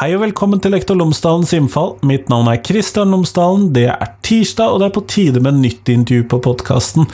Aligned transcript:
Hei 0.00 0.14
og 0.16 0.22
velkommen 0.22 0.62
til 0.64 0.72
Lektor 0.72 0.96
Lomsdalens 0.96 1.50
innfall. 1.52 1.90
Mitt 2.08 2.30
navn 2.32 2.46
er 2.48 2.62
Kristian 2.64 3.10
Lomsdalen. 3.12 3.66
Det 3.76 3.82
er 3.92 4.14
tirsdag, 4.30 4.70
og 4.70 4.80
det 4.80 4.88
er 4.88 4.94
på 4.94 5.04
tide 5.10 5.42
med 5.42 5.58
nytt 5.58 5.90
intervju 5.90 6.26
på 6.30 6.40
podkasten. 6.44 7.08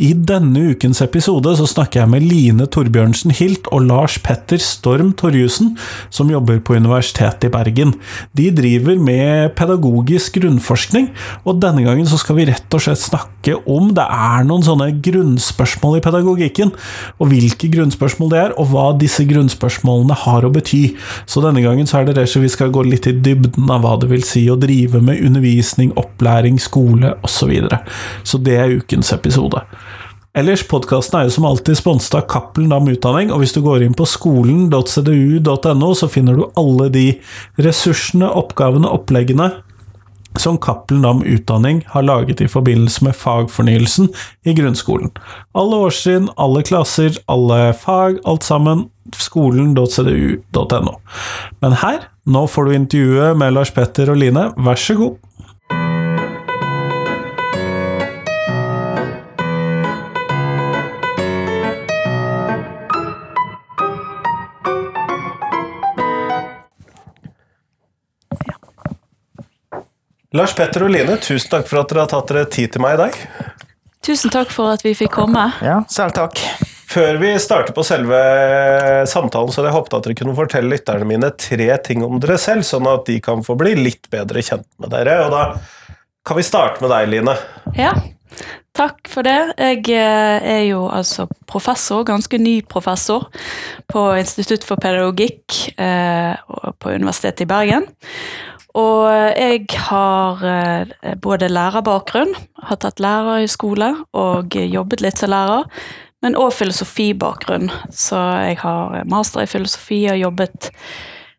I 0.00 0.12
denne 0.16 0.72
ukens 0.72 1.02
episode 1.04 1.52
så 1.58 1.66
snakker 1.68 2.02
jeg 2.02 2.12
med 2.12 2.24
Line 2.24 2.68
Torbjørnsen 2.72 3.34
Hilt 3.36 3.68
og 3.74 3.86
Lars 3.90 4.16
Petter 4.24 4.60
Storm 4.62 5.12
Torjussen, 5.18 5.74
som 6.12 6.30
jobber 6.32 6.62
på 6.64 6.78
Universitetet 6.78 7.48
i 7.48 7.52
Bergen. 7.52 7.94
De 8.38 8.48
driver 8.54 8.96
med 9.00 9.52
pedagogisk 9.58 10.38
grunnforskning, 10.40 11.10
og 11.44 11.60
denne 11.62 11.84
gangen 11.84 12.08
så 12.08 12.20
skal 12.20 12.38
vi 12.38 12.48
rett 12.48 12.72
og 12.72 12.84
slett 12.86 13.02
snakke 13.02 13.58
om 13.68 13.90
det 13.96 14.04
er 14.06 14.46
noen 14.46 14.64
sånne 14.64 14.88
grunnspørsmål 15.04 15.98
i 15.98 16.04
pedagogikken, 16.04 16.72
og 17.18 17.32
hvilke 17.32 17.68
grunnspørsmål 17.72 18.32
det 18.32 18.40
er, 18.46 18.56
og 18.56 18.70
hva 18.72 18.88
disse 18.98 19.26
grunnspørsmålene 19.28 20.16
har 20.24 20.46
å 20.46 20.52
bety. 20.54 20.82
Så 21.26 21.44
denne 21.44 21.64
gangen 21.64 21.88
så 21.90 22.00
er 22.00 22.08
det 22.08 22.28
så 22.30 22.40
vi 22.42 22.50
skal 22.52 22.72
gå 22.72 22.86
litt 22.86 23.08
i 23.10 23.16
dybden 23.18 23.70
av 23.72 23.84
hva 23.84 23.96
det 24.00 24.08
vil 24.12 24.24
si 24.26 24.46
å 24.50 24.58
drive 24.60 25.02
med 25.04 25.20
undervisning, 25.26 25.92
opplæring, 26.00 26.61
skole 26.62 27.16
osv. 27.20 27.42
Så, 27.42 27.50
videre. 27.50 27.82
så 28.22 28.38
det 28.38 28.56
er 28.58 28.76
ukens 28.78 29.12
episode. 29.14 29.64
Ellers, 30.32 30.62
podkasten 30.64 31.18
er 31.18 31.26
jo 31.26 31.34
som 31.34 31.44
alltid 31.44 31.76
sponset 31.76 32.14
av 32.16 32.22
Cappelen 32.30 32.70
Dam 32.72 32.86
Utdanning, 32.88 33.32
og 33.34 33.42
hvis 33.42 33.52
du 33.52 33.60
går 33.64 33.82
inn 33.84 33.96
på 33.96 34.06
skolen.cdu.no, 34.08 35.90
så 35.98 36.08
finner 36.08 36.38
du 36.38 36.46
alle 36.56 36.88
de 36.94 37.04
ressursene, 37.60 38.30
oppgavene, 38.40 38.88
oppleggene 38.88 39.50
som 40.40 40.56
Cappelen 40.58 41.02
Dam 41.02 41.20
Utdanning 41.22 41.82
har 41.86 42.02
laget 42.02 42.40
i 42.40 42.48
forbindelse 42.48 43.04
med 43.04 43.16
fagfornyelsen 43.16 44.08
i 44.48 44.54
grunnskolen. 44.56 45.12
Alle 45.52 45.82
årstrinn, 45.88 46.30
alle 46.40 46.62
klasser, 46.64 47.18
alle 47.28 47.74
fag, 47.76 48.22
alt 48.24 48.46
sammen. 48.46 48.86
Skolen.cdu.no. 49.12 50.94
Men 51.60 51.76
her 51.82 52.06
nå 52.24 52.46
får 52.48 52.64
du 52.64 52.74
intervjuet 52.76 53.36
med 53.36 53.52
Lars 53.56 53.72
Petter 53.74 54.12
og 54.12 54.20
Line, 54.22 54.48
vær 54.56 54.78
så 54.78 54.96
god. 54.96 55.18
Lars 70.32 70.54
Petter 70.56 70.86
og 70.86 70.92
Line, 70.94 71.18
tusen 71.20 71.50
takk 71.52 71.66
for 71.68 71.82
at 71.82 71.90
dere 71.90 72.06
har 72.06 72.08
tatt 72.08 72.30
dere 72.32 72.48
tid 72.48 72.72
til 72.72 72.80
meg 72.80 72.96
i 72.96 73.00
dag. 73.02 73.16
Tusen 74.02 74.32
takk 74.32 74.52
for 74.54 74.72
at 74.72 74.80
vi 74.84 74.94
fikk 74.96 75.12
komme. 75.18 75.44
Ja, 75.60 75.82
selv 75.92 76.14
takk. 76.16 76.40
Før 76.92 77.18
vi 77.20 77.34
starter 77.40 77.72
på 77.76 77.84
selve 77.84 78.16
samtalen, 79.08 79.52
så 79.52 79.60
hadde 79.60 79.70
jeg 79.70 79.76
håpet 79.76 79.96
at 79.98 80.06
dere 80.08 80.16
kunne 80.18 80.36
fortelle 80.36 80.72
lytterne 80.72 81.08
mine 81.08 81.30
tre 81.40 81.68
ting 81.84 82.04
om 82.04 82.16
dere 82.20 82.38
selv, 82.40 82.64
sånn 82.68 82.88
at 82.88 83.04
de 83.08 83.18
kan 83.24 83.44
få 83.44 83.56
bli 83.60 83.74
litt 83.78 84.08
bedre 84.12 84.44
kjent 84.44 84.66
med 84.80 84.92
dere. 84.92 85.18
Og 85.26 85.32
da 85.32 85.44
kan 86.24 86.40
vi 86.40 86.44
starte 86.48 86.80
med 86.84 86.92
deg, 86.92 87.12
Line. 87.12 87.36
Ja, 87.76 87.92
takk 88.76 89.08
for 89.12 89.28
det. 89.28 89.36
Jeg 89.60 89.84
eh, 89.92 90.48
er 90.56 90.62
jo 90.70 90.86
altså 90.88 91.28
professor, 91.48 92.06
ganske 92.08 92.40
ny 92.40 92.58
professor, 92.64 93.28
på 93.92 94.06
Institutt 94.20 94.64
for 94.64 94.80
pedagogikk 94.80 95.60
eh, 95.76 96.32
på 96.80 96.96
Universitetet 96.96 97.44
i 97.44 97.50
Bergen. 97.52 97.88
Og 98.78 99.04
jeg 99.36 99.66
har 99.88 100.44
eh, 100.48 101.16
både 101.20 101.50
lærerbakgrunn, 101.52 102.32
har 102.62 102.80
tatt 102.80 103.02
lærer 103.02 103.44
i 103.44 103.50
skole 103.50 103.92
og 104.16 104.56
jobbet 104.56 105.04
litt 105.04 105.20
som 105.20 105.32
lærer, 105.32 105.66
men 106.24 106.38
òg 106.38 106.54
filosofibakgrunn. 106.56 107.68
Så 107.92 108.20
jeg 108.46 108.60
har 108.62 109.02
master 109.10 109.44
i 109.44 109.50
filosofi 109.50 110.04
og 110.12 110.20
jobbet 110.22 110.70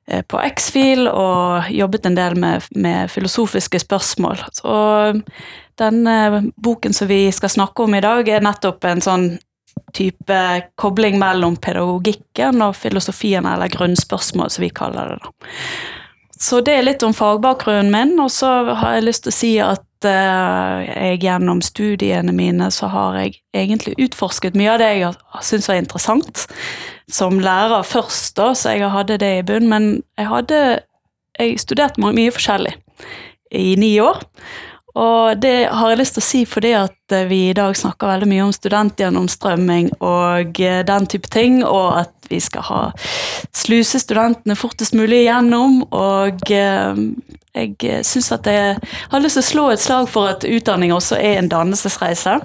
eh, 0.07 0.21
på 0.21 0.41
X-Fil 0.51 1.07
og 1.09 1.71
jobbet 1.73 2.05
en 2.09 2.19
del 2.19 2.37
med, 2.37 2.67
med 2.75 3.09
filosofiske 3.09 3.81
spørsmål. 3.81 4.43
Og 4.69 5.23
denne 5.81 6.43
boken 6.61 6.93
som 6.93 7.09
vi 7.09 7.25
skal 7.33 7.49
snakke 7.49 7.87
om 7.87 7.97
i 7.97 8.03
dag, 8.03 8.29
er 8.29 8.45
nettopp 8.45 8.85
en 8.91 9.01
sånn 9.01 9.27
type 9.93 10.37
kobling 10.77 11.17
mellom 11.21 11.57
pedagogikken 11.57 12.61
og 12.61 12.75
filosofien, 12.77 13.45
eller 13.49 13.73
grunnspørsmål, 13.73 14.53
som 14.53 14.67
vi 14.67 14.69
kaller 14.73 15.15
det. 15.15 15.19
da. 15.23 16.02
Så 16.43 16.59
det 16.65 16.73
er 16.75 16.83
litt 16.83 17.03
om 17.05 17.13
fagbakgrunnen 17.15 17.91
min, 17.93 18.17
og 18.19 18.31
så 18.33 18.49
har 18.75 18.97
jeg 18.97 19.05
lyst 19.05 19.23
til 19.23 19.31
å 19.31 19.35
si 19.37 19.51
at 19.63 20.07
uh, 20.07 20.81
jeg 20.83 21.21
gjennom 21.23 21.61
studiene 21.63 22.33
mine 22.35 22.67
så 22.73 22.89
har 22.91 23.19
jeg 23.21 23.37
egentlig 23.55 23.95
utforsket 24.09 24.57
mye 24.59 24.73
av 24.73 24.81
det 24.81 24.89
jeg 24.99 25.13
syns 25.47 25.69
var 25.71 25.79
interessant. 25.79 26.43
Som 27.11 27.39
lærer 27.43 27.87
først, 27.87 28.33
da, 28.39 28.51
så 28.57 28.75
jeg 28.75 28.91
hadde 28.91 29.19
det 29.21 29.31
i 29.37 29.45
bunn, 29.47 29.69
men 29.71 29.93
jeg 30.19 30.31
hadde 30.31 30.63
Jeg 31.39 31.57
studerte 31.57 31.97
mye 31.97 32.29
forskjellig 32.29 32.75
i 33.57 33.73
ni 33.81 33.95
år. 33.99 34.19
Og 34.93 35.37
det 35.41 35.69
har 35.73 35.89
jeg 35.89 35.99
lyst 36.03 36.17
til 36.17 36.21
å 36.21 36.27
si 36.27 36.39
fordi 36.45 36.73
at 36.77 37.15
eh, 37.15 37.25
vi 37.29 37.39
i 37.49 37.55
dag 37.57 37.73
snakker 37.77 38.11
veldig 38.11 38.29
mye 38.29 38.43
om 38.45 38.53
studentgjennomstrømming 38.53 39.89
og 40.05 40.59
eh, 40.61 40.81
den 40.85 41.07
type 41.09 41.31
ting, 41.33 41.63
og 41.65 42.03
at 42.03 42.29
vi 42.29 42.37
skal 42.41 42.67
ha 42.67 42.81
sluse 43.57 44.01
studentene 44.01 44.57
fortest 44.57 44.93
mulig 44.97 45.23
igjennom. 45.23 45.81
Og 45.89 46.53
eh, 46.53 47.01
jeg 47.57 48.05
syns 48.05 48.29
at 48.37 48.49
jeg 48.49 48.77
har 49.09 49.23
lyst 49.23 49.39
til 49.39 49.45
å 49.45 49.49
slå 49.49 49.65
et 49.73 49.81
slag 49.81 50.13
for 50.13 50.29
at 50.29 50.45
utdanning 50.45 50.93
også 50.93 51.17
er 51.17 51.41
en 51.41 51.49
dannelsesreise. 51.49 52.37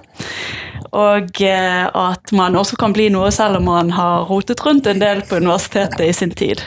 Og 0.96 1.40
at 1.44 2.30
man 2.32 2.56
også 2.56 2.76
kan 2.80 2.94
bli 2.96 3.10
noe 3.12 3.28
selv 3.34 3.58
om 3.58 3.66
man 3.68 3.90
har 3.92 4.24
rotet 4.28 4.62
rundt 4.64 4.88
en 4.88 5.00
del 5.02 5.20
på 5.28 5.36
universitetet 5.40 6.00
i 6.06 6.14
sin 6.16 6.32
tid. 6.32 6.62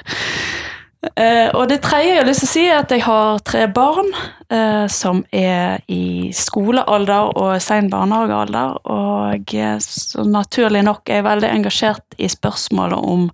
Uh, 1.01 1.49
og 1.57 1.63
det 1.71 1.79
tredje 1.81 2.11
jeg 2.11 2.19
har 2.19 2.27
lyst 2.27 2.43
til 2.43 2.47
å 2.47 2.51
si, 2.51 2.63
er 2.69 2.79
at 2.83 2.91
jeg 2.93 3.01
har 3.07 3.39
tre 3.41 3.63
barn 3.73 4.11
uh, 4.53 4.85
som 4.85 5.23
er 5.33 5.81
i 5.89 6.29
skolealder 6.35 7.31
og 7.41 7.55
sen 7.63 7.89
barnehagealder. 7.89 8.75
Og 8.85 9.55
uh, 9.57 9.71
så 9.81 10.25
naturlig 10.29 10.83
nok 10.85 11.09
er 11.09 11.21
jeg 11.21 11.25
veldig 11.25 11.49
engasjert 11.49 12.21
i 12.21 12.29
spørsmålet 12.29 13.01
om 13.01 13.25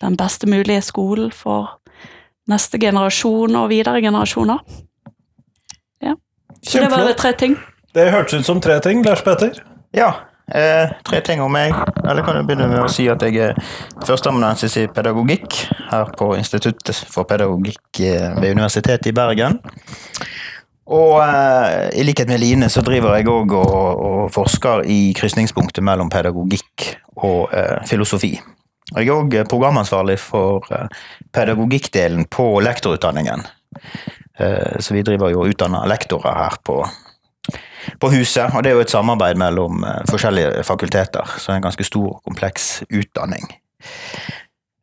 den 0.00 0.16
beste 0.16 0.48
mulige 0.48 0.80
skolen 0.86 1.28
for 1.34 1.74
neste 2.48 2.80
generasjon 2.80 3.58
og 3.60 3.68
videre 3.68 4.00
generasjoner. 4.00 4.64
Ja. 6.00 6.16
Så 6.64 6.80
det 6.80 6.88
var 6.94 7.04
det 7.04 7.18
tre 7.20 7.34
ting. 7.36 7.60
Det 7.92 8.08
hørtes 8.14 8.40
ut 8.40 8.48
som 8.48 8.64
tre 8.64 8.80
ting, 8.80 9.04
Lars 9.04 9.20
Petter. 9.26 9.60
Ja, 9.92 10.14
Eh, 10.50 10.90
tre 11.06 11.20
ting 11.26 11.42
om 11.42 11.52
meg. 11.52 11.74
Eller 12.04 12.24
kan 12.26 12.36
du 12.36 12.44
begynne 12.46 12.68
med 12.70 12.82
å 12.82 12.90
si 12.90 13.06
at 13.10 13.22
jeg 13.22 13.38
er 13.38 13.58
førsteamanuensis 14.06 14.76
i 14.82 14.86
pedagogikk 14.90 15.62
her 15.90 16.10
på 16.18 16.32
Instituttet 16.38 17.04
for 17.10 17.28
pedagogikk 17.30 18.02
eh, 18.02 18.30
ved 18.40 18.56
Universitetet 18.56 19.10
i 19.12 19.16
Bergen. 19.16 19.60
Og 20.90 21.20
eh, 21.22 21.90
i 22.00 22.06
likhet 22.06 22.30
med 22.30 22.42
Line 22.42 22.70
så 22.72 22.82
driver 22.82 23.14
jeg 23.18 23.28
òg 23.30 23.54
og, 23.54 23.74
og, 23.74 24.22
forsker 24.34 24.82
i 24.90 25.12
krysningspunktet 25.14 25.84
mellom 25.86 26.10
pedagogikk 26.10 26.88
og 27.22 27.54
eh, 27.54 27.78
filosofi. 27.86 28.34
Jeg 28.90 29.06
er 29.06 29.14
òg 29.14 29.36
programansvarlig 29.46 30.18
for 30.18 30.66
eh, 30.74 30.90
pedagogikkdelen 31.30 32.26
på 32.26 32.48
lektorutdanningen. 32.66 33.46
Eh, 34.40 34.80
så 34.82 34.96
vi 34.96 35.04
driver 35.06 35.30
jo 35.30 35.44
og 35.44 35.54
utdanner 35.54 35.86
lektorer 35.90 36.42
her 36.42 36.58
på 36.66 36.80
på 38.00 38.12
huset. 38.14 38.50
Og 38.54 38.64
det 38.64 38.72
er 38.72 38.78
jo 38.78 38.84
et 38.84 38.92
samarbeid 38.92 39.40
mellom 39.40 39.84
uh, 39.84 40.00
forskjellige 40.10 40.64
fakulteter, 40.66 41.36
så 41.38 41.50
det 41.50 41.56
er 41.56 41.62
en 41.62 41.68
ganske 41.70 41.88
stor 41.88 42.12
og 42.16 42.22
kompleks 42.26 42.70
utdanning. 42.88 43.48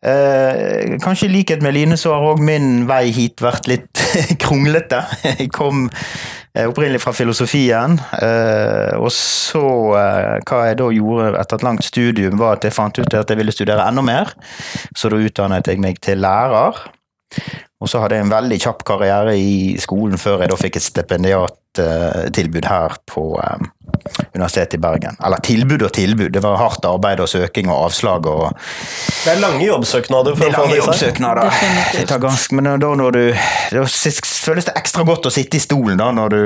Uh, 0.07 0.97
kanskje 1.01 1.25
i 1.25 1.31
likhet 1.33 1.63
med 1.65 1.73
Line 1.73 1.97
så 1.97 2.13
har 2.13 2.25
òg 2.29 2.41
min 2.45 2.85
vei 2.87 3.09
hit 3.11 3.41
vært 3.43 3.69
litt 3.69 4.03
kronglete. 4.43 5.01
Jeg 5.25 5.49
kom 5.55 5.87
uh, 5.89 6.65
opprinnelig 6.67 7.01
fra 7.03 7.15
filosofien, 7.17 7.97
og 8.97 9.09
så 9.13 9.63
Hva 10.47 10.61
jeg 10.67 10.77
da 10.79 10.87
gjorde 10.93 11.31
etter 11.39 11.59
et 11.59 11.65
langt 11.65 11.85
studium, 11.85 12.37
var 12.39 12.57
at 12.57 12.67
jeg 12.67 12.75
fant 12.75 12.97
ut 12.97 13.17
at 13.17 13.29
jeg 13.29 13.39
ville 13.39 13.53
studere 13.53 13.85
enda 13.89 14.05
mer. 14.05 14.33
Så 14.95 15.09
da 15.11 15.19
utdannet 15.21 15.69
jeg 15.69 15.81
meg 15.83 16.01
til 16.01 16.21
lærer. 16.23 16.96
Og 17.77 17.89
så 17.91 17.99
hadde 18.01 18.17
jeg 18.17 18.25
en 18.25 18.31
veldig 18.33 18.57
kjapp 18.61 18.79
karriere 18.87 19.35
i 19.37 19.75
skolen 19.81 20.17
før 20.17 20.41
jeg 20.41 20.49
da 20.49 20.57
fikk 20.57 20.79
et 20.79 20.85
stipendiattilbud 20.85 22.65
her 22.65 22.95
på 23.05 23.25
um, 23.37 23.67
Universitetet 24.33 24.79
i 24.79 24.81
Bergen. 24.81 25.19
Eller 25.21 25.43
tilbud 25.45 25.85
og 25.85 25.91
tilbud, 25.93 26.31
det 26.33 26.41
var 26.41 26.57
hardt 26.57 26.87
arbeid 26.89 27.21
og 27.21 27.29
søking 27.29 27.69
og 27.69 27.91
avslag 27.91 28.25
og 28.31 28.47
Det 28.55 29.35
er 29.35 29.43
lange 29.43 29.61
jobbsøknader 29.67 30.39
for 30.39 30.47
er 30.47 30.55
lange 30.55 30.79
jobbsøknader. 30.79 31.59
Det 31.93 32.07
tar 32.09 32.23
ganske, 32.23 32.57
men 32.57 32.71
da 32.81 32.93
når 33.03 33.17
du 33.17 33.21
Da 33.75 33.85
føles 33.85 34.69
det 34.69 34.73
ekstra 34.79 35.05
godt 35.05 35.29
å 35.29 35.33
sitte 35.33 35.59
i 35.59 35.61
stolen 35.61 36.01
da 36.01 36.09
når 36.15 36.33
du, 36.33 36.41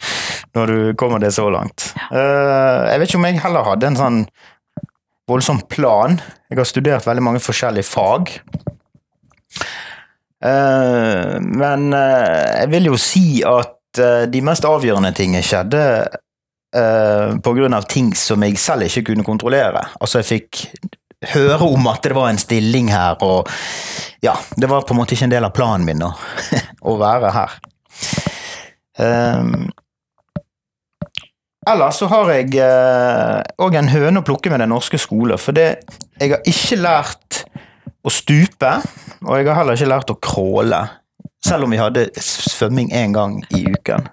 når 0.56 0.72
du 0.72 0.78
kommer 0.96 1.20
det 1.20 1.34
så 1.36 1.48
langt. 1.52 1.90
Uh, 2.08 2.88
jeg 2.88 3.02
vet 3.02 3.10
ikke 3.10 3.20
om 3.20 3.28
jeg 3.28 3.44
heller 3.44 3.68
hadde 3.68 3.90
en 3.90 4.00
sånn 4.00 4.24
voldsom 5.28 5.60
plan. 5.68 6.16
Jeg 6.48 6.58
har 6.58 6.66
studert 6.66 7.06
veldig 7.06 7.26
mange 7.28 7.44
forskjellige 7.44 7.90
fag. 7.90 8.32
Eh, 10.44 11.40
men 11.40 11.92
eh, 11.92 12.62
jeg 12.62 12.70
vil 12.72 12.88
jo 12.88 12.96
si 13.00 13.42
at 13.44 14.00
eh, 14.00 14.24
de 14.32 14.40
mest 14.44 14.64
avgjørende 14.64 15.12
tingene 15.16 15.44
skjedde 15.44 15.84
grunn 16.70 17.74
av 17.74 17.88
ting 17.90 18.12
som 18.14 18.44
jeg 18.46 18.54
selv 18.62 18.86
ikke 18.86 19.08
kunne 19.08 19.26
kontrollere. 19.26 19.80
Altså, 19.98 20.20
jeg 20.20 20.28
fikk 20.28 20.60
høre 21.32 21.66
om 21.66 21.88
at 21.90 22.04
det 22.06 22.14
var 22.14 22.28
en 22.30 22.38
stilling 22.38 22.92
her, 22.94 23.18
og 23.26 23.50
ja, 24.22 24.36
det 24.54 24.68
var 24.70 24.86
på 24.86 24.94
en 24.94 25.00
måte 25.00 25.16
ikke 25.16 25.26
en 25.26 25.34
del 25.34 25.48
av 25.48 25.52
planen 25.56 25.88
min 25.88 26.04
å, 26.06 26.12
å 26.92 26.94
være 27.00 27.32
her. 27.34 27.56
Um, 29.02 29.66
ellers 31.66 31.98
så 31.98 32.06
har 32.12 32.30
jeg 32.36 32.54
òg 32.54 33.74
uh, 33.74 33.80
en 33.82 33.90
høne 33.90 34.22
å 34.22 34.28
plukke 34.30 34.54
med 34.54 34.62
den 34.62 34.70
norske 34.70 35.00
skole, 35.02 35.40
for 35.42 35.58
det, 35.58 35.82
jeg 36.22 36.36
har 36.36 36.46
ikke 36.54 36.78
lært 36.78 37.42
å 38.00 38.12
stupe, 38.12 38.72
og 39.26 39.36
jeg 39.36 39.48
har 39.50 39.58
heller 39.58 39.76
ikke 39.76 39.90
lært 39.90 40.12
å 40.12 40.18
crawle, 40.22 40.80
selv 41.44 41.66
om 41.66 41.74
vi 41.74 41.80
hadde 41.80 42.08
svømming 42.20 42.92
én 42.96 43.14
gang 43.16 43.38
i 43.56 43.64
uken. 43.68 44.08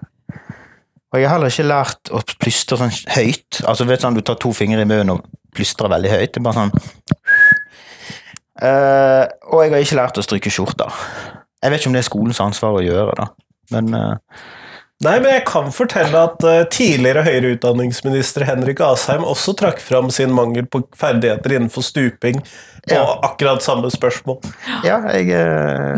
Og 1.08 1.20
jeg 1.20 1.28
har 1.28 1.38
heller 1.38 1.52
ikke 1.52 1.64
lært 1.64 2.10
å 2.12 2.20
plystre 2.40 2.76
sånn 2.80 2.92
høyt. 3.14 3.62
Altså, 3.64 3.86
vet 3.88 4.04
sånn, 4.04 4.16
du 4.18 4.24
tar 4.24 4.36
to 4.40 4.52
fingre 4.52 4.84
i 4.84 4.88
munnen 4.88 5.14
og 5.14 5.24
plystrer 5.56 5.88
veldig 5.88 6.10
høyt. 6.12 6.34
Det 6.34 6.40
er 6.40 6.44
bare 6.44 6.58
sånn 6.58 6.74
uh, 8.60 9.24
Og 9.48 9.62
jeg 9.62 9.72
har 9.72 9.86
ikke 9.86 10.00
lært 10.02 10.20
å 10.20 10.24
stryke 10.26 10.52
skjorter. 10.52 11.00
Jeg 11.62 11.72
vet 11.72 11.80
ikke 11.80 11.90
om 11.90 11.96
det 11.96 12.02
er 12.02 12.10
skolens 12.10 12.42
ansvar 12.44 12.76
å 12.76 12.84
gjøre, 12.84 13.16
da. 13.16 13.30
Men 13.72 13.96
uh, 13.96 14.42
Nei, 15.04 15.14
men 15.22 15.30
jeg 15.30 15.44
kan 15.46 15.68
fortelle 15.70 16.20
at 16.26 16.42
uh, 16.42 16.64
tidligere 16.74 17.22
høyere 17.22 17.52
utdanningsminister 17.54 18.42
Henrik 18.48 18.80
Asheim 18.82 19.22
også 19.22 19.54
trakk 19.58 19.78
fram 19.82 20.10
sin 20.10 20.32
mangel 20.34 20.66
på 20.66 20.82
ferdigheter 20.98 21.54
innenfor 21.54 21.86
stuping 21.86 22.40
på 22.42 22.96
ja. 22.96 23.04
akkurat 23.22 23.62
samme 23.62 23.92
spørsmål. 23.94 24.40
Ja, 24.82 24.98
jeg... 25.14 25.30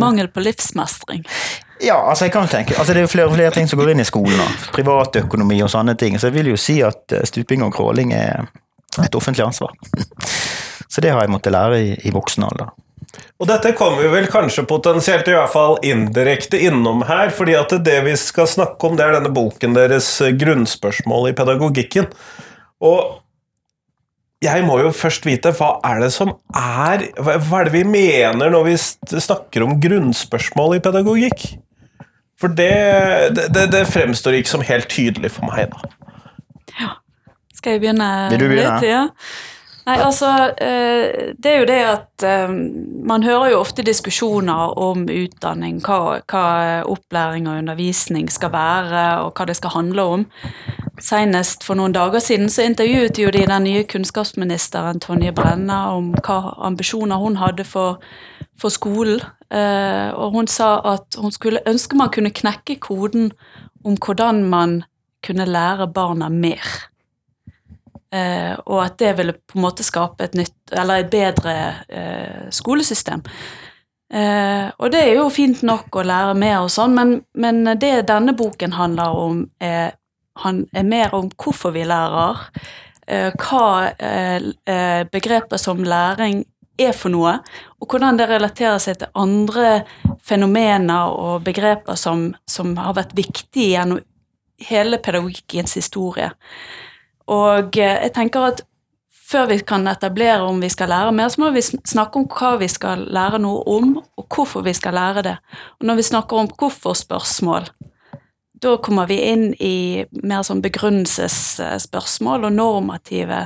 Mangel 0.03 0.29
på 0.29 0.45
livsmestring. 0.45 1.25
Ja, 1.81 1.97
altså 1.97 2.27
jeg 2.29 2.35
kan 2.35 2.49
tenke, 2.53 2.77
altså 2.77 2.93
det 2.93 3.01
er 3.01 3.07
jo 3.07 3.13
flere 3.15 3.31
og 3.31 3.39
flere 3.39 3.55
ting 3.57 3.71
som 3.71 3.81
går 3.81 3.95
inn 3.95 4.05
i 4.05 4.09
skolen. 4.09 4.43
Privatøkonomi 4.75 5.63
og 5.65 5.73
sånne 5.73 5.97
ting. 5.97 6.19
Så 6.21 6.29
jeg 6.29 6.37
vil 6.37 6.53
jo 6.53 6.61
si 6.61 6.83
at 6.85 7.17
stuping 7.31 7.65
og 7.65 7.73
crawling 7.73 8.13
er 8.13 8.51
et 9.01 9.17
offentlig 9.17 9.47
ansvar. 9.47 9.73
Så 10.93 11.01
det 11.01 11.15
har 11.15 11.23
jeg 11.23 11.31
måttet 11.33 11.55
lære 11.55 11.81
i, 11.81 11.91
i 12.05 12.13
voksen 12.13 12.45
alder. 12.45 12.75
Og 13.41 13.49
dette 13.49 13.73
kommer 13.79 14.05
vi 14.05 14.11
vel 14.13 14.29
kanskje 14.31 14.67
potensielt 14.69 15.29
i 15.29 15.35
hvert 15.35 15.53
fall 15.53 15.79
indirekte 15.87 16.61
innom 16.69 17.03
her, 17.09 17.33
fordi 17.35 17.57
at 17.59 17.73
det 17.85 17.97
vi 18.07 18.15
skal 18.21 18.49
snakke 18.51 18.87
om, 18.87 18.99
det 18.99 19.07
er 19.07 19.17
denne 19.17 19.33
boken 19.35 19.75
deres 19.77 20.13
eh, 20.23 20.35
grunnspørsmål 20.39 21.31
i 21.31 21.35
pedagogikken. 21.39 22.11
Og 22.87 23.19
jeg 24.41 24.65
må 24.65 24.79
jo 24.81 24.93
først 24.97 25.27
vite 25.29 25.53
hva 25.57 25.75
er 25.85 25.99
det 26.01 26.13
som 26.15 26.31
er 26.57 27.03
Hva 27.21 27.59
er 27.59 27.69
det 27.69 27.75
vi 27.75 27.83
mener 27.85 28.49
når 28.53 28.71
vi 28.71 28.77
snakker 28.81 29.67
om 29.67 29.75
grunnspørsmål 29.83 30.79
i 30.79 30.85
pedagogikk? 30.85 31.45
For 32.41 32.53
det, 32.57 32.73
det, 33.37 33.67
det 33.75 33.83
fremstår 33.91 34.39
ikke 34.39 34.55
som 34.55 34.65
helt 34.65 34.89
tydelig 34.89 35.35
for 35.35 35.45
meg, 35.51 35.75
da. 35.75 35.91
Ja. 36.81 36.95
Skal 37.53 37.77
jeg 37.77 37.83
begynne? 37.83 38.07
Vil 38.33 38.41
du 38.41 38.47
begynne? 38.49 38.79
Litt, 38.81 38.89
ja? 38.89 39.03
Nei, 39.91 39.99
altså 40.07 40.29
eh, 40.63 41.33
Det 41.35 41.51
er 41.51 41.57
jo 41.59 41.67
det 41.67 41.79
at 41.83 42.25
eh, 42.27 42.51
man 43.11 43.25
hører 43.27 43.51
jo 43.51 43.63
ofte 43.65 43.83
diskusjoner 43.83 44.77
om 44.79 45.09
utdanning, 45.11 45.81
hva, 45.83 46.21
hva 46.31 46.45
opplæring 46.87 47.49
og 47.51 47.59
undervisning 47.59 48.29
skal 48.31 48.53
være, 48.55 49.03
og 49.25 49.33
hva 49.35 49.49
det 49.51 49.57
skal 49.59 49.75
handle 49.75 50.05
om. 50.15 50.27
Senest 51.03 51.67
for 51.67 51.81
noen 51.81 51.97
dager 51.97 52.23
siden 52.23 52.53
så 52.53 52.69
intervjuet 52.69 53.19
jo 53.19 53.33
de 53.35 53.43
den 53.49 53.67
nye 53.67 53.83
kunnskapsministeren 53.89 55.01
Tonje 55.03 55.33
Brenna 55.35 55.81
om 55.97 56.13
hva 56.21 56.39
ambisjoner 56.71 57.19
hun 57.19 57.41
hadde 57.41 57.67
for, 57.67 57.99
for 58.61 58.71
skolen. 58.71 59.25
Eh, 59.51 60.11
og 60.15 60.37
hun 60.37 60.47
sa 60.47 60.77
at 60.93 61.19
hun 61.19 61.35
skulle 61.35 61.65
ønske 61.67 61.99
man 61.99 62.15
kunne 62.15 62.31
knekke 62.31 62.79
koden 62.79 63.33
om 63.83 63.99
hvordan 63.99 64.45
man 64.47 64.83
kunne 65.27 65.51
lære 65.51 65.91
barna 65.91 66.29
mer. 66.31 66.90
Eh, 68.11 68.55
og 68.67 68.81
at 68.83 68.99
det 68.99 69.13
ville 69.21 69.37
på 69.39 69.59
en 69.59 69.65
måte 69.65 69.87
skape 69.87 70.27
et 70.27 70.35
nytt, 70.35 70.57
eller 70.75 71.05
et 71.05 71.11
bedre 71.13 71.57
eh, 71.87 72.49
skolesystem. 72.51 73.23
Eh, 74.13 74.67
og 74.75 74.91
det 74.91 75.05
er 75.05 75.15
jo 75.21 75.29
fint 75.31 75.63
nok 75.63 75.95
å 75.95 76.07
lære 76.07 76.35
mer 76.39 76.65
og 76.65 76.73
sånn, 76.75 76.97
men, 76.97 77.17
men, 77.39 77.63
det 77.79 78.09
denne 78.11 78.35
boken 78.35 78.75
handler 78.75 79.15
om, 79.15 79.45
er, 79.63 79.93
han 80.43 80.65
er 80.75 80.89
mer 80.91 81.15
om 81.15 81.31
hvorfor 81.39 81.75
vi 81.77 81.87
lærer. 81.87 82.43
Eh, 83.07 83.31
hva 83.39 83.93
eh, 83.95 84.43
eh, 84.67 85.05
begrepet 85.11 85.63
som 85.63 85.85
læring 85.87 86.43
er 86.81 86.93
for 86.97 87.13
noe, 87.13 87.37
og 87.79 87.93
hvordan 87.93 88.19
det 88.19 88.29
relaterer 88.31 88.79
seg 88.83 89.01
til 89.01 89.15
andre 89.19 89.81
fenomener 90.27 91.15
og 91.15 91.45
begreper 91.47 91.99
som, 91.99 92.31
som 92.49 92.75
har 92.81 92.97
vært 92.99 93.15
viktige 93.19 93.75
gjennom 93.75 94.03
hele 94.61 94.99
pedagogikkens 95.01 95.77
historie. 95.79 96.31
Og 97.31 97.79
eh, 97.79 98.03
jeg 98.07 98.13
tenker 98.17 98.51
at 98.51 98.65
før 99.31 99.47
vi 99.53 99.61
kan 99.63 99.87
etablere 99.87 100.43
om 100.43 100.59
vi 100.63 100.71
skal 100.73 100.91
lære 100.91 101.13
mer, 101.15 101.31
så 101.31 101.45
må 101.45 101.53
vi 101.55 101.63
snakke 101.63 102.19
om 102.19 102.27
hva 102.27 102.57
vi 102.59 102.67
skal 102.71 103.07
lære 103.15 103.39
noe 103.43 103.63
om, 103.71 103.93
og 104.19 104.27
hvorfor 104.27 104.65
vi 104.67 104.75
skal 104.75 104.97
lære 104.99 105.23
det. 105.27 105.37
Og 105.79 105.87
når 105.87 106.01
vi 106.01 106.09
snakker 106.09 106.41
om 106.41 106.51
hvorfor-spørsmål, 106.51 107.71
da 108.61 108.77
kommer 108.83 109.09
vi 109.09 109.21
inn 109.31 109.47
i 109.63 110.05
mer 110.27 110.43
sånn 110.45 110.61
begrunnelsesspørsmål 110.65 112.49
og 112.49 112.57
normative 112.57 113.39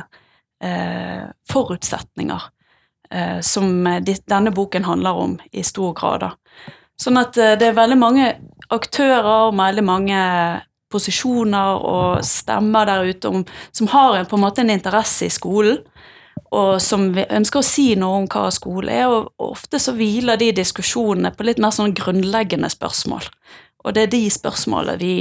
eh, 0.65 1.29
forutsetninger, 1.51 2.49
eh, 3.11 3.39
som 3.45 3.85
de, 4.03 4.17
denne 4.31 4.55
boken 4.55 4.89
handler 4.89 5.21
om 5.27 5.37
i 5.53 5.63
stor 5.63 5.93
grad. 6.01 6.25
Da. 6.25 6.33
Sånn 7.01 7.21
at 7.21 7.39
eh, 7.39 7.55
det 7.61 7.71
er 7.71 7.79
veldig 7.79 8.01
mange 8.01 8.33
aktører 8.75 9.55
veldig 9.55 9.85
mange 9.87 10.21
posisjoner 10.95 11.83
og 11.85 12.23
stemmer 12.27 12.89
der 12.89 13.11
ute 13.11 13.33
om, 13.33 13.43
som 13.75 13.91
har 13.93 14.21
en, 14.21 14.31
på 14.31 14.39
en 14.39 14.47
måte 14.47 14.65
en 14.65 14.73
interesse 14.75 15.27
i 15.27 15.35
skolen, 15.35 15.83
og 16.55 16.79
som 16.83 17.09
ønsker 17.15 17.61
å 17.61 17.67
si 17.67 17.87
noe 17.99 18.23
om 18.23 18.29
hva 18.31 18.47
skole 18.55 18.95
er. 18.95 19.11
Og, 19.11 19.33
ofte 19.43 19.81
så 19.83 19.95
hviler 19.97 20.39
de 20.39 20.53
diskusjonene 20.55 21.35
på 21.35 21.47
litt 21.47 21.61
mer 21.63 21.75
sånn 21.75 21.95
grunnleggende 21.99 22.71
spørsmål. 22.71 23.27
Og 23.85 23.95
det 23.97 24.07
er 24.07 24.15
de 24.15 24.23
spørsmålene 24.33 24.97
vi 25.01 25.17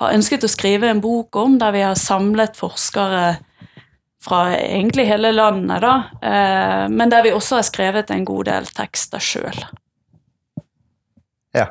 har 0.00 0.14
ønsket 0.14 0.44
å 0.44 0.50
skrive 0.50 0.90
en 0.90 1.02
bok 1.02 1.36
om, 1.40 1.56
der 1.58 1.74
vi 1.74 1.84
har 1.86 1.98
samlet 1.98 2.58
forskere 2.58 3.24
fra 4.26 4.42
egentlig 4.56 5.06
hele 5.06 5.30
landet, 5.32 5.84
da, 5.84 5.94
eh, 6.22 6.84
men 6.90 7.10
der 7.12 7.22
vi 7.22 7.34
også 7.34 7.60
har 7.60 7.66
skrevet 7.66 8.10
en 8.10 8.24
god 8.26 8.48
del 8.48 8.66
tekster 8.74 9.22
sjøl. 9.22 9.60
Ja. 11.54 11.68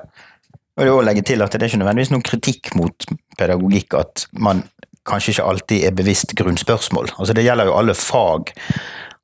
Og 0.76 0.84
det 0.84 0.92
er 0.92 0.98
å 0.98 1.06
legge 1.08 1.24
til 1.24 1.44
at 1.44 1.54
det 1.54 1.64
er 1.64 1.72
ikke 1.72 1.82
nødvendigvis 1.82 2.12
noen 2.12 2.26
kritikk 2.26 2.74
mot 2.76 3.08
pedagogikk 3.40 3.96
at 4.00 4.26
man 4.44 4.66
kanskje 5.08 5.36
ikke 5.36 5.50
alltid 5.50 5.88
er 5.88 5.96
bevisst 5.96 6.34
grunnspørsmål. 6.38 7.14
Altså 7.16 7.34
Det 7.34 7.46
gjelder 7.46 7.70
jo 7.70 7.78
alle 7.80 7.96
fag. 7.98 8.52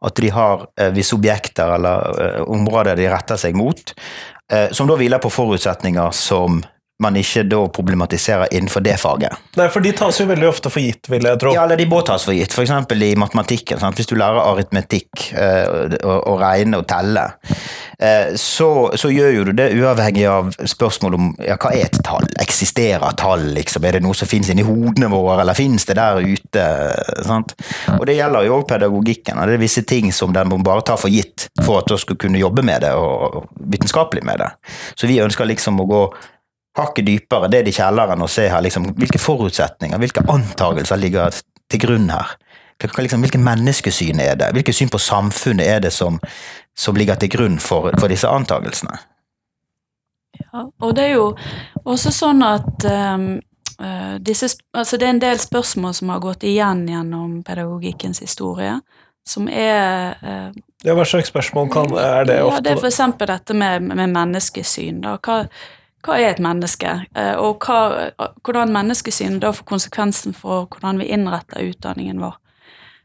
At 0.01 0.17
de 0.17 0.31
har 0.33 0.65
eh, 0.81 0.89
visse 0.95 1.13
objekter 1.13 1.75
eller 1.75 2.21
eh, 2.23 2.37
områder 2.49 2.97
de 2.97 3.09
retter 3.11 3.37
seg 3.37 3.57
mot, 3.57 3.91
eh, 4.49 4.71
som 4.73 4.87
da 4.89 4.95
hviler 4.97 5.21
på 5.21 5.29
forutsetninger 5.29 6.15
som 6.17 6.63
man 7.01 7.17
ikke 7.17 7.43
da 7.49 7.61
problematiserer 7.73 8.51
innenfor 8.53 8.83
det 8.85 8.97
faget. 9.01 9.37
Nei, 9.57 9.67
for 9.73 9.83
de 9.83 9.91
tas 9.97 10.19
jo 10.21 10.27
veldig 10.29 10.47
ofte 10.49 10.71
for 10.71 10.83
gitt, 10.83 11.09
vil 11.11 11.25
jeg 11.27 11.39
tro. 11.41 11.53
Ja, 11.55 11.65
eller 11.65 11.79
de 11.79 11.87
må 11.89 12.01
tas 12.05 12.25
for 12.27 12.35
gitt. 12.35 12.53
F.eks. 12.53 12.73
i 12.93 13.13
matematikken. 13.19 13.79
Sant? 13.81 13.97
Hvis 13.99 14.09
du 14.09 14.15
lærer 14.19 14.41
aritmetikk 14.43 15.31
eh, 15.33 15.97
og, 16.05 16.35
regne 16.41 16.81
og 16.81 16.87
telle, 16.89 17.25
eh, 17.99 18.33
så, 18.39 18.69
så, 18.95 19.11
gjør 19.11 19.35
jo 19.35 19.45
du 19.49 19.53
det 19.57 19.69
uavhengig 19.75 20.25
av 20.29 20.51
spørsmål 20.55 21.17
om 21.17 21.31
ja, 21.43 21.57
hva 21.61 21.73
er 21.75 21.89
et 21.89 22.01
tall? 22.05 22.27
Eksisterer 22.41 23.17
tall? 23.19 23.47
Liksom? 23.57 23.85
Er 23.87 23.97
det 23.97 24.03
noe 24.05 24.17
som 24.17 24.29
finnes 24.29 24.51
inni 24.53 24.65
hodene 24.67 25.11
våre, 25.11 25.41
eller 25.41 25.57
finnes 25.57 25.87
det 25.89 25.97
der 25.99 26.21
ute? 26.21 26.67
Sant? 27.27 27.55
Og 27.97 28.05
det 28.07 28.17
gjelder 28.19 28.47
jo 28.47 28.59
òg 28.59 28.67
pedagogikken. 28.69 29.41
Det 29.41 29.57
er 29.57 29.65
visse 29.65 29.85
ting 29.87 30.13
som 30.15 30.35
den 30.35 30.51
må 30.51 30.61
bare 30.65 30.85
ta 30.87 30.97
for 30.99 31.11
gitt 31.11 31.49
for 31.65 31.81
at 31.81 31.89
du 31.89 31.97
skal 31.99 32.19
kunne 32.21 32.41
jobbe 32.41 32.63
med 32.65 32.85
det 32.85 32.93
og 32.97 33.49
vitenskapelig 33.71 34.23
med 34.27 34.43
det. 34.43 34.51
Så 34.95 35.09
vi 35.09 35.21
ønsker 35.23 35.49
liksom 35.49 35.81
å 35.81 35.89
gå 35.89 36.03
hakket 36.77 37.05
dypere 37.05 37.49
det 37.51 37.65
i 37.67 37.75
kjelleren 37.75 38.23
og 38.23 38.31
se 38.31 38.47
her, 38.49 38.63
liksom, 38.63 38.91
hvilke 38.97 39.19
forutsetninger, 39.19 39.99
hvilke 39.99 40.23
antagelser 40.31 40.99
ligger 40.99 41.41
til 41.71 41.83
grunn 41.83 42.09
her. 42.11 42.35
Liksom, 42.81 43.21
hvilke 43.21 43.41
menneskesyn 43.41 44.19
er 44.23 44.39
det? 44.39 44.49
Hvilket 44.55 44.75
syn 44.75 44.89
på 44.89 44.99
samfunnet 45.01 45.67
er 45.67 45.83
det 45.83 45.91
som, 45.93 46.17
som 46.77 46.97
ligger 46.97 47.19
til 47.21 47.29
grunn 47.29 47.59
for, 47.61 47.91
for, 47.99 48.09
disse 48.09 48.29
antagelsene? 48.29 48.97
Ja, 50.41 50.65
og 50.81 50.95
det 50.97 51.11
er 51.11 51.13
jo 51.19 51.27
også 51.85 52.13
sånn 52.15 52.41
at 52.41 52.87
um, 52.87 53.27
disse, 54.23 54.49
altså 54.73 54.97
det 54.97 55.07
er 55.07 55.13
en 55.13 55.21
del 55.21 55.43
spørsmål 55.43 55.93
som 55.99 56.09
har 56.13 56.23
gått 56.23 56.47
igjen 56.47 56.87
gjennom 56.89 57.41
pedagogikkens 57.45 58.23
historie, 58.23 58.79
som 59.27 59.45
er 59.51 60.17
uh, 60.23 60.49
ja, 60.81 60.95
Hva 60.97 61.05
slags 61.05 61.29
spørsmål 61.29 61.69
kan, 61.69 61.93
er 61.93 62.25
det 62.25 62.39
ofte? 62.41 62.55
Ja, 62.55 62.65
det 62.65 62.73
er 62.73 62.81
f.eks. 62.81 63.03
dette 63.19 63.53
med, 63.53 63.91
med 63.91 64.15
menneskesyn. 64.15 65.03
Da. 65.03 65.19
Hva, 65.21 65.43
hva 66.05 66.17
er 66.19 66.31
et 66.31 66.43
menneske, 66.43 66.93
eh, 67.15 67.33
og 67.37 67.65
hva, 67.65 68.11
hvordan 68.43 68.73
menneskesyn 68.73 69.39
da 69.41 69.53
får 69.55 69.67
konsekvensen 69.69 70.33
for 70.37 70.67
hvordan 70.71 71.01
vi 71.01 71.11
innretter 71.13 71.65
utdanningen 71.71 72.21
vår. 72.23 72.37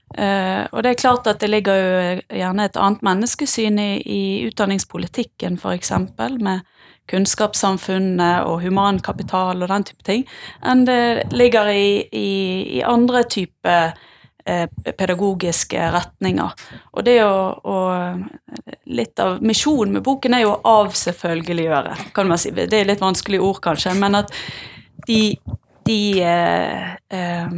Uh, 0.07 0.62
og 0.71 0.85
det 0.85 0.93
er 0.93 1.00
klart 1.00 1.26
at 1.26 1.41
det 1.43 1.49
ligger 1.50 1.76
jo 1.76 2.37
gjerne 2.38 2.69
et 2.69 2.76
annet 2.79 3.00
menneskesyn 3.05 3.81
i, 3.83 3.91
i 4.07 4.21
utdanningspolitikken, 4.47 5.59
f.eks., 5.59 5.91
med 6.38 6.62
kunnskapssamfunnet 7.11 8.47
og 8.47 8.62
humankapital 8.62 9.62
og 9.62 9.71
den 9.71 9.87
type 9.87 10.07
ting, 10.07 10.23
enn 10.62 10.85
det 10.87 11.26
ligger 11.35 11.71
i, 11.75 12.07
i, 12.07 12.31
i 12.79 12.85
andre 12.87 13.25
typer 13.31 13.91
eh, 13.91 14.05
pedagogiske 14.47 15.88
retninger. 15.91 16.67
Og 16.95 17.07
det 17.07 17.17
å, 17.25 17.38
å 17.59 17.79
Litt 18.87 19.19
av 19.19 19.41
misjonen 19.43 19.97
med 19.97 20.05
boken 20.07 20.37
er 20.37 20.45
jo 20.45 20.53
å 20.53 20.75
avselvfølgeliggjøre, 20.87 21.97
kan 22.15 22.29
man 22.31 22.38
si. 22.38 22.53
Det 22.55 22.71
er 22.71 22.87
litt 22.87 23.03
vanskelige 23.03 23.43
ord, 23.43 23.59
kanskje, 23.65 23.97
men 23.99 24.15
at 24.21 24.31
de, 25.07 25.37
de 25.85 26.23
eh, 26.23 26.93
eh, 27.11 27.49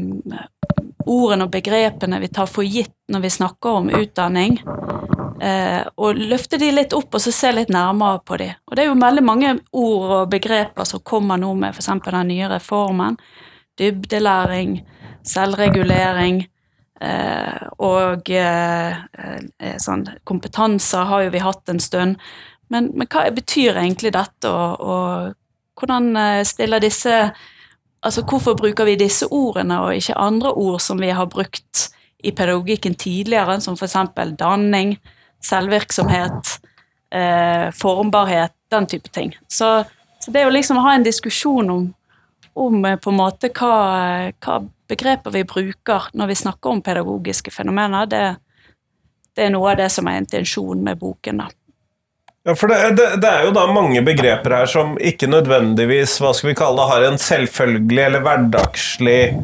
ordene 1.08 1.46
og 1.46 1.52
begrepene 1.52 2.20
vi 2.20 2.30
tar 2.32 2.48
for 2.50 2.66
gitt 2.66 2.94
når 3.12 3.24
vi 3.24 3.30
snakker 3.32 3.80
om 3.80 3.90
utdanning, 4.00 4.58
eh, 5.40 5.82
og 5.96 6.20
løfte 6.20 6.60
de 6.60 6.70
litt 6.74 6.96
opp 6.96 7.16
og 7.16 7.24
så 7.24 7.32
se 7.34 7.52
litt 7.54 7.72
nærmere 7.72 8.20
på 8.24 8.40
de. 8.40 8.50
Og 8.68 8.76
det 8.76 8.84
er 8.84 8.90
jo 8.90 8.98
veldig 9.00 9.24
mange 9.24 9.54
ord 9.72 10.14
og 10.20 10.30
begreper 10.32 10.88
som 10.88 11.04
kommer 11.04 11.40
nå 11.40 11.54
med 11.56 11.76
f.eks. 11.76 11.92
den 12.04 12.32
nye 12.32 12.52
reformen. 12.52 13.18
Dybdelæring, 13.78 14.80
selvregulering. 15.22 16.42
Eh, 17.00 17.66
og 17.78 18.30
eh, 18.34 18.96
eh, 19.18 19.76
sånn 19.78 20.06
kompetanser 20.26 21.06
har 21.10 21.26
jo 21.26 21.34
vi 21.34 21.42
hatt 21.44 21.70
en 21.70 21.82
stund. 21.82 22.18
Men, 22.72 22.90
men 22.94 23.08
hva 23.10 23.28
betyr 23.34 23.78
egentlig 23.78 24.12
dette, 24.16 24.50
og, 24.50 24.82
og 24.82 25.78
hvordan 25.78 26.10
eh, 26.16 26.42
stiller 26.48 26.82
disse 26.84 27.20
Altså, 27.98 28.22
hvorfor 28.22 28.54
bruker 28.54 28.86
vi 28.86 28.92
disse 28.94 29.26
ordene 29.34 29.80
og 29.82 29.96
ikke 29.98 30.14
andre 30.22 30.52
ord 30.54 30.78
som 30.78 31.00
vi 31.02 31.08
har 31.10 31.26
brukt 31.26 31.88
i 32.22 32.30
pedagogikken 32.30 32.94
tidligere, 32.94 33.56
som 33.60 33.74
f.eks. 33.74 33.96
danning, 34.38 34.92
selvvirksomhet, 35.42 36.52
eh, 37.10 37.74
formbarhet, 37.74 38.54
den 38.70 38.86
type 38.86 39.10
ting. 39.10 39.34
Så, 39.48 39.84
så, 40.20 40.30
det 40.30 40.46
å 40.46 40.52
liksom 40.54 40.78
ha 40.82 40.94
en 40.94 41.06
diskusjon 41.06 41.70
om, 41.74 41.88
om 42.54 42.82
på 43.02 43.12
en 43.12 43.18
måte 43.18 43.50
hva, 43.54 44.32
hva 44.44 44.58
begreper 44.88 45.34
vi 45.34 45.44
bruker 45.48 46.10
når 46.16 46.32
vi 46.32 46.40
snakker 46.42 46.70
om 46.70 46.82
pedagogiske 46.84 47.52
fenomener, 47.52 48.08
det, 48.08 48.24
det 49.36 49.46
er 49.46 49.54
noe 49.54 49.72
av 49.72 49.80
det 49.82 49.88
som 49.92 50.08
er 50.08 50.22
intensjonen 50.22 50.84
med 50.86 51.00
boken. 51.00 51.44
da. 51.44 51.48
Ja, 52.48 52.54
for 52.56 52.70
det, 52.70 52.78
det, 52.96 53.08
det, 53.20 53.28
er 53.28 53.44
jo 53.44 53.52
da 53.52 53.66
mange 53.68 54.00
begreper 54.06 54.54
her 54.60 54.68
som 54.70 54.94
ikke 54.96 55.28
nødvendigvis 55.28 56.14
hva 56.22 56.30
skal 56.36 56.52
vi 56.52 56.58
kalle 56.58 56.80
det, 56.80 56.90
har 56.92 57.06
en 57.08 57.18
selvfølgelig 57.20 58.04
eller 58.06 58.24
hverdagslig 58.24 59.18
eh, 59.26 59.40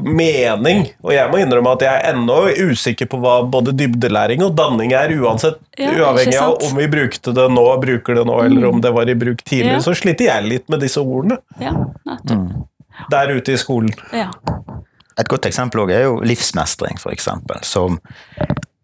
mening. 0.00 0.86
Og 1.04 1.12
jeg 1.12 1.28
må 1.28 1.42
innrømme 1.42 1.74
at 1.76 1.84
jeg 1.84 1.92
er 1.92 2.14
ennå 2.14 2.38
usikker 2.72 3.08
på 3.12 3.20
hva 3.20 3.34
både 3.52 3.74
dybdelæring 3.76 4.44
og 4.46 4.54
danning 4.56 4.94
er, 4.96 5.12
uansett, 5.20 5.60
ja, 5.76 5.92
uavhengig 5.92 6.38
av 6.40 6.56
om 6.64 6.76
vi 6.80 6.88
brukte 6.92 7.36
det 7.36 7.48
nå, 7.52 7.66
bruker 7.82 8.16
det 8.16 8.26
nå, 8.28 8.38
mm. 8.38 8.44
eller 8.48 8.68
om 8.70 8.80
det 8.84 8.94
var 8.96 9.12
i 9.12 9.18
bruk 9.18 9.44
tidligere. 9.44 9.82
Ja. 9.82 9.84
Så 9.84 9.96
sliter 10.00 10.30
jeg 10.30 10.48
litt 10.48 10.72
med 10.72 10.80
disse 10.84 11.04
ordene. 11.04 11.42
Ja. 11.60 11.76
Mm 12.32 12.68
der 13.10 13.36
ute 13.36 13.52
i 13.52 13.60
skolen. 13.60 13.92
Ja. 14.12 14.30
Et 15.20 15.28
godt 15.28 15.46
eksempel 15.48 15.90
er 15.90 16.06
jo 16.06 16.20
livsmestring, 16.24 16.98
f.eks., 17.00 17.28
som 17.68 17.98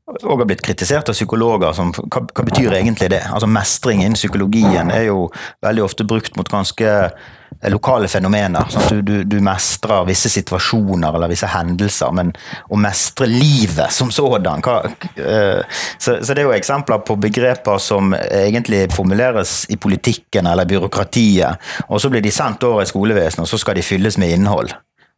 og 0.09 0.41
har 0.41 0.47
blitt 0.49 0.65
kritisert 0.65 1.11
av 1.11 1.17
psykologer 1.17 1.75
som 1.77 1.91
hva, 1.93 2.23
hva, 2.23 2.45
betyr 2.47 2.79
egentlig 2.79 3.11
det? 3.13 3.25
Altså 3.29 3.49
Mestring 3.51 4.01
innen 4.03 4.17
psykologien 4.17 4.93
er 4.95 5.09
jo 5.11 5.27
veldig 5.65 5.85
ofte 5.85 6.07
brukt 6.09 6.39
mot 6.39 6.49
ganske 6.49 6.89
eh, 6.89 7.69
lokale 7.69 8.09
fenomener. 8.09 8.71
Sånn 8.73 8.89
du, 8.89 9.03
du, 9.05 9.15
du, 9.29 9.37
mestrer 9.45 10.09
visse 10.09 10.33
situasjoner 10.33 11.13
eller 11.13 11.33
visse 11.33 11.51
hendelser, 11.53 12.15
men 12.17 12.33
å 12.73 12.81
mestre 12.81 13.29
livet 13.29 13.93
som 13.95 14.13
sådan 14.15 14.65
hva, 14.65 14.81
uh, 14.89 15.79
så, 15.99 16.19
så, 16.23 16.33
det 16.33 16.41
er 16.41 16.47
jo 16.49 16.57
eksempler 16.57 17.05
på 17.05 17.19
begreper 17.21 17.81
som 17.83 18.17
egentlig 18.17 18.87
formuleres 18.95 19.67
i 19.69 19.77
politikken 19.81 20.49
eller 20.49 20.69
byråkratiet, 20.69 21.71
og 21.89 22.01
så 22.01 22.13
blir 22.13 22.25
de 22.25 22.33
sendt 22.33 22.65
over 22.65 22.87
i 22.87 22.91
skolevesenet, 22.91 23.45
og 23.45 23.51
så 23.51 23.61
skal 23.61 23.77
de 23.77 23.85
fylles 23.85 24.17
med 24.21 24.39
innhold. 24.39 24.73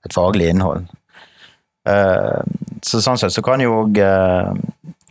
Et 0.07 0.17
faglig 0.17 0.51
innhold. 0.51 0.89
Uh, 1.91 2.41
så 2.87 3.01
sånn 3.03 3.19
sett 3.19 3.35
så 3.35 3.43
kan 3.45 3.63
jo 3.63 3.81
òg 3.83 3.99
uh, 3.99 4.53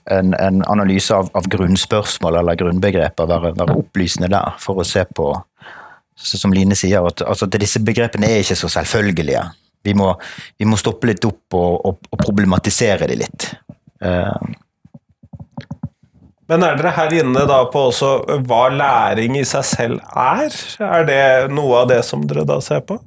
en, 0.09 0.33
en, 0.33 0.61
analyse 0.71 1.13
av, 1.13 1.29
av, 1.37 1.47
grunnspørsmål 1.51 2.39
eller 2.39 2.57
grunnbegreper 2.59 3.29
være, 3.29 3.53
være, 3.59 3.77
opplysende 3.77 4.31
der, 4.31 4.55
for 4.61 4.81
å 4.81 4.87
se 4.87 5.03
på 5.05 5.31
Som 6.19 6.53
Line 6.55 6.75
sier, 6.75 7.05
at, 7.05 7.21
altså, 7.23 7.47
disse 7.51 7.79
begrepene 7.85 8.27
er 8.27 8.41
ikke 8.43 8.57
så 8.59 8.71
selvfølgelige. 8.73 9.43
Vi 9.87 9.93
må, 9.95 10.09
vi 10.59 10.67
må 10.67 10.79
stoppe 10.79 11.07
litt 11.07 11.23
opp 11.23 11.55
og, 11.55 11.77
og, 11.87 12.09
og 12.11 12.23
problematisere 12.25 13.07
de 13.07 13.21
litt. 13.21 13.51
Uh, 14.03 14.35
men 16.49 16.65
er 16.65 16.79
dere 16.79 16.95
her 16.95 17.13
inne 17.13 17.43
da 17.45 17.59
på 17.69 17.85
også 17.91 18.39
hva 18.49 18.63
læring 18.73 19.37
i 19.37 19.45
seg 19.45 19.65
selv 19.69 19.99
er? 20.17 20.55
Er 20.81 21.05
det 21.05 21.23
noe 21.53 21.83
av 21.83 21.91
det 21.91 22.01
som 22.07 22.23
dere 22.25 22.47
da 22.49 22.57
ser 22.65 22.81
på? 22.89 22.97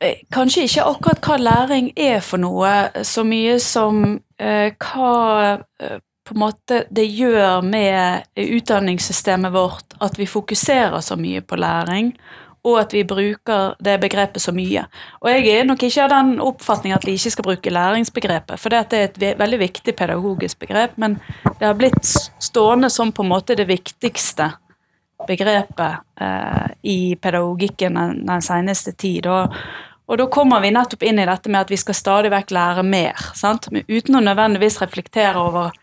Eh, 0.00 0.24
kanskje 0.32 0.66
ikke 0.66 0.86
akkurat 0.88 1.26
hva 1.28 1.36
læring 1.38 1.92
er 1.96 2.20
for 2.24 2.42
noe, 2.42 2.72
så 3.06 3.24
mye 3.26 3.58
som 3.62 4.18
eh, 4.38 4.72
hva 4.80 5.58
eh, 5.80 5.98
på 6.24 6.34
en 6.34 6.40
måte 6.40 6.84
det 6.94 7.04
gjør 7.12 7.60
med 7.66 8.24
utdanningssystemet 8.40 9.52
vårt 9.52 9.94
at 10.02 10.16
vi 10.18 10.26
fokuserer 10.26 11.02
så 11.04 11.18
mye 11.20 11.44
på 11.44 11.58
læring, 11.60 12.14
og 12.64 12.78
at 12.80 12.94
vi 12.96 13.02
bruker 13.04 13.74
det 13.84 13.98
begrepet 14.00 14.40
så 14.40 14.54
mye. 14.56 14.86
Og 15.20 15.28
jeg 15.28 15.50
er 15.52 15.66
nok 15.68 15.82
ikke 15.84 16.06
av 16.06 16.14
den 16.14 16.38
oppfatning 16.40 16.94
at 16.96 17.04
vi 17.04 17.18
ikke 17.18 17.34
skal 17.34 17.46
bruke 17.50 17.74
læringsbegrepet, 17.76 18.60
for 18.60 18.72
det 18.72 18.80
er 18.88 19.10
et 19.10 19.38
veldig 19.38 19.60
viktig 19.66 19.94
pedagogisk 19.98 20.64
begrep, 20.64 20.96
men 20.96 21.18
det 21.44 21.68
har 21.68 21.76
blitt 21.76 22.08
stående 22.40 22.88
som 22.90 23.12
på 23.12 23.22
en 23.22 23.34
måte 23.34 23.58
det 23.58 23.68
viktigste 23.68 24.54
begrepet 25.28 26.04
eh, 26.20 26.68
i 26.82 26.98
pedagogikken 27.16 27.98
den, 27.98 28.22
den 28.26 28.44
seneste 28.44 28.92
tid. 28.92 29.26
Og, 29.30 29.54
og 30.06 30.20
da 30.20 30.28
kommer 30.32 30.62
vi 30.64 30.72
nettopp 30.74 31.04
inn 31.06 31.20
i 31.22 31.28
dette 31.28 31.52
med 31.52 31.64
at 31.64 31.72
vi 31.72 31.80
skal 31.80 31.98
stadig 31.98 32.32
vekk 32.34 32.54
lære 32.54 32.84
mer. 32.86 33.28
Sant? 33.36 33.70
Men 33.72 33.86
uten 33.88 34.18
å 34.18 34.24
nødvendigvis 34.24 34.80
reflektere 34.82 35.40
over 35.40 35.74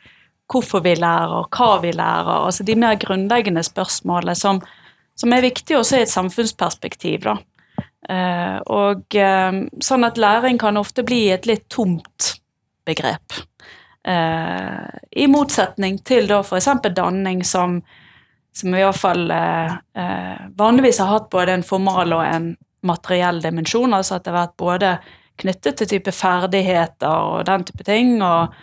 hvorfor 0.51 0.83
vi 0.83 0.97
lærer, 0.99 1.37
og 1.43 1.55
hva 1.55 1.79
vi 1.83 1.93
lærer. 1.95 2.45
altså 2.45 2.65
De 2.67 2.75
mer 2.75 2.97
grunnleggende 2.99 3.63
spørsmålene 3.63 4.35
som, 4.35 4.59
som 5.15 5.33
er 5.33 5.45
viktige 5.45 5.79
også 5.79 6.01
i 6.01 6.05
et 6.05 6.11
samfunnsperspektiv. 6.11 7.23
da. 7.29 7.37
Eh, 8.09 8.57
og 8.73 9.15
eh, 9.15 9.61
sånn 9.83 10.07
at 10.07 10.19
læring 10.19 10.59
kan 10.61 10.79
ofte 10.79 11.05
bli 11.07 11.27
et 11.31 11.47
litt 11.49 11.67
tomt 11.71 12.35
begrep. 12.87 13.41
Eh, 14.07 14.87
I 15.11 15.27
motsetning 15.29 15.99
til 16.05 16.27
da 16.31 16.41
f.eks. 16.41 16.69
danning, 16.97 17.43
som, 17.45 17.81
som 18.53 18.75
i 18.75 18.83
hvert 18.83 18.99
fall 18.99 19.31
eh, 19.31 19.71
eh, 19.95 20.43
vanligvis 20.59 20.99
har 20.99 21.13
hatt 21.13 21.29
både 21.31 21.55
en 21.55 21.65
formal 21.65 22.17
og 22.17 22.25
en 22.25 22.51
materiell 22.87 23.41
dimensjon, 23.43 23.93
altså 23.93 24.17
at 24.17 24.25
det 24.25 24.33
har 24.33 24.41
vært 24.41 24.59
både 24.59 24.91
knyttet 25.41 25.79
til 25.79 25.89
type 25.95 26.13
ferdigheter 26.13 27.31
og 27.33 27.45
den 27.47 27.65
type 27.65 27.85
ting, 27.87 28.17
og, 28.25 28.53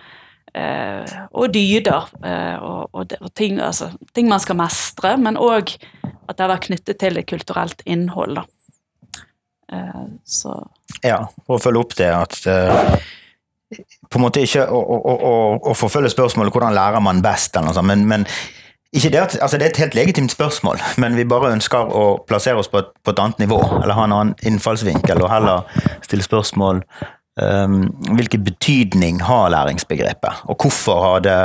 eh, 0.54 1.16
og 1.32 1.54
dyder 1.54 2.10
eh, 2.22 2.56
og, 2.58 2.90
og, 2.92 3.16
og 3.20 3.32
ting, 3.38 3.60
altså, 3.64 3.90
ting, 4.14 4.28
man 4.30 4.42
skal 4.42 4.58
mestre, 4.60 5.16
men 5.20 5.40
òg 5.40 5.74
at 6.02 6.36
det 6.36 6.44
har 6.44 6.52
vært 6.52 6.68
knyttet 6.68 7.00
til 7.00 7.18
et 7.20 7.30
kulturelt 7.30 7.82
innhold. 7.86 8.42
Eh, 9.72 10.04
så 10.24 10.58
Ja, 11.04 11.22
for 11.46 11.56
å 11.58 11.62
følge 11.62 11.84
opp 11.84 11.96
det 11.98 12.12
at 12.12 12.38
eh, 12.50 13.08
på 14.08 14.18
en 14.18 14.24
måte 14.24 14.42
ikke 14.44 14.64
å, 14.68 14.78
å, 14.78 15.14
å, 15.14 15.34
å 15.72 15.76
forfølge 15.76 16.12
spørsmålet 16.12 16.54
hvordan 16.54 16.76
lærer 16.76 17.04
man 17.04 17.22
best, 17.24 17.54
eller 17.54 17.70
noe 17.70 17.76
sånt, 17.76 17.90
men, 17.90 18.06
men 18.08 18.28
ikke 18.96 19.10
det, 19.12 19.20
altså 19.42 19.58
det 19.58 19.66
er 19.66 19.70
et 19.74 19.82
helt 19.82 19.94
legitimt 19.94 20.32
spørsmål, 20.32 20.80
men 20.96 21.16
vi 21.16 21.26
bare 21.28 21.52
ønsker 21.52 21.90
å 21.92 22.04
plassere 22.28 22.56
oss 22.56 22.70
på 22.72 22.80
et, 22.80 22.88
på 23.04 23.12
et 23.12 23.20
annet 23.20 23.42
nivå. 23.42 23.58
Eller 23.82 23.96
ha 23.98 24.06
en 24.08 24.14
annen 24.16 24.34
innfallsvinkel, 24.48 25.20
og 25.20 25.28
heller 25.28 25.82
stille 26.06 26.24
spørsmål 26.24 26.80
um, 27.42 27.82
hvilken 28.16 28.46
betydning 28.46 29.20
har 29.28 29.50
læringsbegrepet, 29.52 30.44
og 30.48 30.56
hvorfor 30.64 31.02
har, 31.04 31.24
det, 31.26 31.40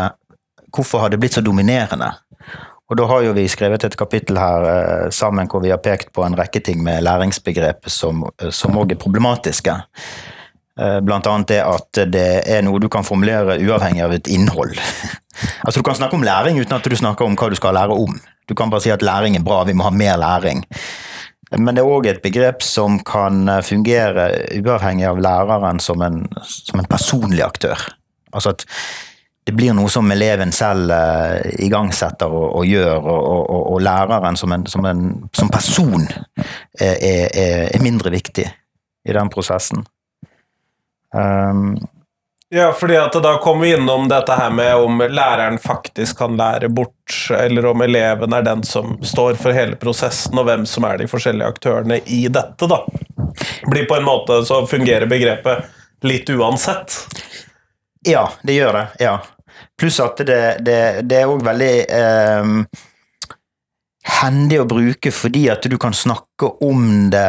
hvorfor 0.75 1.03
har 1.03 1.11
det 1.11 1.19
blitt 1.19 1.35
så 1.35 1.43
dominerende? 1.43 2.13
Og 2.91 2.99
da 2.99 3.07
har 3.09 3.25
jo 3.25 3.35
vi 3.35 3.47
skrevet 3.51 3.83
et 3.83 3.97
kapittel 3.99 4.39
her 4.39 4.69
uh, 4.69 5.09
sammen 5.11 5.51
hvor 5.51 5.65
vi 5.65 5.73
har 5.73 5.83
pekt 5.83 6.13
på 6.15 6.23
en 6.23 6.39
rekke 6.39 6.63
ting 6.63 6.79
med 6.85 7.03
læringsbegrepet 7.03 7.91
som 7.91 8.23
òg 8.79 8.95
er 8.95 9.03
problematiske. 9.03 9.75
Eh, 10.79 10.99
blant 11.05 11.27
annet 11.29 11.51
det 11.51 11.59
at 11.61 11.99
det 12.09 12.27
er 12.49 12.63
noe 12.65 12.81
du 12.81 12.87
kan 12.89 13.05
formulere 13.05 13.59
uavhengig 13.61 14.01
av 14.01 14.15
et 14.15 14.29
innhold. 14.33 14.73
altså 15.65 15.79
Du 15.79 15.85
kan 15.85 15.97
snakke 15.99 16.17
om 16.17 16.25
læring 16.25 16.57
uten 16.59 16.77
at 16.77 16.89
du 16.89 16.95
snakker 16.97 17.25
om 17.25 17.37
hva 17.37 17.51
du 17.51 17.57
skal 17.59 17.77
lære 17.77 17.93
om. 17.93 18.17
Du 18.49 18.55
kan 18.57 18.73
bare 18.73 18.81
si 18.81 18.91
at 18.91 19.05
læring 19.05 19.37
er 19.37 19.45
bra, 19.45 19.63
vi 19.63 19.77
må 19.77 19.85
ha 19.85 19.93
mer 19.93 20.17
læring. 20.17 20.65
Men 21.53 21.75
det 21.75 21.83
er 21.83 21.93
òg 21.93 22.07
et 22.09 22.23
begrep 22.23 22.63
som 22.65 22.97
kan 23.05 23.45
fungere 23.61 24.31
uavhengig 24.57 25.05
av 25.05 25.21
læreren 25.21 25.79
som 25.79 26.01
en, 26.01 26.23
som 26.41 26.81
en 26.81 26.89
personlig 26.89 27.43
aktør. 27.45 27.77
Altså 28.33 28.55
at 28.55 28.65
det 29.45 29.53
blir 29.53 29.75
noe 29.75 29.91
som 29.91 30.09
eleven 30.09 30.53
selv 30.55 30.89
uh, 30.89 31.37
igangsetter 31.61 32.31
og, 32.31 32.47
og 32.57 32.65
gjør, 32.65 32.97
og, 33.03 33.39
og, 33.43 33.63
og, 33.75 33.81
læreren 33.83 34.39
som, 34.39 34.55
en, 34.55 34.65
som, 34.71 34.85
en, 34.87 35.03
som 35.35 35.51
person 35.51 36.07
er, 36.79 36.95
er, 36.97 37.27
er 37.67 37.83
mindre 37.83 38.09
viktig 38.15 38.47
i 39.03 39.13
den 39.13 39.29
prosessen. 39.29 39.83
Um, 41.13 41.77
ja, 42.55 42.71
fordi 42.71 42.97
at 42.97 43.13
da 43.23 43.37
kommer 43.37 43.65
vi 43.65 43.73
innom 43.73 44.07
dette 44.09 44.35
her 44.37 44.51
med 44.53 44.75
om 44.75 44.99
læreren 45.09 45.57
faktisk 45.57 46.17
kan 46.17 46.37
lære 46.37 46.69
bort, 46.69 47.29
eller 47.33 47.65
om 47.65 47.81
eleven 47.81 48.33
er 48.33 48.41
den 48.45 48.63
som 48.63 48.99
står 49.01 49.39
for 49.41 49.57
hele 49.57 49.75
prosessen, 49.81 50.37
og 50.37 50.45
hvem 50.45 50.65
som 50.69 50.85
er 50.85 51.01
de 51.01 51.07
forskjellige 51.09 51.49
aktørene 51.49 51.97
i 52.05 52.27
dette, 52.29 52.69
da. 52.69 52.83
blir 53.65 53.87
på 53.89 53.97
en 53.97 54.05
måte 54.05 54.37
så 54.45 54.59
fungerer 54.69 55.09
begrepet 55.09 55.65
litt 56.05 56.29
uansett. 56.29 56.93
Ja, 58.05 58.27
det 58.43 58.53
gjør 58.59 58.73
det. 58.73 58.87
ja. 58.99 59.17
Pluss 59.79 59.97
at 59.99 60.21
det, 60.21 60.57
det, 60.61 61.01
det 61.09 61.23
er 61.23 61.33
òg 61.33 61.41
veldig 61.45 61.73
eh, 61.89 62.53
hendig 64.21 64.61
å 64.61 64.67
bruke 64.69 65.11
fordi 65.15 65.47
at 65.49 65.65
du 65.65 65.79
kan 65.81 65.95
snakke 65.95 66.51
om 66.61 67.09
det 67.09 67.27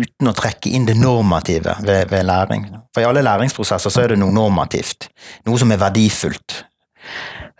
uten 0.00 0.30
å 0.30 0.34
trekke 0.36 0.72
inn 0.72 0.86
det 0.88 0.96
normative 0.98 1.76
ved, 1.84 2.10
ved 2.10 2.26
læring. 2.28 2.66
For 2.94 3.04
i 3.04 3.08
alle 3.08 3.24
læringsprosesser 3.24 3.92
så 3.92 4.04
er 4.04 4.14
det 4.14 4.20
noe 4.22 4.34
normativt. 4.34 5.08
Noe 5.48 5.60
som 5.60 5.72
er 5.72 5.80
verdifullt. 5.82 6.62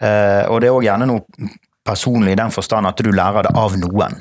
Eh, 0.03 0.45
og 0.49 0.63
det 0.63 0.71
er 0.71 0.77
òg 0.77 0.87
gjerne 0.87 1.09
noe 1.11 1.51
personlig 1.87 2.35
i 2.35 2.39
den 2.39 2.53
forstand 2.55 2.87
at 2.87 3.01
du 3.03 3.11
lærer 3.15 3.47
det 3.47 3.55
av 3.59 3.75
noen. 3.79 4.21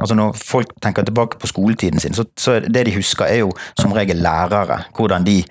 Altså 0.00 0.16
Når 0.16 0.36
folk 0.36 0.72
tenker 0.82 1.04
tilbake 1.04 1.38
på 1.40 1.48
skoletiden 1.48 2.00
sin, 2.00 2.16
så, 2.16 2.26
så 2.36 2.58
det 2.60 2.86
de 2.88 2.96
husker, 2.96 3.28
er 3.28 3.42
jo 3.44 3.52
som 3.78 3.94
regel 3.96 4.20
lærere. 4.24 4.82
Hvordan 4.96 5.24
de 5.26 5.42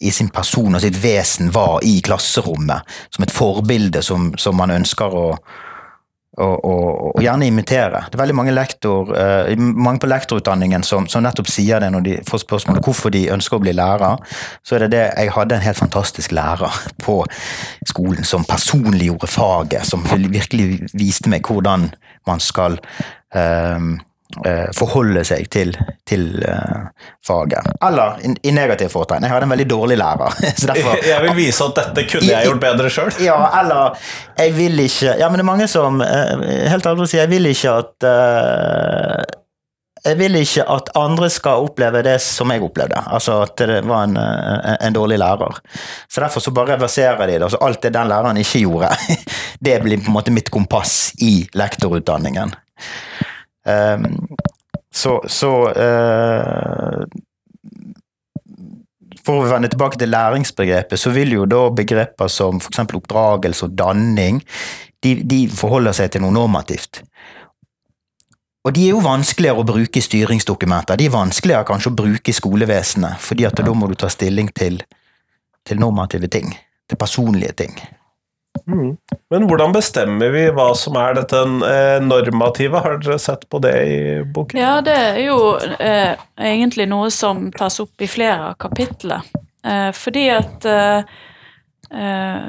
i 0.00 0.10
sin 0.14 0.28
person 0.30 0.74
og 0.74 0.82
sitt 0.82 0.98
vesen 1.02 1.50
var 1.54 1.80
i 1.86 1.98
klasserommet. 2.04 2.86
Som 3.14 3.26
et 3.26 3.34
forbilde 3.34 4.02
som, 4.06 4.30
som 4.38 4.58
man 4.58 4.70
ønsker 4.74 5.14
å, 5.14 5.24
og, 6.38 6.64
og, 6.64 7.16
og, 7.16 7.22
gjerne 7.22 7.48
imitere. 7.50 8.04
Det 8.06 8.18
er 8.18 8.22
veldig 8.22 8.36
mange, 8.38 8.54
lektor, 8.56 9.12
uh, 9.12 9.52
mange 9.58 10.02
på 10.02 10.10
lektorutdanningen 10.10 10.86
som, 10.86 11.08
som, 11.10 11.24
nettopp 11.24 11.50
sier 11.50 11.82
det 11.82 11.90
når 11.94 12.06
de 12.06 12.16
får 12.28 12.44
spørsmål 12.44 12.80
om 12.80 12.86
hvorfor 12.86 13.14
de 13.14 13.26
ønsker 13.34 13.58
å 13.58 13.62
bli 13.62 13.74
lærer. 13.76 14.18
Så 14.62 14.76
er 14.76 14.86
det 14.86 14.92
det 14.96 15.04
jeg 15.06 15.34
hadde 15.34 15.58
en 15.58 15.66
helt 15.66 15.80
fantastisk 15.80 16.34
lærer 16.36 16.82
på 17.06 17.20
skolen 17.88 18.26
som 18.28 18.46
personliggjorde 18.48 19.30
faget. 19.30 19.86
Som 19.88 20.06
virkelig 20.08 20.88
viste 20.94 21.32
meg 21.32 21.46
hvordan 21.48 21.90
man 22.28 22.44
skal 22.44 22.78
uh, 23.36 23.98
forholde 24.76 25.22
seg 25.24 25.46
til, 25.48 25.70
til 26.06 26.26
faget. 27.24 27.70
Eller 27.86 28.18
i, 28.28 28.34
i 28.50 28.52
negativ 28.52 28.90
fortegn. 28.92 29.24
Jeg 29.24 29.32
hadde 29.32 29.48
en 29.48 29.54
veldig 29.54 29.66
dårlig 29.70 29.96
lærer. 29.98 30.36
Derfor, 30.68 31.00
jeg 31.12 31.22
vil 31.24 31.34
vise 31.38 31.64
at 31.64 31.80
dette 31.80 32.04
kunne 32.10 32.28
jeg 32.28 32.50
gjort 32.50 32.60
bedre 32.66 32.92
sjøl. 32.92 33.10
Ja, 33.24 33.38
eller 33.62 33.96
jeg 34.38 34.54
vil 34.58 34.84
ikke 34.84 35.16
Ja, 35.18 35.30
men 35.30 35.40
det 35.40 35.46
er 35.46 35.50
mange 35.50 35.68
som 35.70 36.02
helt 36.04 36.86
ærlig 36.86 37.06
å 37.06 37.10
si, 37.10 37.20
jeg 37.20 37.32
vil 37.32 37.48
ikke 37.50 37.76
at 37.80 38.08
jeg 40.04 40.18
vil 40.18 40.36
ikke 40.38 40.64
at 40.70 40.90
andre 40.98 41.28
skal 41.32 41.66
oppleve 41.66 42.02
det 42.06 42.16
som 42.22 42.50
jeg 42.52 42.62
opplevde. 42.64 43.00
Altså 43.06 43.40
at 43.44 43.56
det 43.60 43.80
var 43.88 44.06
en, 44.06 44.16
en 44.18 44.94
dårlig 44.96 45.18
lærer. 45.20 45.58
Så 46.08 46.22
derfor 46.22 46.44
så 46.44 46.54
bare 46.54 46.76
reverserer 46.76 47.26
de 47.26 47.36
det. 47.36 47.42
Altså 47.46 47.60
alt 47.64 47.82
det 47.82 47.94
den 47.96 48.10
læreren 48.10 48.40
ikke 48.40 48.62
gjorde, 48.64 48.92
det 49.66 49.80
blir 49.84 50.02
på 50.02 50.12
en 50.12 50.18
måte 50.18 50.34
mitt 50.34 50.50
kompass 50.54 51.12
i 51.24 51.48
lektorutdanningen. 51.58 52.54
Um, 53.68 54.28
så, 54.90 55.18
så 55.28 55.50
uh, 55.68 57.02
For 59.26 59.42
å 59.42 59.48
vende 59.50 59.68
tilbake 59.68 60.00
til 60.00 60.08
læringsbegrepet, 60.08 61.00
så 61.00 61.12
vil 61.12 61.34
jo 61.36 61.44
da 61.44 61.66
begreper 61.76 62.30
som 62.32 62.62
f.eks. 62.62 62.80
oppdragelse 62.96 63.68
og 63.68 63.74
danning, 63.76 64.40
de, 65.04 65.18
de 65.20 65.42
forholder 65.52 65.94
seg 65.98 66.14
til 66.14 66.24
noe 66.24 66.34
normativt. 66.34 67.02
Og 68.66 68.74
de 68.74 68.88
er 68.88 68.96
jo 68.96 69.04
vanskeligere 69.04 69.62
å 69.62 69.66
bruke 69.68 70.00
i 70.00 70.04
styringsdokumenter. 70.04 70.98
De 70.98 71.06
er 71.06 71.14
vanskeligere 71.14 71.68
kanskje 71.68 71.92
å 71.92 71.98
bruke 72.00 72.32
i 72.32 72.36
skolevesenet, 72.36 73.20
fordi 73.22 73.46
at 73.48 73.60
da 73.64 73.74
må 73.76 73.88
du 73.88 73.94
ta 74.00 74.10
stilling 74.12 74.50
til, 74.56 74.80
til 75.64 75.80
normative 75.80 76.28
ting. 76.32 76.50
Til 76.88 77.00
personlige 77.00 77.54
ting. 77.62 77.78
Mm. 78.66 78.96
Men 79.30 79.46
hvordan 79.48 79.72
bestemmer 79.72 80.32
vi 80.34 80.44
hva 80.54 80.70
som 80.76 80.96
er 81.00 81.18
dette 81.18 81.40
eh, 81.68 81.98
normative? 82.04 82.82
Har 82.84 82.98
dere 83.02 83.18
sett 83.22 83.48
på 83.50 83.60
det 83.62 83.74
i 83.86 83.98
boken? 84.24 84.60
Ja, 84.60 84.78
det 84.84 84.96
er 84.96 85.22
jo 85.26 85.38
eh, 85.58 86.18
egentlig 86.36 86.88
noe 86.90 87.10
som 87.14 87.48
tas 87.54 87.80
opp 87.84 88.02
i 88.02 88.10
flere 88.10 88.52
av 88.52 88.58
kapitlene. 88.60 89.22
Eh, 89.66 89.90
fordi 89.96 90.28
at 90.34 90.68
eh, 90.68 91.18
eh 91.88 92.46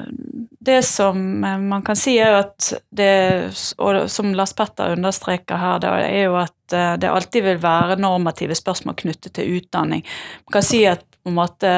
det 0.60 0.82
som 0.84 1.40
man 1.70 1.82
kan 1.82 1.96
si, 1.96 2.18
er 2.20 2.42
at 2.42 2.74
det, 2.92 3.54
og 3.80 4.10
som 4.12 4.34
Lars 4.36 4.52
Petter 4.54 4.92
understreker 4.92 5.58
her, 5.58 5.78
det 5.80 5.92
er 6.04 6.26
jo 6.26 6.36
at 6.38 6.76
eh, 6.76 6.96
det 7.00 7.10
alltid 7.10 7.46
vil 7.46 7.62
være 7.64 7.96
normative 7.98 8.58
spørsmål 8.60 8.98
knyttet 9.00 9.38
til 9.38 9.56
utdanning. 9.58 10.04
Man 10.46 10.58
kan 10.58 10.68
si 10.68 10.84
at 10.86 11.06
på 11.24 11.32
en 11.32 11.40
måte 11.40 11.72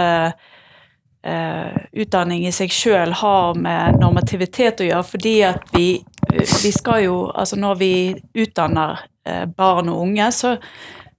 utdanning 1.21 2.47
i 2.47 2.51
seg 2.55 2.71
sjøl 2.73 3.12
har 3.13 3.57
med 3.62 3.99
normativitet 4.01 4.81
å 4.81 4.88
gjøre, 4.88 5.05
fordi 5.05 5.34
at 5.45 5.67
vi, 5.75 6.01
vi 6.31 6.71
skal 6.73 7.03
jo 7.05 7.17
Altså 7.29 7.60
når 7.62 7.75
vi 7.77 7.93
utdanner 8.41 9.03
uh, 9.29 9.45
barn 9.45 9.91
og 9.93 10.01
unge, 10.07 10.31
så, 10.34 10.55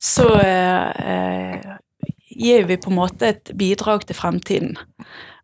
så 0.02 0.26
gir 2.32 2.66
vi 2.66 2.80
på 2.80 2.90
en 2.90 2.98
måte 2.98 3.30
et 3.30 3.52
bidrag 3.54 4.08
til 4.08 4.18
fremtiden. 4.18 4.74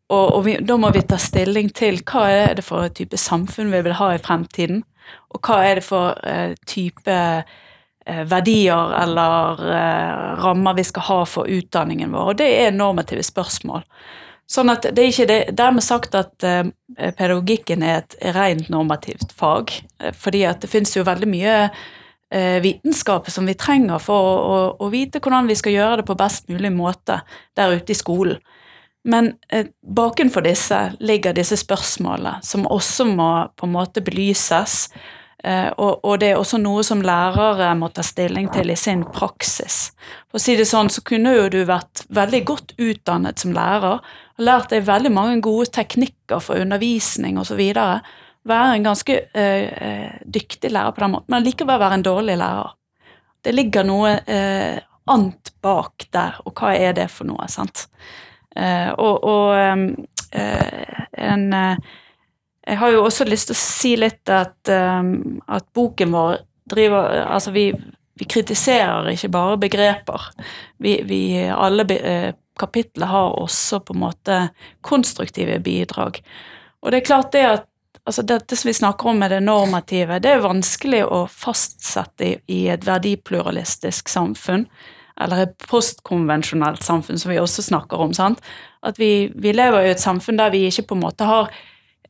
Og, 0.08 0.26
og 0.34 0.42
vi, 0.48 0.56
da 0.64 0.78
må 0.80 0.90
vi 0.90 1.04
ta 1.06 1.20
stilling 1.20 1.70
til 1.76 2.00
hva 2.08 2.26
er 2.32 2.58
det 2.58 2.64
for 2.66 2.88
type 2.90 3.18
samfunn 3.20 3.70
vi 3.70 3.84
vil 3.86 3.96
ha 4.00 4.10
i 4.16 4.20
fremtiden, 4.22 4.82
og 5.30 5.42
hva 5.44 5.60
er 5.68 5.78
det 5.78 5.84
for 5.86 6.18
type 6.66 7.18
verdier 8.08 8.94
eller 9.02 9.60
rammer 10.40 10.78
vi 10.78 10.84
skal 10.88 11.06
ha 11.10 11.18
for 11.28 11.50
utdanningen 11.52 12.12
vår. 12.14 12.32
Og 12.32 12.40
det 12.40 12.48
er 12.64 12.72
normative 12.74 13.22
spørsmål. 13.26 13.84
Sånn 14.48 14.72
at 14.72 14.86
det 14.96 15.02
er 15.02 15.10
ikke 15.12 15.28
det, 15.28 15.38
dermed 15.58 15.84
sagt 15.84 16.14
at 16.16 16.44
eh, 16.46 16.64
pedagogikken 16.96 17.84
er 17.84 18.00
et 18.00 18.16
rent 18.32 18.70
normativt 18.72 19.34
fag. 19.36 19.74
Uh, 20.00 20.12
fordi 20.16 20.46
at 20.48 20.62
det 20.64 20.72
finnes 20.72 20.94
jo 20.96 21.04
veldig 21.04 21.28
mye 21.28 21.56
eh, 21.68 22.56
vitenskap 22.64 23.28
som 23.32 23.48
vi 23.48 23.58
trenger 23.60 24.00
for 24.00 24.30
å, 24.30 24.38
å, 24.38 24.62
å, 24.80 24.88
vite 24.92 25.20
hvordan 25.20 25.50
vi 25.50 25.58
skal 25.58 25.76
gjøre 25.76 26.00
det 26.00 26.08
på 26.08 26.16
best 26.16 26.48
mulig 26.48 26.72
måte 26.72 27.20
der 27.58 27.76
ute 27.76 27.92
i 27.92 27.98
skolen. 27.98 28.40
Men 29.08 29.30
bakenfor 29.86 30.42
disse 30.44 30.78
ligger 31.00 31.32
disse 31.32 31.56
spørsmålene, 31.56 32.42
som 32.44 32.66
også 32.68 33.06
må 33.08 33.30
på 33.56 33.64
en 33.64 33.72
måte 33.72 34.02
belyses. 34.04 34.88
Og, 35.78 36.02
og, 36.02 36.18
det 36.20 36.32
er 36.32 36.36
også 36.36 36.58
noe 36.60 36.82
som 36.84 37.00
lærere 37.00 37.70
må 37.78 37.88
ta 37.94 38.02
stilling 38.04 38.50
til 38.52 38.74
i 38.74 38.76
sin 38.76 39.06
praksis. 39.14 39.94
For 40.28 40.36
å 40.36 40.42
si 40.42 40.58
det 40.58 40.66
sånn, 40.68 40.90
så 40.92 41.00
kunne 41.06 41.32
jo 41.38 41.46
du 41.54 41.60
vært 41.70 42.02
veldig 42.12 42.42
godt 42.50 42.74
utdannet 42.76 43.40
som 43.40 43.54
lærer 43.56 44.02
har 44.38 44.46
lært 44.46 44.72
deg 44.72 44.86
veldig 44.86 45.12
mange 45.12 45.40
gode 45.44 45.68
teknikker 45.74 46.40
for 46.42 46.60
undervisning 46.62 47.38
osv. 47.40 47.60
Være 48.48 48.74
en 48.76 48.86
ganske 48.86 49.20
uh, 49.34 50.10
dyktig 50.24 50.70
lærer 50.72 50.94
på 50.94 51.04
den 51.04 51.14
måten, 51.16 51.32
men 51.34 51.46
likevel 51.46 51.80
være 51.80 51.98
en 51.98 52.06
dårlig 52.06 52.38
lærer. 52.40 52.74
Det 53.44 53.54
ligger 53.54 53.86
noe 53.86 54.14
uh, 54.18 54.78
annet 55.08 55.52
bak 55.64 56.08
der, 56.14 56.38
og 56.46 56.54
hva 56.58 56.74
er 56.76 56.94
det 56.98 57.08
for 57.12 57.28
noe? 57.28 57.48
sant? 57.50 57.88
Uh, 58.56 58.90
og, 58.96 59.24
og 59.24 59.72
um, 59.72 59.90
en 60.32 61.44
Jeg 62.68 62.76
har 62.76 62.90
jo 62.92 63.04
også 63.04 63.24
lyst 63.24 63.48
til 63.48 63.56
å 63.56 63.60
si 63.60 63.92
litt 63.96 64.28
at, 64.28 64.58
um, 64.68 65.38
at 65.48 65.64
boken 65.72 66.12
vår 66.12 66.42
driver 66.68 67.22
Altså, 67.22 67.52
vi, 67.54 67.70
vi 68.18 68.26
kritiserer 68.28 69.08
ikke 69.08 69.30
bare 69.32 69.60
begreper. 69.62 70.26
Vi, 70.78 70.98
vi 71.08 71.22
alle 71.48 71.86
be, 71.88 71.96
kapitlet 72.58 73.08
har 73.08 73.36
også 73.40 73.80
på 73.80 73.96
en 73.96 74.02
måte 74.02 74.38
konstruktive 74.86 75.58
bidrag. 75.64 76.20
Og 76.82 76.92
det 76.92 77.00
er 77.00 77.08
klart 77.10 77.32
det 77.34 77.46
at 77.46 77.66
altså 78.08 78.22
Dette 78.24 78.56
som 78.56 78.68
vi 78.68 78.72
snakker 78.72 79.10
om 79.10 79.18
med 79.20 79.30
det 79.30 79.42
normative, 79.44 80.16
det 80.24 80.30
er 80.32 80.40
vanskelig 80.40 81.02
å 81.04 81.26
fastsette 81.28 82.38
i, 82.48 82.62
et 82.72 82.86
verdipluralistisk 82.86 84.08
samfunn. 84.08 84.64
Eller 85.20 85.42
et 85.42 85.66
postkonvensjonelt 85.68 86.80
samfunn, 86.86 87.18
som 87.20 87.32
vi 87.34 87.40
også 87.42 87.66
snakker 87.66 88.00
om. 88.00 88.14
sant? 88.16 88.40
At 88.80 89.00
vi, 89.00 89.28
vi 89.34 89.52
lever 89.52 89.84
i 89.84 89.90
et 89.92 90.00
samfunn 90.00 90.40
der 90.40 90.54
vi 90.54 90.64
ikke 90.70 90.86
på 90.88 90.96
en 90.96 91.04
måte 91.04 91.28
har 91.28 91.50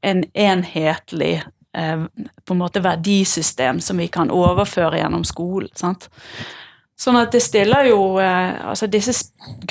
en 0.07 0.23
enhetlig 0.39 1.41
eh, 1.75 2.05
på 2.45 2.55
en 2.55 2.63
måte 2.63 2.85
verdisystem 2.85 3.81
som 3.83 3.99
vi 3.99 4.07
kan 4.13 4.31
overføre 4.31 5.01
gjennom 5.01 5.27
skolen. 5.27 5.73
sant? 5.75 6.11
Sånn 6.99 7.19
at 7.21 7.31
det 7.35 7.43
stiller 7.45 7.87
jo 7.93 8.19
eh, 8.19 8.59
Altså 8.67 8.89
disse 8.91 9.15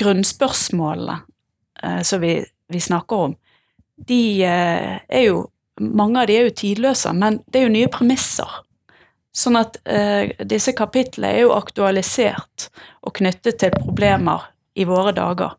grunnspørsmålene 0.00 1.18
eh, 1.82 2.00
som 2.06 2.22
vi, 2.24 2.38
vi, 2.72 2.80
snakker 2.80 3.24
om, 3.28 3.34
de 4.08 4.22
eh, 4.48 4.94
er 5.04 5.26
jo 5.26 5.44
Mange 5.78 6.22
av 6.22 6.26
de 6.26 6.34
er 6.34 6.48
jo 6.48 6.56
tidløse, 6.58 7.12
men 7.14 7.36
det 7.46 7.60
er 7.60 7.68
jo 7.68 7.70
nye 7.70 7.90
premisser. 7.92 8.50
Sånn 9.30 9.54
at 9.60 9.76
disse 10.50 10.72
kapitlene 10.74 11.28
er 11.36 11.44
jo 11.44 11.52
aktualisert 11.54 12.64
og 13.06 13.12
knyttet 13.20 13.60
til 13.62 13.70
problemer 13.76 14.48
i 14.74 14.88
våre 14.88 15.12
dager. 15.14 15.54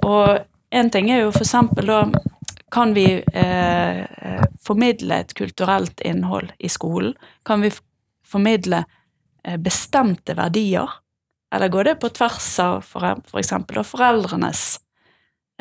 Og 0.00 0.40
en 0.72 0.88
ting 0.94 1.10
er 1.12 1.26
jo 1.26 1.34
eksempel 1.34 1.92
da 1.92 2.00
kan 2.70 2.94
vi 2.94 3.22
eh, 3.32 4.42
formidle 4.62 5.14
et 5.14 5.34
kulturelt 5.34 6.00
innhold 6.00 6.52
i 6.58 6.68
skolen? 6.68 7.14
Kan 7.42 7.60
vi 7.60 7.72
formidle 8.26 8.84
bestemte 9.58 10.34
verdier? 10.36 10.90
Eller 11.54 11.68
går 11.68 11.84
det 11.84 11.94
på 12.00 12.10
tvers 12.14 12.48
av 12.62 12.84
f.eks. 12.84 13.52
For 13.72 13.86
foreldrenes 13.86 14.64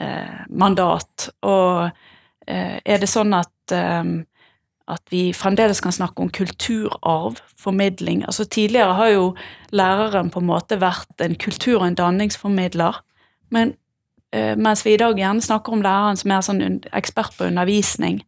eh, 0.01 0.45
mandat? 0.49 1.29
Og 1.41 1.89
eh, 2.45 2.77
er 2.77 3.01
det 3.01 3.09
sånn 3.09 3.33
at, 3.33 3.73
eh, 3.73 4.11
at 4.89 5.13
vi 5.13 5.23
fremdeles 5.33 5.81
kan 5.81 5.95
snakke 5.95 6.21
om 6.21 6.31
kulturarv, 6.33 7.41
formidling. 7.57 8.23
Altså 8.25 8.45
Tidligere 8.45 8.97
har 9.01 9.13
jo 9.15 9.27
læreren 9.73 10.29
på 10.33 10.43
en 10.43 10.49
måte 10.51 10.79
vært 10.81 11.25
en 11.25 11.37
kultur- 11.41 11.79
og 11.81 11.89
en 11.89 11.99
danningsformidler. 11.99 13.01
Men 13.49 13.73
eh, 14.33 14.53
mens 14.57 14.85
vi 14.85 14.93
i 14.93 15.01
dag 15.01 15.17
gjerne 15.17 15.41
snakker 15.41 15.73
om 15.73 15.85
læreren 15.85 16.21
som 16.21 16.35
er 16.35 16.45
sånn 16.45 16.81
ekspert 16.93 17.33
på 17.37 17.49
undervisning. 17.49 18.21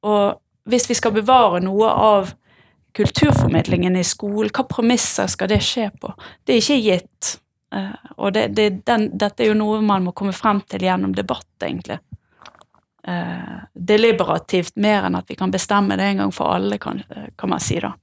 Og 0.00 0.40
hvis 0.64 0.88
vi 0.88 0.96
skal 0.96 1.12
bevare 1.12 1.60
noe 1.60 1.92
av 1.92 2.32
kulturformidlingen 2.96 3.96
i 3.96 4.04
skolen, 4.04 4.50
hva 4.54 4.64
premisser 4.68 5.30
skal 5.30 5.50
det 5.50 5.60
skje 5.64 5.88
på? 6.00 6.12
Det 6.44 6.56
er 6.56 6.62
ikke 6.62 6.80
gitt. 6.84 7.32
Eh, 7.74 8.12
og 8.16 8.32
det, 8.34 8.48
det, 8.58 8.70
den, 8.86 9.10
dette 9.18 9.44
er 9.44 9.52
jo 9.52 9.58
noe 9.58 9.80
man 9.84 10.08
må 10.08 10.14
komme 10.16 10.34
frem 10.36 10.62
til 10.68 10.86
gjennom 10.88 11.14
debatt, 11.16 11.50
egentlig. 11.62 12.00
Eh, 13.08 13.58
deliberativt, 13.74 14.76
mer 14.76 15.08
enn 15.08 15.18
at 15.18 15.30
vi 15.30 15.38
kan 15.38 15.52
bestemme 15.52 15.96
det 15.96 16.10
en 16.10 16.24
gang 16.24 16.34
for 16.34 16.52
alle, 16.52 16.78
kan, 16.78 17.02
kan 17.36 17.52
man 17.54 17.62
si 17.62 17.80
da. 17.80 17.94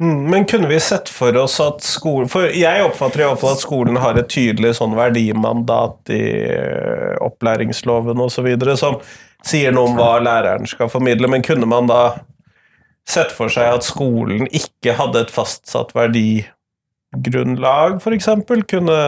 Mm, 0.00 0.30
Men 0.30 0.44
kunne 0.44 0.68
vi 0.68 0.80
sett 0.80 1.08
for 1.08 1.36
oss 1.36 1.56
at 1.60 1.82
skolen 1.82 2.28
For 2.30 2.52
jeg 2.54 2.84
oppfatter 2.86 3.20
i 3.20 3.24
alle 3.26 3.38
fall 3.40 3.56
at 3.56 3.62
skolen 3.64 3.96
har 3.98 4.14
et 4.14 4.28
tydelig 4.30 4.76
sånn 4.78 4.94
verdimandat 4.94 6.12
i 6.14 6.22
eh, 6.46 7.16
opplæringsloven 7.26 8.22
osv. 8.22 8.46
som 8.78 9.00
sier 9.42 9.74
noe 9.74 9.90
om 9.90 9.98
hva 9.98 10.18
læreren 10.22 10.70
skal 10.70 10.90
formidle, 10.90 11.30
men 11.30 11.42
kunne 11.42 11.66
man 11.66 11.90
da 11.90 12.02
sett 13.08 13.30
for 13.32 13.48
seg 13.52 13.70
at 13.78 13.86
skolen 13.86 14.44
ikke 14.52 14.92
hadde 14.98 15.22
et 15.24 15.30
fastsatt 15.32 15.94
verdigrunnlag, 15.96 17.96
f.eks.? 18.02 18.28
Kunne 18.68 18.98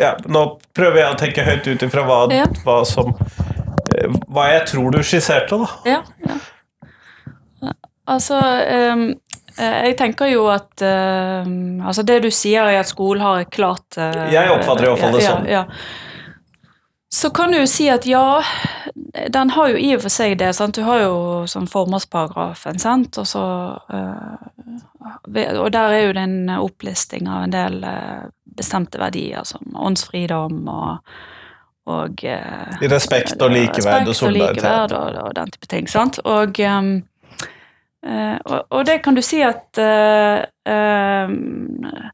ja, 0.00 0.16
Nå 0.26 0.42
prøver 0.76 0.98
jeg 1.04 1.12
å 1.12 1.20
tenke 1.20 1.44
høyt 1.46 1.68
ut 1.70 1.84
ifra 1.86 2.02
hva, 2.08 2.18
Ja. 2.34 2.48
hva 2.66 2.80
som 2.88 3.12
eh, 3.94 4.10
Hva 4.26 4.48
jeg 4.50 4.66
tror 4.72 4.90
du 4.96 5.00
skisserte, 5.06 5.60
da. 5.62 5.68
Ja, 5.86 6.00
ja. 6.26 6.40
Altså 8.06 8.38
eh, 8.38 9.00
Jeg 9.58 9.96
tenker 9.98 10.26
jo 10.30 10.46
at 10.52 10.82
um, 10.82 11.80
Altså, 11.86 12.02
det 12.06 12.20
du 12.26 12.30
sier, 12.34 12.62
er 12.66 12.78
at 12.82 12.90
skolen 12.90 13.22
har 13.24 13.44
klart 13.50 13.98
uh, 13.98 14.26
Jeg 14.30 14.50
oppfatter 14.52 14.86
i 14.86 14.90
hvert 14.92 15.02
fall 15.02 15.16
det 15.16 15.22
ja, 15.24 15.32
sånn. 15.32 15.48
Ja, 15.50 15.64
Så 17.10 17.30
kan 17.34 17.50
du 17.54 17.58
jo 17.58 17.66
si 17.70 17.88
at 17.90 18.06
ja, 18.10 18.42
den 19.28 19.50
har 19.50 19.68
jo 19.72 19.78
i 19.80 19.92
og 19.96 20.02
for 20.04 20.12
seg 20.12 20.36
det. 20.40 20.52
Sant? 20.56 20.76
Du 20.76 20.84
har 20.86 21.02
jo 21.04 21.16
sånn 21.50 21.68
formålsparagrafen, 21.70 22.80
sant? 22.82 23.16
Og, 23.20 23.28
så, 23.28 23.44
eh, 23.92 25.54
og 25.56 25.70
der 25.72 25.94
er 25.94 26.02
jo 26.06 26.16
det 26.16 26.24
en 26.26 26.52
opplisting 26.58 27.30
av 27.30 27.46
en 27.46 27.54
del 27.54 27.80
eh, 27.86 28.26
bestemte 28.56 29.00
verdier, 29.00 29.44
som 29.48 29.76
åndsfridom 29.88 30.68
og, 30.72 31.16
og 31.92 32.24
eh, 32.24 32.86
Respekt 32.90 33.42
og 33.42 33.52
likeverd 33.54 34.08
og 34.08 34.14
Respekt 34.14 34.28
og 34.28 34.36
likeverd 34.36 34.90
solidaritet. 34.90 34.96
og, 34.96 35.20
og 35.24 35.36
den 35.38 35.54
type 35.54 35.70
ting. 35.70 35.90
sant? 35.90 36.20
Og, 36.24 36.60
ehm, 36.60 36.92
eh, 38.06 38.36
og, 38.64 38.80
det 38.88 39.00
kan 39.04 39.16
du 39.16 39.22
si 39.24 39.42
at 39.44 39.80
eh, 39.82 40.44
ehm, 40.72 41.40
eh, 41.92 42.12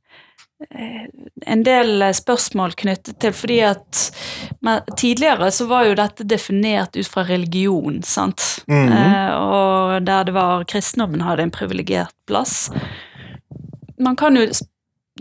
En 1.47 1.63
del 1.67 2.05
spørsmål 2.15 2.75
knyttet 2.79 3.19
til 3.23 3.35
fordi 3.35 3.61
at 3.67 4.03
Tidligere 4.97 5.51
så 5.51 5.67
var 5.67 5.89
jo 5.89 5.95
dette 5.99 6.25
definert 6.29 6.97
ut 6.97 7.09
fra 7.11 7.25
religion, 7.27 8.03
sant? 8.07 8.65
Mhm. 8.69 8.93
Eh, 8.93 9.31
og 9.35 10.05
der 10.07 10.25
det 10.25 10.35
var 10.35 10.65
kristendommen 10.65 11.25
hadde 11.27 11.43
en 11.43 11.51
privilegert 11.51 12.15
plass. 12.27 12.71
Man 13.99 14.17
kan 14.17 14.37
jo 14.37 14.47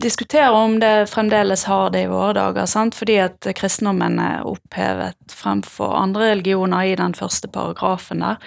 diskutere 0.02 0.52
om 0.52 0.80
det 0.80 1.10
fremdeles 1.10 1.64
har 1.64 1.90
det 1.90 2.04
i 2.04 2.12
våre 2.12 2.34
dager, 2.34 2.66
sant? 2.66 2.96
fordi 2.96 3.18
at 3.18 3.48
kristendommen 3.56 4.20
er 4.20 4.46
opphevet 4.48 5.18
fremfor 5.34 5.98
andre 5.98 6.32
religioner 6.32 6.84
i 6.84 6.96
den 6.96 7.14
første 7.14 7.48
paragrafen 7.48 8.22
der. 8.22 8.38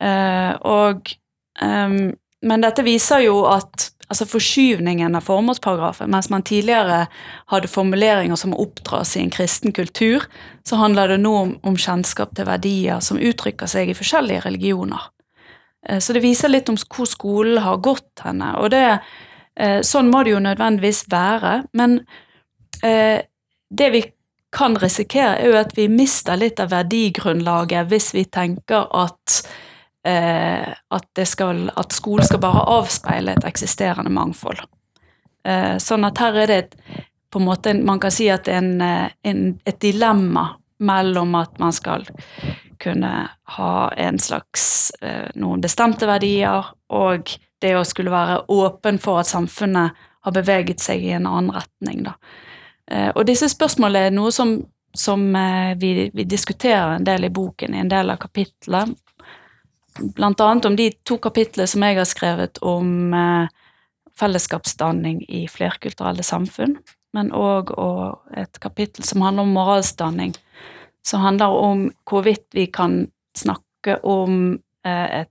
Eh, 0.00 0.52
og, 0.60 1.14
eh, 1.62 1.88
men 2.42 2.66
dette 2.66 2.82
viser 2.82 3.24
jo 3.24 3.44
at 3.46 3.90
altså 4.10 4.26
forskyvningen 4.26 5.14
av 5.14 5.22
formålsparagrafen, 5.26 6.10
mens 6.10 6.30
man 6.32 6.42
tidligere 6.46 7.04
hadde 7.52 7.70
formuleringer 7.70 8.38
som 8.38 8.56
oppdras 8.58 9.14
i 9.16 9.22
en 9.22 9.30
kristen 9.30 9.72
kultur, 9.72 10.26
så 10.66 10.80
handler 10.80 11.14
det 11.14 11.20
nå 11.22 11.34
om, 11.38 11.54
om 11.62 11.78
kjennskap 11.78 12.34
til 12.34 12.48
verdier 12.48 13.00
som 13.04 13.20
uttrykker 13.22 13.70
seg 13.70 13.92
i 13.92 13.96
forskjellige 13.96 14.44
religioner. 14.48 15.08
Eh, 15.86 15.98
Så 15.98 16.12
det 16.12 16.24
viser 16.26 16.50
litt 16.50 16.68
om 16.68 16.78
hvor 16.80 17.08
skolen 17.08 17.62
har 17.62 17.82
gått 17.84 18.24
henne. 18.24 18.56
Og 18.58 18.70
det, 18.74 19.00
eh, 19.56 19.80
sånn 19.86 20.10
må 20.10 20.24
det 20.24 20.34
jo 20.34 20.42
nødvendigvis 20.42 21.06
være. 21.10 21.64
Men 21.72 22.00
eh, 22.82 23.22
det 23.70 23.90
vi 23.94 24.04
kan 24.52 24.74
risikere, 24.74 25.38
er 25.38 25.52
jo 25.52 25.58
at 25.60 25.76
vi 25.76 25.86
mister 25.88 26.36
litt 26.36 26.58
av 26.60 26.72
verdigrunnlaget 26.72 27.86
hvis 27.86 28.10
vi 28.16 28.24
tenker 28.26 28.88
at 28.90 29.42
eh, 30.06 30.68
at, 30.90 31.26
skal, 31.28 31.70
at 31.76 31.92
skolen 31.92 32.26
skal 32.26 32.42
bare 32.42 32.66
avspeile 32.78 33.36
et 33.36 33.46
eksisterende 33.48 34.12
mangfold. 34.12 34.62
Eh, 35.44 35.76
sånn 35.80 36.04
at 36.04 36.20
her 36.20 36.36
er 36.42 36.50
det 36.50 36.58
et, 36.64 36.74
på 37.32 37.40
en 37.40 37.46
måte 37.46 37.72
Man 37.72 38.00
kan 38.02 38.12
si 38.12 38.26
at 38.28 38.44
det 38.44 38.52
er 38.52 38.58
en, 38.60 38.80
eh, 38.84 39.12
en, 39.24 39.44
et 39.64 39.78
dilemma 39.80 40.50
mellom 40.84 41.34
at 41.38 41.58
man 41.60 41.72
skal 41.72 42.04
kunne 42.80 43.12
ha 43.56 43.72
en 43.96 44.18
slags 44.18 44.92
eh, 45.00 45.28
noen 45.36 45.60
bestemte 45.60 46.08
verdier, 46.08 46.72
og 46.88 47.32
det 47.60 47.74
å 47.76 47.84
skulle 47.84 48.12
være 48.12 48.42
åpen 48.48 48.98
for 49.00 49.20
at 49.20 49.28
samfunnet 49.28 49.96
har 50.20 50.32
beveget 50.36 50.80
seg 50.80 51.04
i 51.04 51.12
en 51.16 51.28
annen 51.28 51.52
retning. 51.52 52.02
Da. 52.04 52.14
Og 53.14 53.22
disse 53.28 53.48
spørsmålene 53.52 54.08
er 54.08 54.14
noe 54.16 54.32
som, 54.32 54.54
som 54.96 55.22
vi, 55.80 56.08
vi 56.12 56.24
diskuterer 56.28 56.96
en 56.96 57.04
del 57.04 57.28
i 57.28 57.32
boken, 57.32 57.76
i 57.76 57.82
en 57.84 57.92
del 57.92 58.12
av 58.12 58.18
kapitlet. 58.20 58.96
Blant 59.98 60.40
annet 60.40 60.68
om 60.68 60.76
de 60.78 60.90
to 61.06 61.18
kapitlene 61.22 61.66
som 61.68 61.82
jeg 61.82 61.98
har 61.98 62.08
skrevet 62.08 62.60
om 62.62 63.14
eh, 63.16 63.50
fellesskapsdanning 64.20 65.24
i 65.28 65.46
flerkulturelle 65.50 66.24
samfunn, 66.26 66.76
men 67.16 67.32
òg 67.34 67.72
et 68.38 68.60
kapittel 68.62 69.04
som 69.06 69.24
handler 69.24 69.48
om 69.48 69.56
moralsdanning, 69.56 70.34
som 71.06 71.24
handler 71.24 71.56
om 71.58 71.88
hvorvidt 72.06 72.46
vi 72.54 72.68
kan 72.70 73.02
snakke 73.36 73.98
om 74.06 74.60
eh, 74.86 75.22
et 75.22 75.30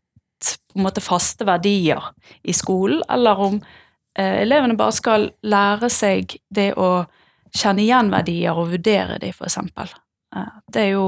på 0.69 0.79
en 0.79 0.85
måte 0.85 1.03
faste 1.03 1.43
verdier 1.47 2.11
i 2.47 2.53
skolen, 2.55 3.01
eller 3.11 3.41
om 3.43 3.57
eh, 3.59 4.41
elevene 4.43 4.77
bare 4.79 4.95
skal 4.95 5.29
lære 5.43 5.89
seg 5.91 6.37
det 6.49 6.71
å 6.79 7.03
kjenne 7.55 7.83
igjen 7.83 8.11
verdier 8.13 8.57
og 8.57 8.71
vurdere 8.75 9.17
de, 9.21 9.33
for 9.35 9.49
eksempel. 9.49 9.91
Eh, 10.35 10.53
det 10.71 10.85
er 10.85 10.91
jo 10.93 11.07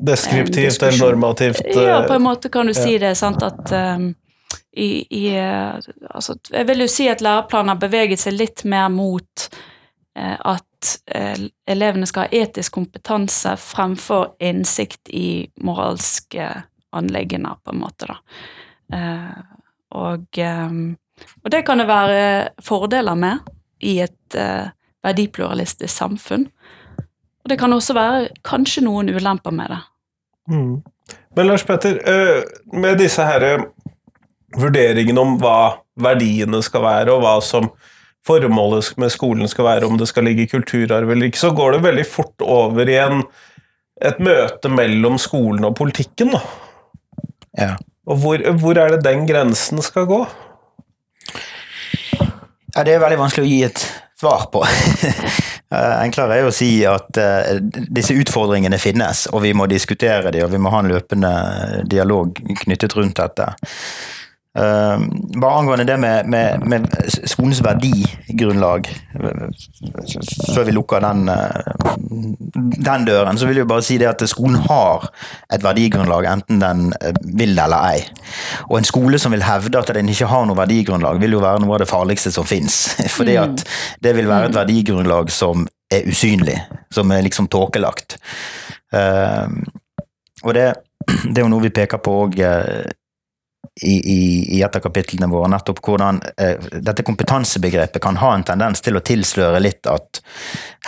Deskriptivt 0.00 0.82
eller 0.82 1.06
normativt. 1.06 1.62
ja, 1.74 2.02
eh, 2.02 2.06
på 2.06 2.16
en 2.16 2.22
måte 2.22 2.48
kan 2.48 2.66
du 2.66 2.74
si 2.74 2.98
det. 2.98 3.14
sant, 3.18 3.42
at 3.42 3.72
um, 3.72 4.14
i, 4.72 5.06
i 5.10 5.36
eh, 5.36 5.74
altså, 6.10 6.36
Jeg 6.50 6.66
vil 6.66 6.84
jo 6.84 6.88
si 6.88 7.08
at 7.10 7.22
læreplanen 7.24 7.74
har 7.74 7.82
beveget 7.82 8.22
seg 8.22 8.38
litt 8.38 8.64
mer 8.64 8.88
mot 8.92 9.48
eh, 10.16 10.36
at 10.38 10.94
eh, 11.06 11.46
elevene 11.66 12.08
skal 12.08 12.26
ha 12.26 12.42
etisk 12.42 12.78
kompetanse 12.78 13.56
fremfor 13.60 14.34
innsikt 14.40 15.10
i 15.10 15.50
moralske 15.60 16.48
anliggender, 16.96 17.60
på 17.64 17.74
en 17.74 17.82
måte. 17.82 18.10
da. 18.10 18.18
Eh, 18.96 19.42
og, 19.90 20.38
ehm, 20.38 20.96
og 21.44 21.50
det 21.50 21.62
kan 21.66 21.78
det 21.78 21.88
være 21.90 22.22
fordeler 22.62 23.18
med 23.18 23.50
i 23.82 23.98
et 24.02 24.38
eh, 24.38 24.70
verdipluralistisk 25.04 25.92
samfunn. 25.92 26.48
Og 27.40 27.48
det 27.48 27.58
kan 27.58 27.72
også 27.72 27.96
være 27.96 28.28
kanskje 28.46 28.84
noen 28.84 29.10
ulemper 29.10 29.54
med 29.54 29.72
det. 29.72 29.80
Mm. 30.50 30.80
Men 31.36 31.46
Lars 31.46 31.64
Petter, 31.66 32.00
eh, 32.08 32.42
med 32.72 32.98
disse 32.98 33.24
her 33.24 33.46
eh, 33.46 33.64
vurderingene 34.58 35.22
om 35.22 35.36
hva 35.40 35.80
verdiene 36.00 36.62
skal 36.64 36.84
være, 36.84 37.14
og 37.14 37.24
hva 37.24 37.36
som 37.44 37.70
formålet 38.26 38.92
med 39.00 39.12
skolen 39.12 39.48
skal 39.48 39.68
være, 39.68 39.88
om 39.88 39.98
det 40.00 40.08
skal 40.10 40.26
ligge 40.28 40.50
kulturarv 40.50 41.10
eller 41.10 41.30
ikke, 41.30 41.40
så 41.40 41.52
går 41.56 41.76
det 41.76 41.84
veldig 41.86 42.06
fort 42.08 42.44
over 42.44 42.90
i 42.90 42.98
en, 43.00 43.22
et 44.02 44.20
møte 44.22 44.72
mellom 44.72 45.18
skolen 45.22 45.64
og 45.68 45.76
politikken. 45.78 46.34
Da. 46.36 46.42
Ja. 47.58 47.72
Og 48.10 48.20
hvor, 48.22 48.44
hvor 48.60 48.78
er 48.80 48.96
det 48.96 49.04
den 49.06 49.26
grensen 49.28 49.82
skal 49.84 50.08
gå? 50.10 50.24
Ja, 52.70 52.84
det 52.86 52.94
er 52.94 53.02
veldig 53.02 53.18
vanskelig 53.18 53.46
å 53.46 53.50
gi 53.50 53.62
et 53.66 53.86
svar 54.20 54.50
på. 54.52 54.66
Eh, 55.70 55.96
Enklere 56.02 56.40
er 56.40 56.48
å 56.48 56.54
si 56.54 56.70
at 56.88 57.18
eh, 57.20 57.60
disse 57.62 58.16
utfordringene 58.18 58.78
finnes, 58.82 59.28
og 59.30 59.44
vi 59.44 59.52
må 59.54 59.68
diskutere 59.70 60.32
dem, 60.34 60.48
og 60.48 60.54
vi 60.54 60.62
må 60.62 60.72
ha 60.74 60.80
en 60.82 60.90
løpende 60.90 61.34
dialog 61.90 62.40
knyttet 62.64 62.96
rundt 62.98 63.20
dette. 63.20 63.52
Eh, 64.58 65.00
bare 65.40 65.58
angående 65.58 65.84
det 65.84 65.96
med, 65.96 66.26
med, 66.26 66.66
med 66.66 66.86
skolens 67.24 67.60
verdigrunnlag, 67.62 68.88
eh, 69.14 69.46
før 70.54 70.64
vi 70.66 70.72
lukker 70.74 71.04
den, 71.04 71.28
eh, 71.28 71.94
den 72.82 73.04
døren, 73.06 73.38
så 73.38 73.46
vil 73.46 73.62
jeg 73.62 73.68
bare 73.70 73.86
si 73.86 73.98
det 73.98 74.08
at 74.10 74.26
skolen 74.28 74.58
har 74.66 75.06
et 75.54 75.62
verdigrunnlag, 75.62 76.26
enten 76.32 76.58
den 76.58 76.90
vil 77.38 77.54
det 77.54 77.62
eller 77.62 77.92
ei. 77.92 78.02
Og 78.66 78.80
en 78.80 78.90
skole 78.90 79.22
som 79.22 79.32
vil 79.32 79.46
hevde 79.46 79.78
at 79.78 79.94
den 79.94 80.10
ikke 80.10 80.26
har 80.26 80.46
noe 80.50 80.58
verdigrunnlag, 80.58 81.22
vil 81.22 81.38
jo 81.38 81.46
være 81.46 81.62
noe 81.62 81.78
av 81.78 81.84
det 81.84 81.90
farligste 81.92 82.34
som 82.34 82.44
fins. 82.44 82.82
Fordi 83.20 83.38
at 83.38 83.66
det 84.02 84.16
vil 84.18 84.28
være 84.28 84.50
et 84.50 84.58
verdigrunnlag 84.58 85.30
som 85.30 85.68
er 85.90 86.10
usynlig, 86.10 86.58
som 86.90 87.10
er 87.14 87.22
liksom 87.22 87.46
tåkelagt. 87.46 88.18
Eh, 88.90 89.46
og 90.42 90.54
det, 90.58 90.72
det 91.06 91.38
er 91.38 91.44
jo 91.46 91.52
noe 91.54 91.70
vi 91.70 91.76
peker 91.76 92.02
på 92.02 92.24
òg 92.24 92.42
i, 93.82 93.94
i, 94.12 94.58
i 94.58 94.62
et 94.62 94.76
av 94.76 94.82
kapitlene 94.82 95.28
våre 95.30 95.48
nettopp 95.52 95.80
hvordan 95.84 96.20
eh, 96.36 96.70
dette 96.84 97.04
kompetansebegrepet 97.06 98.02
kan 98.02 98.18
ha 98.20 98.32
en 98.34 98.44
tendens 98.44 98.82
til 98.84 98.98
å 98.98 99.04
tilsløre 99.04 99.60
litt 99.62 99.88
at 99.88 100.20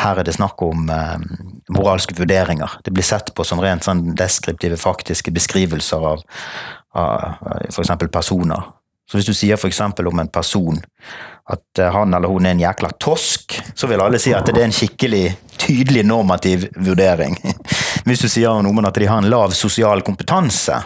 her 0.00 0.20
er 0.20 0.26
det 0.26 0.34
snakk 0.36 0.60
om 0.64 0.90
eh, 0.92 1.24
moralske 1.72 2.16
vurderinger. 2.18 2.78
Det 2.84 2.92
blir 2.92 3.06
sett 3.06 3.32
på 3.34 3.46
som 3.48 3.62
rent 3.62 3.86
sånn 3.86 4.12
deskriptive, 4.18 4.80
faktiske 4.80 5.32
beskrivelser 5.32 6.08
av, 6.12 6.24
av 6.98 7.68
f.eks. 7.70 7.94
personer. 8.12 8.72
Så 9.08 9.18
hvis 9.18 9.28
du 9.28 9.34
sier 9.36 9.60
f.eks. 9.60 9.80
om 9.80 10.20
en 10.24 10.32
person 10.32 10.80
at 11.52 11.78
eh, 11.78 11.92
han 11.92 12.14
eller 12.14 12.32
hun 12.32 12.46
er 12.46 12.56
en 12.56 12.64
jækla 12.66 12.92
tosk, 13.00 13.58
så 13.74 13.88
vil 13.90 14.02
alle 14.04 14.20
si 14.22 14.34
at 14.36 14.48
det 14.48 14.60
er 14.60 14.68
en 14.68 14.76
skikkelig 14.76 15.24
tydelig 15.62 16.04
normativ 16.06 16.68
vurdering. 16.76 17.36
Hvis 18.06 18.24
du 18.24 18.28
sier 18.28 18.62
noe 18.64 18.74
om 18.74 18.88
at 18.88 18.98
de 18.98 19.06
har 19.06 19.22
en 19.22 19.30
lav 19.30 19.54
sosial 19.54 20.02
kompetanse, 20.06 20.80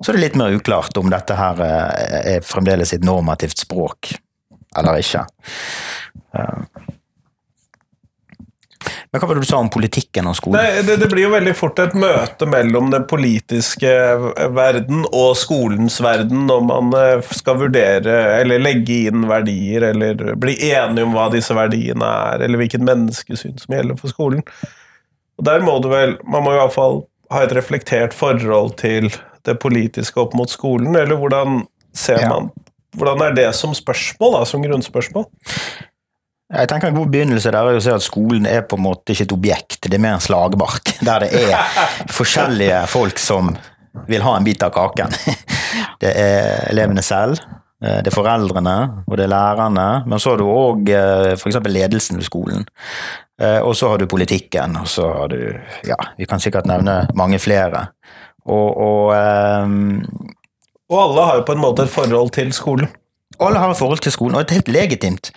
så 0.00 0.10
er 0.10 0.16
det 0.16 0.24
litt 0.24 0.38
mer 0.38 0.56
uklart 0.56 0.96
om 1.00 1.10
dette 1.12 1.36
her 1.38 1.62
eh, 1.64 2.36
er 2.36 2.46
fremdeles 2.46 2.94
et 2.96 3.06
normativt 3.06 3.64
språk 3.64 4.14
eller 4.74 4.98
ikke. 4.98 5.22
Eh, 6.34 6.84
men 8.84 9.20
hva 9.22 9.28
var 9.28 9.38
det 9.38 9.44
du 9.44 9.48
sa 9.48 9.60
om 9.62 9.70
politikken 9.72 10.26
og 10.26 10.34
skolen? 10.36 10.58
Nei, 10.58 10.82
det, 10.84 10.96
det, 11.00 11.08
blir 11.12 11.28
jo 11.28 11.32
veldig 11.32 11.52
fort 11.56 11.78
et 11.80 11.94
møte 11.96 12.48
mellom 12.50 12.90
den 12.92 13.04
politiske 13.08 13.92
verden 14.56 15.04
og 15.06 15.36
skolens 15.38 16.00
verden 16.04 16.48
når 16.48 16.64
man 16.66 16.90
eh, 16.98 17.32
skal 17.34 17.60
vurdere 17.62 18.16
eller 18.40 18.62
legge 18.62 19.04
inn 19.08 19.28
verdier, 19.30 19.88
eller 19.92 20.34
bli 20.40 20.56
enige 20.72 21.06
om 21.06 21.14
hva 21.14 21.28
disse 21.32 21.54
verdiene 21.56 22.10
er, 22.26 22.44
eller 22.44 22.60
hvilket 22.60 22.84
menneskesyn 22.84 23.54
som 23.62 23.76
gjelder 23.78 24.00
for 24.00 24.12
skolen. 24.12 24.42
Og 25.38 25.46
der 25.46 25.62
må 25.66 25.80
du 25.82 25.88
vel 25.90 26.12
Man 26.30 26.44
må 26.44 26.52
i 26.54 26.58
hvert 26.60 26.74
fall 26.74 27.00
ha 27.32 27.40
et 27.42 27.54
reflektert 27.56 28.14
forhold 28.14 28.76
til 28.82 29.08
det 29.44 29.56
politiske 29.60 30.20
opp 30.20 30.36
mot 30.38 30.50
skolen, 30.50 30.94
eller 30.96 31.18
hvordan 31.20 31.64
ser 31.94 32.28
man 32.28 32.52
Hvordan 32.94 33.24
er 33.24 33.32
det 33.34 33.48
som 33.58 33.72
spørsmål, 33.74 34.36
da, 34.36 34.40
som 34.46 34.62
grunnspørsmål? 34.62 35.24
Jeg 36.54 36.68
tenker 36.70 36.92
En 36.92 36.98
god 37.00 37.10
begynnelse 37.10 37.50
der 37.50 37.66
er 37.66 37.78
å 37.78 37.80
si 37.82 37.90
at 37.90 38.04
skolen 38.04 38.46
er 38.46 38.62
på 38.68 38.78
en 38.78 38.84
måte 38.84 39.10
ikke 39.10 39.26
et 39.26 39.34
objekt, 39.34 39.80
det 39.88 39.98
er 39.98 40.04
mer 40.04 40.14
en 40.18 40.22
slagmark. 40.22 40.94
Der 41.08 41.24
det 41.26 41.32
er 41.40 41.58
forskjellige 42.14 42.84
folk 42.92 43.18
som 43.18 43.50
vil 44.10 44.22
ha 44.22 44.36
en 44.36 44.46
bit 44.46 44.62
av 44.62 44.70
kaken. 44.74 45.14
Det 46.02 46.10
er 46.14 46.68
elevene 46.70 47.02
selv, 47.02 47.40
eh, 47.82 47.98
det 48.04 48.10
er 48.10 48.14
foreldrene 48.14 48.74
og 49.08 49.16
det 49.18 49.24
er 49.24 49.30
lærerne. 49.32 49.86
Men 50.06 50.20
så 50.22 50.34
har 50.34 50.38
du 50.38 50.44
òg 50.46 50.90
f.eks. 51.34 51.58
ledelsen 51.66 52.20
ved 52.20 52.26
skolen. 52.28 52.66
Eh, 53.40 53.58
og 53.58 53.74
så 53.76 53.88
har 53.90 53.98
du 53.98 54.06
politikken, 54.06 54.76
og 54.78 54.86
så 54.90 55.08
har 55.10 55.32
du 55.32 55.40
Ja, 55.88 55.96
vi 56.18 56.26
kan 56.30 56.42
sikkert 56.42 56.68
nevne 56.70 57.08
mange 57.14 57.40
flere. 57.42 57.88
Og, 58.44 58.76
og, 58.76 59.14
um, 59.64 60.04
og 60.90 61.00
alle 61.00 61.24
har 61.24 61.40
jo 61.40 61.46
på 61.48 61.56
en 61.56 61.62
måte 61.64 61.86
et 61.86 61.92
forhold 61.92 62.30
til 62.36 62.52
skolen. 62.52 62.90
Alle 63.40 63.58
har 63.58 63.72
et 63.72 63.78
forhold 63.78 63.98
til 63.98 64.12
skolen, 64.12 64.36
og 64.36 64.44
det 64.44 64.54
er 64.54 64.60
helt 64.60 64.74
legitimt 64.76 65.30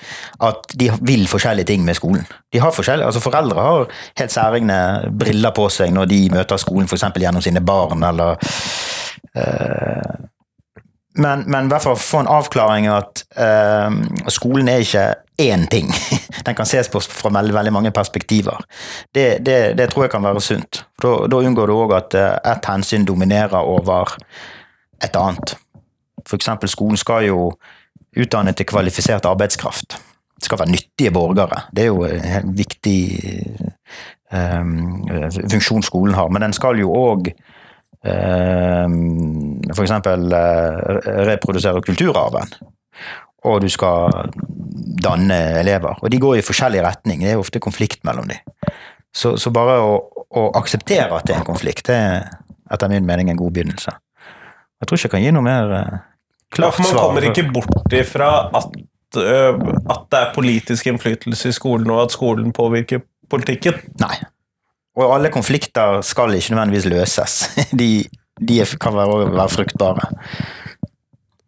at 0.43 0.76
de 0.80 0.91
vil 1.02 1.28
forskjellige 1.28 1.65
ting 1.65 1.86
med 1.86 1.98
skolen. 1.98 2.28
De 2.54 2.60
har 2.60 2.72
altså 2.72 3.20
Foreldre 3.20 3.62
har 3.62 3.88
helt 4.17 4.32
særegne 4.32 5.12
briller 5.20 5.52
på 5.52 5.70
seg 5.70 5.93
når 5.93 6.06
de 6.06 6.30
møter 6.32 6.58
skolen, 6.58 6.88
f.eks. 6.88 7.04
gjennom 7.15 7.41
sine 7.41 7.65
barn, 7.65 8.04
eller 8.04 8.38
uh, 9.36 10.28
men, 11.17 11.43
men, 11.47 11.65
i 11.65 11.71
hvert 11.71 11.84
fall 11.84 11.97
få 11.99 12.21
en 12.23 12.30
avklaring 12.32 12.88
at 12.91 13.23
uh, 13.39 13.93
skolen 14.32 14.69
er 14.71 14.84
ikke 14.84 15.06
én 15.41 15.67
ting. 15.71 15.91
Den 16.45 16.58
kan 16.58 16.69
ses 16.69 16.89
på 16.89 17.01
fra 17.01 17.32
veldig, 17.34 17.53
veldig 17.56 17.73
mange 17.73 17.91
perspektiver. 17.91 18.63
Det, 19.15 19.45
det, 19.45 19.77
det, 19.77 19.89
tror 19.89 20.08
jeg 20.08 20.13
kan 20.15 20.25
være 20.25 20.41
sunt. 20.41 20.84
Da, 21.01 21.39
unngår 21.39 21.69
du 21.69 21.75
òg 21.77 21.95
at 21.97 22.17
uh, 22.17 22.36
ett 22.53 22.69
hensyn 22.69 23.06
dominerer 23.06 23.60
over 23.60 24.17
et 25.03 25.15
annet. 25.15 25.58
Eksempel 26.34 26.69
skolen 26.69 26.97
skal 26.99 27.27
jo 27.30 27.51
utdanne 28.17 28.53
til 28.58 28.65
kvalifisert 28.67 29.25
arbeidskraft. 29.25 29.97
Det 30.38 30.45
skal 30.45 30.60
være 30.60 30.71
nyttige 30.71 31.12
borgere. 31.12 31.62
Det 31.75 31.86
er 31.86 31.91
jo 31.91 32.03
en 32.06 32.58
viktig 32.58 33.01
um, 34.34 35.08
funksjon 35.49 35.86
skolen 35.86 36.17
har. 36.17 36.30
Men 36.30 36.45
den 36.45 36.53
skal 36.53 36.80
jo 36.82 36.91
òg 36.93 37.32
f.eks. 38.04 39.80
eksempel 39.84 40.28
reprodusere 41.28 41.82
kulturarven. 41.86 42.52
Og 43.48 43.62
du 43.62 43.70
skal 43.72 44.32
danne 45.04 45.38
elever. 45.62 46.00
Og 46.02 46.12
de 46.12 46.20
går 46.22 46.40
i 46.40 46.46
forskjellig 46.46 46.84
retning. 46.86 47.24
Det 47.24 47.32
er 47.34 47.42
ofte 47.42 47.62
konflikt 47.64 48.04
mellom 48.08 48.28
dem. 48.30 48.42
Så, 49.16 49.36
så 49.42 49.52
bare 49.54 49.80
å, 49.82 49.96
å, 50.30 50.44
akseptere 50.60 51.10
at 51.16 51.26
det 51.28 51.36
er 51.36 51.42
en 51.42 51.48
konflikt, 51.48 51.88
det 51.90 51.96
er 51.96 52.28
etter 52.74 52.92
min 52.92 53.08
mening 53.08 53.32
en 53.32 53.40
god 53.40 53.56
begynnelse. 53.56 53.94
Jeg 54.78 54.90
tror 54.90 55.00
ikke 55.00 55.08
jeg 55.08 55.16
kan 55.16 55.24
gi 55.24 55.34
noe 55.34 55.46
mer 55.46 55.72
uh, 55.74 56.00
klart 56.54 56.78
svar. 56.78 56.92
Man 56.92 57.00
kommer 57.02 57.30
ikke 57.32 57.46
bort 57.56 57.96
ifra 57.96 58.32
at, 58.60 58.76
at 59.18 60.04
det 60.12 60.20
er 60.20 60.34
politisk 60.36 60.92
innflytelse 60.92 61.50
i 61.50 61.56
skolen, 61.56 61.90
og 61.94 62.04
at 62.04 62.18
skolen 62.18 62.52
påvirker 62.54 63.02
politikken. 63.32 63.80
Nei. 64.04 64.20
Og 64.98 65.14
alle 65.14 65.30
konflikter 65.34 66.02
skal 66.06 66.34
ikke 66.34 66.56
nødvendigvis 66.56 66.90
løses. 66.90 67.36
De, 67.82 68.08
de 68.38 68.62
kan 68.82 68.96
være, 68.98 69.28
være 69.34 69.54
fruktbare. 69.54 70.10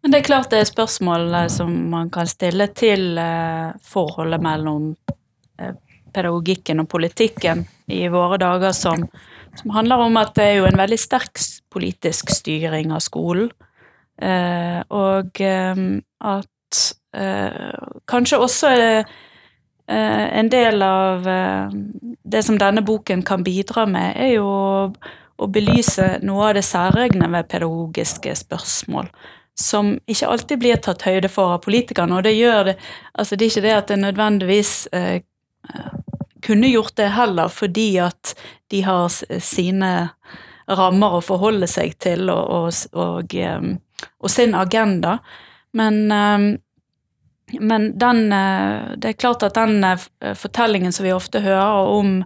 Men 0.00 0.14
det 0.14 0.20
er 0.20 0.28
klart 0.28 0.50
det 0.52 0.62
er 0.62 0.68
spørsmål 0.68 1.34
eh, 1.42 1.48
som 1.52 1.70
man 1.92 2.10
kan 2.12 2.28
stille 2.30 2.70
til 2.76 3.18
eh, 3.20 3.72
forholdet 3.84 4.40
mellom 4.42 4.94
eh, 5.60 5.74
pedagogikken 6.14 6.82
og 6.82 6.88
politikken 6.90 7.66
i 7.90 8.06
våre 8.10 8.38
dager, 8.40 8.72
som, 8.74 9.04
som, 9.58 9.74
handler 9.76 10.06
om 10.06 10.16
at 10.18 10.32
det 10.38 10.46
er 10.46 10.56
jo 10.60 10.68
en 10.70 10.80
veldig 10.80 10.98
sterk 10.98 11.42
politisk 11.70 12.32
styring 12.34 12.94
av 12.94 13.04
skolen. 13.04 13.50
og 14.20 15.38
at 15.40 16.80
kanskje 18.10 18.38
også 18.38 18.72
en 19.90 20.48
del 20.52 20.82
av 20.86 21.24
det 22.22 22.42
som 22.46 22.58
denne 22.60 22.82
boken 22.86 23.24
kan 23.26 23.42
bidra 23.42 23.86
med, 23.90 24.12
er 24.14 24.36
jo 24.36 24.46
å 25.40 25.48
belyse 25.50 26.20
noe 26.22 26.50
av 26.50 26.54
det 26.54 26.62
særegne 26.68 27.26
ved 27.32 27.48
pedagogiske 27.50 28.36
spørsmål 28.38 29.08
som 29.60 29.98
ikke 30.08 30.28
alltid 30.28 30.60
blir 30.60 30.80
tatt 30.80 31.04
høyde 31.04 31.28
for 31.32 31.56
av 31.56 31.64
politikerne. 31.64 32.16
Og 32.16 32.24
det 32.24 32.36
gjør 32.38 32.70
det 32.70 32.76
Altså, 33.12 33.36
det 33.36 33.44
er 33.44 33.50
ikke 33.50 33.66
det 33.66 33.74
at 33.76 33.88
det 33.90 33.98
nødvendigvis 34.00 34.72
eh, 34.96 35.20
kunne 36.40 36.70
gjort 36.70 36.96
det 36.96 37.10
heller, 37.12 37.48
fordi 37.48 37.98
at 38.00 38.34
de 38.70 38.80
har 38.86 39.08
sine 39.44 39.90
rammer 40.70 41.16
å 41.16 41.20
forholde 41.20 41.66
seg 41.68 41.98
til 42.00 42.30
og, 42.30 42.48
og, 42.48 42.96
og, 42.96 43.34
eh, 43.34 44.06
og 44.20 44.30
sin 44.30 44.54
agenda. 44.54 45.18
Men, 45.76 46.00
eh, 46.12 46.46
men 47.60 47.90
den 47.98 48.32
eh, 48.32 48.96
Det 48.96 49.08
er 49.08 49.20
klart 49.20 49.42
at 49.42 49.58
den 49.58 49.84
fortellingen 50.36 50.92
som 50.92 51.04
vi 51.04 51.12
ofte 51.12 51.40
hører 51.40 51.90
om 51.90 52.24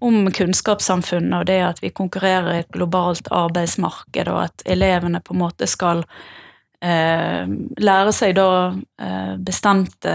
om 0.00 0.30
kunnskapssamfunnet 0.32 1.42
og 1.42 1.48
det 1.50 1.58
at 1.64 1.82
vi 1.82 1.92
konkurrerer 1.92 2.54
i 2.54 2.60
et 2.62 2.72
globalt 2.72 3.28
arbeidsmarked, 3.34 4.30
og 4.32 4.46
at 4.46 4.64
elevene 4.64 5.20
på 5.20 5.34
en 5.34 5.42
måte 5.42 5.68
skal 5.68 6.04
eh, 6.80 7.44
lære 7.76 8.14
seg 8.16 8.36
da 8.38 8.50
eh, 9.02 9.34
bestemte 9.36 10.14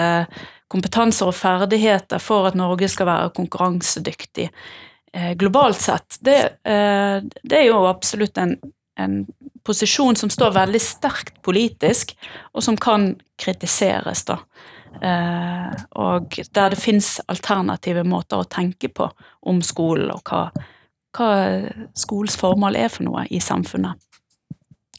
kompetanser 0.71 1.29
og 1.29 1.37
ferdigheter 1.37 2.21
for 2.23 2.49
at 2.49 2.57
Norge 2.57 2.89
skal 2.89 3.09
være 3.11 3.33
konkurransedyktig 3.37 4.47
eh, 4.49 5.33
globalt 5.37 5.81
sett, 5.81 6.17
det, 6.25 6.39
eh, 6.65 7.19
det, 7.21 7.59
er 7.59 7.67
jo 7.69 7.85
absolutt 7.85 8.41
en, 8.41 8.57
en 8.97 9.21
posisjon 9.65 10.17
som 10.19 10.31
står 10.31 10.53
veldig 10.55 10.81
sterkt 10.81 11.41
politisk, 11.45 12.13
og 12.53 12.63
som 12.63 12.77
kan 12.77 13.13
kritiseres, 13.41 14.25
da. 14.29 14.39
Eh, 15.01 15.73
og 15.99 16.37
der 16.55 16.71
det 16.71 16.79
fins 16.79 17.17
alternative 17.27 18.05
måter 18.07 18.39
å 18.39 18.47
tenke 18.47 18.89
på 18.93 19.09
om 19.49 19.61
skolen, 19.65 20.13
og 20.13 20.23
hva, 20.29 20.47
hva 21.17 21.29
skolens 21.97 22.37
formål 22.39 22.79
er 22.79 22.93
for 22.93 23.07
noe 23.07 23.25
i 23.29 23.41
samfunnet. 23.43 23.99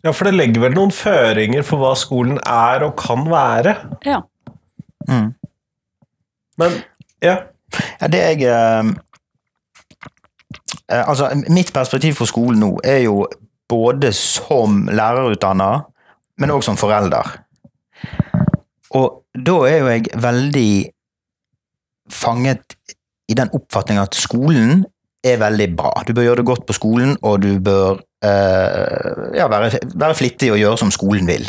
Ja, 0.04 0.12
for 0.12 0.28
det 0.28 0.36
legger 0.36 0.66
vel 0.66 0.76
noen 0.76 0.92
føringer 0.94 1.64
for 1.66 1.82
hva 1.82 1.94
skolen 1.98 2.38
er 2.42 2.84
og 2.86 2.94
kan 3.00 3.24
være. 3.30 3.74
Ja. 4.06 4.20
Mm. 5.08 5.32
Men 6.60 6.78
ja. 7.24 7.40
ja 8.00 8.08
det 8.10 8.20
jeg 8.22 8.46
eh, 8.50 8.92
eh, 10.90 11.02
Altså, 11.02 11.30
mitt 11.50 11.72
perspektiv 11.74 12.20
for 12.20 12.30
skolen 12.30 12.62
nå 12.62 12.70
er 12.84 13.04
jo 13.06 13.24
både 13.68 14.12
som 14.14 14.86
lærerutdanner, 14.92 15.86
men 16.38 16.52
òg 16.54 16.64
som 16.64 16.78
forelder. 16.78 17.32
Og 18.96 19.22
da 19.34 19.56
er 19.68 19.78
jo 19.78 19.88
jeg 19.90 20.22
veldig 20.22 20.70
fanget 22.12 22.76
i 23.28 23.34
den 23.34 23.50
oppfatning 23.56 23.98
at 23.98 24.14
skolen 24.14 24.84
er 25.26 25.40
veldig 25.40 25.68
bra. 25.76 25.92
Du 26.06 26.14
bør 26.14 26.28
gjøre 26.28 26.40
det 26.42 26.48
godt 26.48 26.66
på 26.68 26.76
skolen, 26.76 27.16
og 27.26 27.40
du 27.42 27.56
bør 27.60 27.98
uh, 27.98 29.22
ja, 29.34 29.48
være, 29.50 29.72
være, 29.94 30.14
flittig 30.14 30.52
og 30.52 30.60
gjøre 30.60 30.80
som 30.84 30.92
skolen 30.94 31.26
vil. 31.26 31.48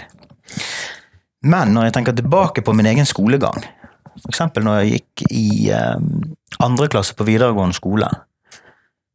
Men 1.45 1.75
når 1.75 1.87
jeg 1.87 1.97
tenker 1.99 2.17
tilbake 2.17 2.63
på 2.65 2.73
min 2.73 2.89
egen 2.89 3.05
skolegang, 3.05 3.61
f.eks. 4.17 4.41
når 4.57 4.79
jeg 4.79 4.97
gikk 4.97 5.27
i 5.29 5.47
um, 5.77 6.33
andre 6.63 6.89
klasse 6.89 7.13
på 7.15 7.27
videregående 7.27 7.77
skole, 7.77 8.09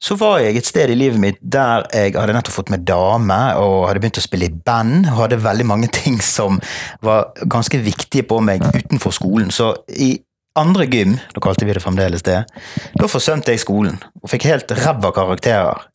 så 0.02 0.16
var 0.18 0.40
jeg 0.42 0.58
et 0.58 0.66
sted 0.66 0.90
i 0.90 0.96
livet 0.98 1.20
mitt 1.22 1.38
der 1.40 1.84
jeg 1.94 2.16
hadde 2.16 2.34
nettopp 2.34 2.56
fått 2.56 2.72
meg 2.74 2.82
dame 2.88 3.38
og 3.62 3.86
hadde 3.86 4.02
begynt 4.02 4.18
å 4.18 4.24
spille 4.24 4.48
i 4.48 4.56
band. 4.66 5.06
og 5.12 5.20
Hadde 5.20 5.38
veldig 5.44 5.66
mange 5.68 5.90
ting 6.00 6.18
som 6.22 6.58
var 7.06 7.30
ganske 7.46 7.78
viktige 7.84 8.26
på 8.26 8.40
meg 8.42 8.64
utenfor 8.66 9.14
skolen. 9.14 9.52
Så 9.54 9.70
i 9.94 10.16
andre 10.58 10.88
gym, 10.90 11.14
da 11.32 11.44
kalte 11.44 11.68
vi 11.68 11.76
det 11.76 11.84
fremdeles 11.84 12.26
det, 12.26 12.42
da 12.98 13.08
forsømte 13.08 13.54
jeg 13.54 13.62
skolen 13.62 14.02
og 14.20 14.28
fikk 14.32 14.50
helt 14.50 14.74
ræva 14.82 15.14
karakterer. 15.14 15.86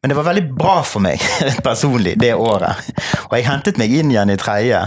Men 0.00 0.10
det 0.10 0.16
var 0.16 0.28
veldig 0.30 0.48
bra 0.56 0.80
for 0.86 1.04
meg 1.04 1.22
personlig 1.66 2.16
det 2.20 2.32
året. 2.34 2.88
Og 3.28 3.36
jeg 3.36 3.50
hentet 3.50 3.78
meg 3.80 3.92
inn 3.92 4.12
igjen 4.14 4.32
i 4.32 4.40
tredje. 4.40 4.80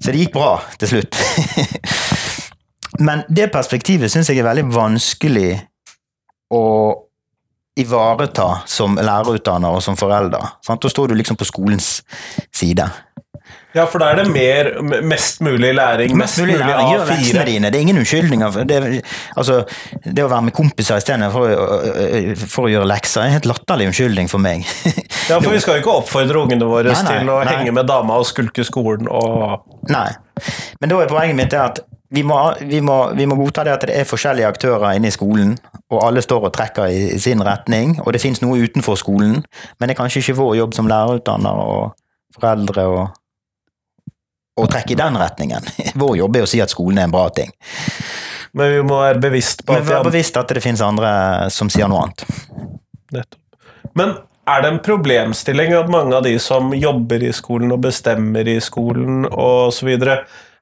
Så 0.00 0.12
det 0.12 0.26
gikk 0.26 0.36
bra 0.36 0.54
til 0.80 0.92
slutt. 0.92 1.16
Men 3.06 3.24
det 3.32 3.52
perspektivet 3.52 4.12
syns 4.12 4.28
jeg 4.28 4.42
er 4.42 4.48
veldig 4.50 4.66
vanskelig 4.74 5.54
å 6.52 6.64
ivareta 7.80 8.48
som 8.70 8.98
lærerutdanner 9.00 9.76
og 9.76 9.82
som 9.84 9.96
forelder. 9.98 10.56
Sant? 10.66 10.82
Da 10.82 10.90
står 10.92 11.10
du 11.10 11.18
liksom 11.18 11.38
på 11.40 11.48
skolens 11.48 12.00
side. 12.52 12.88
Ja, 13.74 13.84
for 13.86 14.02
da 14.02 14.08
er 14.10 14.18
det 14.18 14.30
mer, 14.34 14.68
mest 15.06 15.38
mulig 15.46 15.70
læring, 15.74 16.16
Mest 16.18 16.40
mulig 16.42 16.56
læring, 16.58 16.88
gjør 16.90 17.04
leksene 17.06 17.44
dine. 17.46 17.70
Det 17.70 17.78
er 17.78 17.84
ingen 17.86 18.00
unnskyldninger. 18.02 18.56
Det, 18.66 18.78
altså, 19.38 19.60
det 20.02 20.24
å 20.24 20.30
være 20.30 20.48
med 20.48 20.54
kompiser 20.56 20.98
istedenfor 20.98 21.52
for, 21.54 22.46
for 22.50 22.66
å 22.66 22.72
gjøre 22.72 22.88
lekser 22.90 23.22
er 23.22 23.30
en 23.30 23.36
helt 23.38 23.46
latterlig 23.46 23.86
unnskyldning 23.92 24.30
for 24.32 24.42
meg. 24.42 24.66
Ja, 25.30 25.36
for 25.38 25.52
vi 25.54 25.60
skal 25.62 25.76
jo 25.76 25.84
ikke 25.84 25.92
oppfordre 26.00 26.40
ungene 26.40 26.66
våre 26.66 26.90
Nei, 26.90 27.02
nei, 27.06 27.18
til 27.20 27.28
å 27.30 27.36
nei. 27.44 27.52
henge 27.52 27.74
med 27.76 27.86
dama 27.86 28.16
og 28.18 28.24
skulke 28.26 28.64
skolen 28.66 29.06
og 29.06 29.60
Nei. 29.86 30.08
Men 30.82 30.90
da 30.90 30.96
er 31.04 31.12
poenget 31.12 31.38
mitt 31.38 31.54
at 31.54 31.78
vi 32.10 32.22
må, 32.26 32.36
vi, 32.66 32.80
må, 32.82 32.96
vi 33.14 33.26
må 33.30 33.36
godta 33.38 33.62
det 33.66 33.74
at 33.76 33.84
det 33.86 33.94
er 34.00 34.08
forskjellige 34.08 34.48
aktører 34.50 34.96
inne 34.98 35.10
i 35.10 35.14
skolen, 35.14 35.54
og 35.90 36.02
alle 36.02 36.22
står 36.24 36.48
og 36.48 36.54
trekker 36.56 36.90
i, 36.90 37.02
i 37.14 37.18
sin 37.22 37.42
retning, 37.46 37.96
og 38.02 38.12
det 38.14 38.22
finnes 38.22 38.42
noe 38.42 38.58
utenfor 38.66 38.98
skolen, 38.98 39.38
men 39.78 39.88
det 39.88 39.94
er 39.94 40.00
kanskje 40.00 40.24
ikke 40.24 40.38
vår 40.40 40.56
jobb 40.58 40.74
som 40.74 40.90
lærerutdanner 40.90 41.60
og 41.62 41.92
foreldre 42.34 42.86
å, 42.90 43.04
å 44.58 44.66
trekke 44.70 44.94
i 44.94 44.98
den 44.98 45.18
retningen. 45.18 45.70
Vår 46.02 46.16
jobb 46.20 46.36
er 46.38 46.46
å 46.46 46.50
si 46.50 46.60
at 46.62 46.72
skolen 46.72 47.00
er 47.00 47.08
en 47.08 47.14
bra 47.14 47.24
ting. 47.34 47.50
Men 48.58 48.74
vi 48.74 48.82
må 48.86 48.98
være 49.00 49.22
bevisst 49.22 49.64
på 49.66 49.76
at 49.76 49.86
vær 49.86 50.02
vi 50.04 50.10
bevisst 50.10 50.38
at 50.38 50.50
det 50.50 50.62
finnes 50.62 50.82
andre 50.84 51.12
som 51.54 51.70
sier 51.72 51.90
noe 51.90 52.04
annet. 52.06 52.26
Nettopp. 53.14 53.40
Men 53.98 54.14
er 54.50 54.62
det 54.62 54.70
en 54.70 54.82
problemstilling 54.82 55.74
at 55.78 55.90
mange 55.90 56.16
av 56.16 56.26
de 56.26 56.34
som 56.42 56.74
jobber 56.74 57.22
i 57.26 57.32
skolen 57.34 57.74
og 57.74 57.82
bestemmer 57.86 58.48
i 58.48 58.58
skolen 58.62 59.26
osv., 59.30 59.90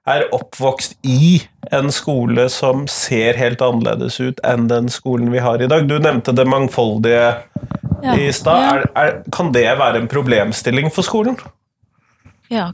er 0.08 0.26
oppvokst 0.34 0.96
i 1.06 1.42
en 1.74 1.90
skole 1.92 2.48
som 2.52 2.86
ser 2.90 3.36
helt 3.40 3.60
annerledes 3.64 4.18
ut 4.20 4.40
enn 4.46 4.68
den 4.70 4.88
skolen 4.92 5.30
vi 5.34 5.42
har 5.44 5.60
i 5.62 5.68
dag? 5.70 5.86
Du 5.88 5.98
nevnte 5.98 6.34
det 6.36 6.46
mangfoldige 6.48 7.36
Ja. 8.02 8.14
i 8.14 8.30
stad. 8.32 8.86
Kan 9.34 9.52
det 9.52 9.66
være 9.78 9.98
en 9.98 10.08
problemstilling 10.08 10.90
for 10.94 11.02
skolen? 11.02 11.36
Ja, 12.50 12.70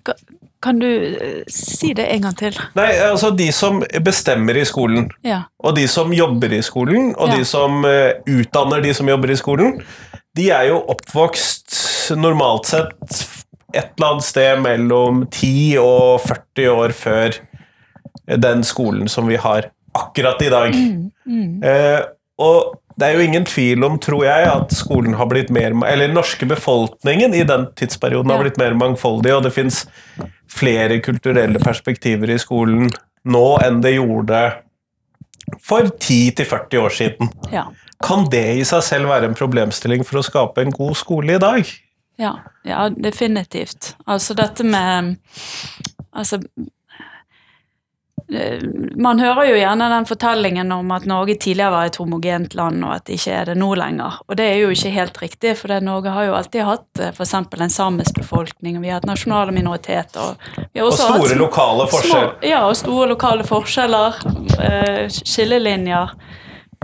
kan 0.62 0.78
du 0.78 0.86
eh, 0.88 1.42
si 1.50 1.92
det 1.96 2.06
en 2.12 2.22
gang 2.22 2.36
til? 2.38 2.56
Nei, 2.76 2.90
altså 3.10 3.30
de 3.36 3.50
som 3.52 3.82
bestemmer 4.04 4.56
i 4.56 4.64
skolen, 4.64 5.10
Ja. 5.24 5.42
og 5.58 5.74
de 5.76 5.86
som 5.88 6.12
jobber 6.12 6.52
i 6.52 6.62
skolen, 6.62 7.14
og 7.18 7.28
Ja. 7.28 7.36
de 7.36 7.44
som 7.44 7.84
eh, 7.84 8.12
utdanner 8.26 8.80
de 8.82 8.94
som 8.94 9.08
jobber 9.08 9.30
i 9.30 9.36
skolen, 9.36 9.82
de 10.36 10.50
er 10.50 10.68
jo 10.68 10.80
oppvokst 10.88 12.12
normalt 12.16 12.66
sett 12.66 13.24
et 13.74 13.92
eller 13.96 14.14
annet 14.14 14.26
sted 14.26 14.62
mellom 14.64 15.24
10 15.28 15.50
og 15.82 16.24
40 16.24 16.70
år 16.72 16.94
før 16.96 17.38
den 18.40 18.64
skolen 18.64 19.10
som 19.10 19.28
vi 19.28 19.36
har 19.40 19.70
akkurat 19.94 20.42
i 20.42 20.50
dag. 20.52 20.78
Eh, 21.64 22.00
og 22.42 22.74
det 22.98 23.06
er 23.06 23.16
jo 23.16 23.24
ingen 23.24 23.46
tvil 23.48 23.84
om, 23.86 23.96
tror 23.98 24.24
jeg, 24.26 24.48
at 24.50 24.74
skolen 24.76 25.16
har 25.18 25.26
blitt 25.30 25.48
mer 25.54 25.72
Eller 25.88 26.06
den 26.06 26.14
norske 26.14 26.46
befolkningen 26.46 27.34
i 27.34 27.42
den 27.48 27.66
tidsperioden 27.76 28.30
har 28.30 28.42
blitt 28.42 28.60
mer 28.60 28.76
mangfoldig, 28.78 29.32
og 29.34 29.46
det 29.46 29.54
fins 29.54 29.84
flere 30.50 31.00
kulturelle 31.02 31.58
perspektiver 31.58 32.30
i 32.30 32.38
skolen 32.38 32.90
nå 33.24 33.46
enn 33.64 33.80
det 33.82 33.96
gjorde 33.96 34.42
for 35.64 35.88
10-40 35.88 36.78
år 36.80 36.94
siden. 36.94 37.32
Ja. 37.52 37.66
Kan 38.04 38.28
det 38.30 38.44
i 38.58 38.64
seg 38.68 38.84
selv 38.84 39.10
være 39.10 39.30
en 39.30 39.38
problemstilling 39.38 40.04
for 40.06 40.20
å 40.20 40.26
skape 40.26 40.62
en 40.62 40.74
god 40.74 40.94
skole 41.00 41.36
i 41.36 41.42
dag? 41.42 41.68
Ja, 42.16 42.36
ja, 42.62 42.88
definitivt. 42.88 43.96
Altså 44.06 44.34
dette 44.38 44.64
med 44.64 45.16
Altså 46.14 46.38
eh, 48.30 48.60
Man 48.94 49.18
hører 49.18 49.48
jo 49.48 49.56
gjerne 49.58 49.88
den 49.90 50.06
fortellingen 50.06 50.70
om 50.72 50.92
at 50.94 51.08
Norge 51.10 51.34
tidligere 51.34 51.72
var 51.74 51.88
et 51.88 51.98
homogent 51.98 52.54
land, 52.54 52.84
og 52.86 52.94
at 52.94 53.08
det 53.08 53.18
ikke 53.18 53.34
er 53.34 53.50
det 53.50 53.56
nå 53.58 53.72
lenger. 53.80 54.20
Og 54.28 54.38
det 54.38 54.46
er 54.46 54.62
jo 54.62 54.70
ikke 54.70 54.94
helt 54.94 55.18
riktig, 55.24 55.56
for 55.58 55.74
det 55.74 55.80
Norge 55.82 56.14
har 56.14 56.28
jo 56.28 56.36
alltid 56.38 56.68
hatt 56.68 57.02
f.eks. 57.10 57.34
en 57.34 57.76
samisk 57.80 58.22
befolkning, 58.22 58.78
og 58.78 58.86
vi 58.86 58.92
har 58.92 59.02
hatt 59.02 59.10
nasjonale 59.10 59.56
minoriteter. 59.56 60.22
Og, 60.22 60.62
vi 60.70 60.80
har 60.80 60.86
Og 60.86 60.94
store 60.94 61.18
hatt 61.18 61.42
lokale 61.42 61.90
forskjeller. 61.90 62.32
Små, 62.38 62.48
ja, 62.52 62.62
og 62.68 62.78
store 62.78 63.10
lokale 63.10 63.50
forskjeller. 63.50 64.22
Eh, 64.70 65.04
skillelinjer 65.10 66.14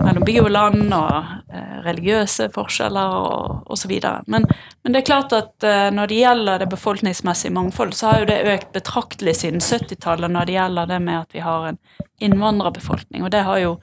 mellom 0.03 0.25
by 0.27 0.35
og 0.41 0.49
land, 0.51 0.93
og 0.95 1.53
eh, 1.53 1.77
religiøse 1.85 2.49
forskjeller 2.55 3.15
og 3.17 3.71
osv. 3.73 3.93
Men, 4.31 4.45
men 4.83 4.93
det 4.93 5.01
er 5.01 5.07
klart 5.07 5.35
at 5.37 5.67
eh, 5.67 5.89
når 5.93 6.11
det 6.11 6.19
gjelder 6.21 6.61
det 6.61 6.69
befolkningsmessige 6.73 7.55
mangfold, 7.55 7.95
så 7.97 8.11
har 8.11 8.21
jo 8.21 8.29
det 8.31 8.39
økt 8.53 8.71
betraktelig 8.75 9.37
siden 9.41 9.63
70-tallet 9.63 10.33
når 10.33 10.49
det 10.49 10.57
gjelder 10.57 10.91
det 10.93 11.01
med 11.07 11.19
at 11.21 11.35
vi 11.37 11.45
har 11.45 11.69
en 11.71 11.81
innvandrerbefolkning. 12.21 13.25
Og 13.25 13.33
det 13.33 13.45
har 13.47 13.61
jo 13.61 13.75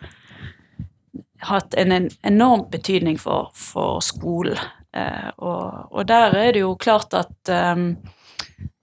hatt 1.49 1.75
en, 1.79 1.95
en 1.95 2.11
enorm 2.27 2.67
betydning 2.71 3.19
for, 3.21 3.53
for 3.55 4.03
skolen. 4.05 4.59
Eh, 4.97 5.33
og, 5.39 5.91
og 5.93 6.07
der 6.09 6.35
er 6.35 6.55
det 6.55 6.65
jo 6.67 6.77
klart 6.81 7.15
at 7.15 7.57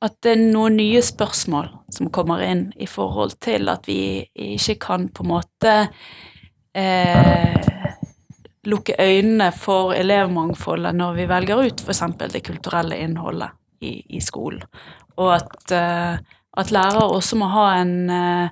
at 0.06 0.16
det 0.24 0.36
er 0.36 0.44
noen 0.52 0.78
nye 0.78 1.02
spørsmål 1.04 1.70
som 1.94 2.12
kommer 2.14 2.44
inn 2.46 2.68
i 2.82 2.88
forhold 2.90 3.38
til 3.44 3.72
at 3.72 3.88
vi 3.90 4.26
ikke 4.56 4.78
kan 4.88 5.08
på 5.10 5.26
en 5.26 5.32
måte 5.32 5.74
eh, 6.76 7.56
lukke 8.66 8.96
øynene 9.00 9.52
for 9.56 9.94
elevmangfoldet 9.96 10.96
når 10.98 11.20
vi 11.20 11.28
velger 11.30 11.68
ut 11.68 11.84
f.eks. 11.86 12.04
det 12.34 12.44
kulturelle 12.46 12.98
innholdet 12.98 13.56
i, 13.82 14.00
i 14.18 14.22
skolen. 14.24 14.64
Og 15.22 15.36
at, 15.36 15.72
eh, 15.72 16.18
at 16.58 16.72
lærere 16.74 17.08
også 17.08 17.38
må 17.40 17.50
ha 17.54 17.68
en, 17.80 18.10
eh, 18.10 18.50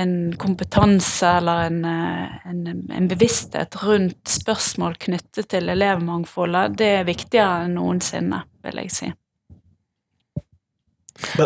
en 0.00 0.14
kompetanse 0.38 1.26
eller 1.40 1.66
en, 1.66 1.84
eh, 1.84 2.50
en, 2.50 2.66
en 2.96 3.08
bevissthet 3.08 3.82
rundt 3.82 4.28
spørsmål 4.28 4.96
knyttet 5.00 5.50
til 5.50 5.68
elevmangfoldet. 5.68 6.78
Det 6.78 6.92
er 7.00 7.08
viktigere 7.08 7.64
enn 7.66 7.76
noensinne, 7.80 8.44
vil 8.64 8.84
jeg 8.84 8.94
si. 8.94 9.12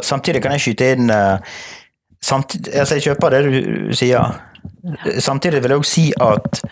Samtidig 0.02 0.42
kan 0.42 0.54
jeg 0.54 0.62
skyte 0.62 0.90
inn 0.94 1.10
eh, 1.10 1.54
samtidig, 2.22 2.74
altså 2.78 3.00
Jeg 3.00 3.08
kjøper 3.08 3.34
det 3.34 3.46
du 3.48 3.94
sier. 3.96 4.37
Samtidig 5.18 5.62
vil 5.62 5.74
jeg 5.74 5.83
også 5.83 5.94
si 5.94 6.07
at 6.20 6.62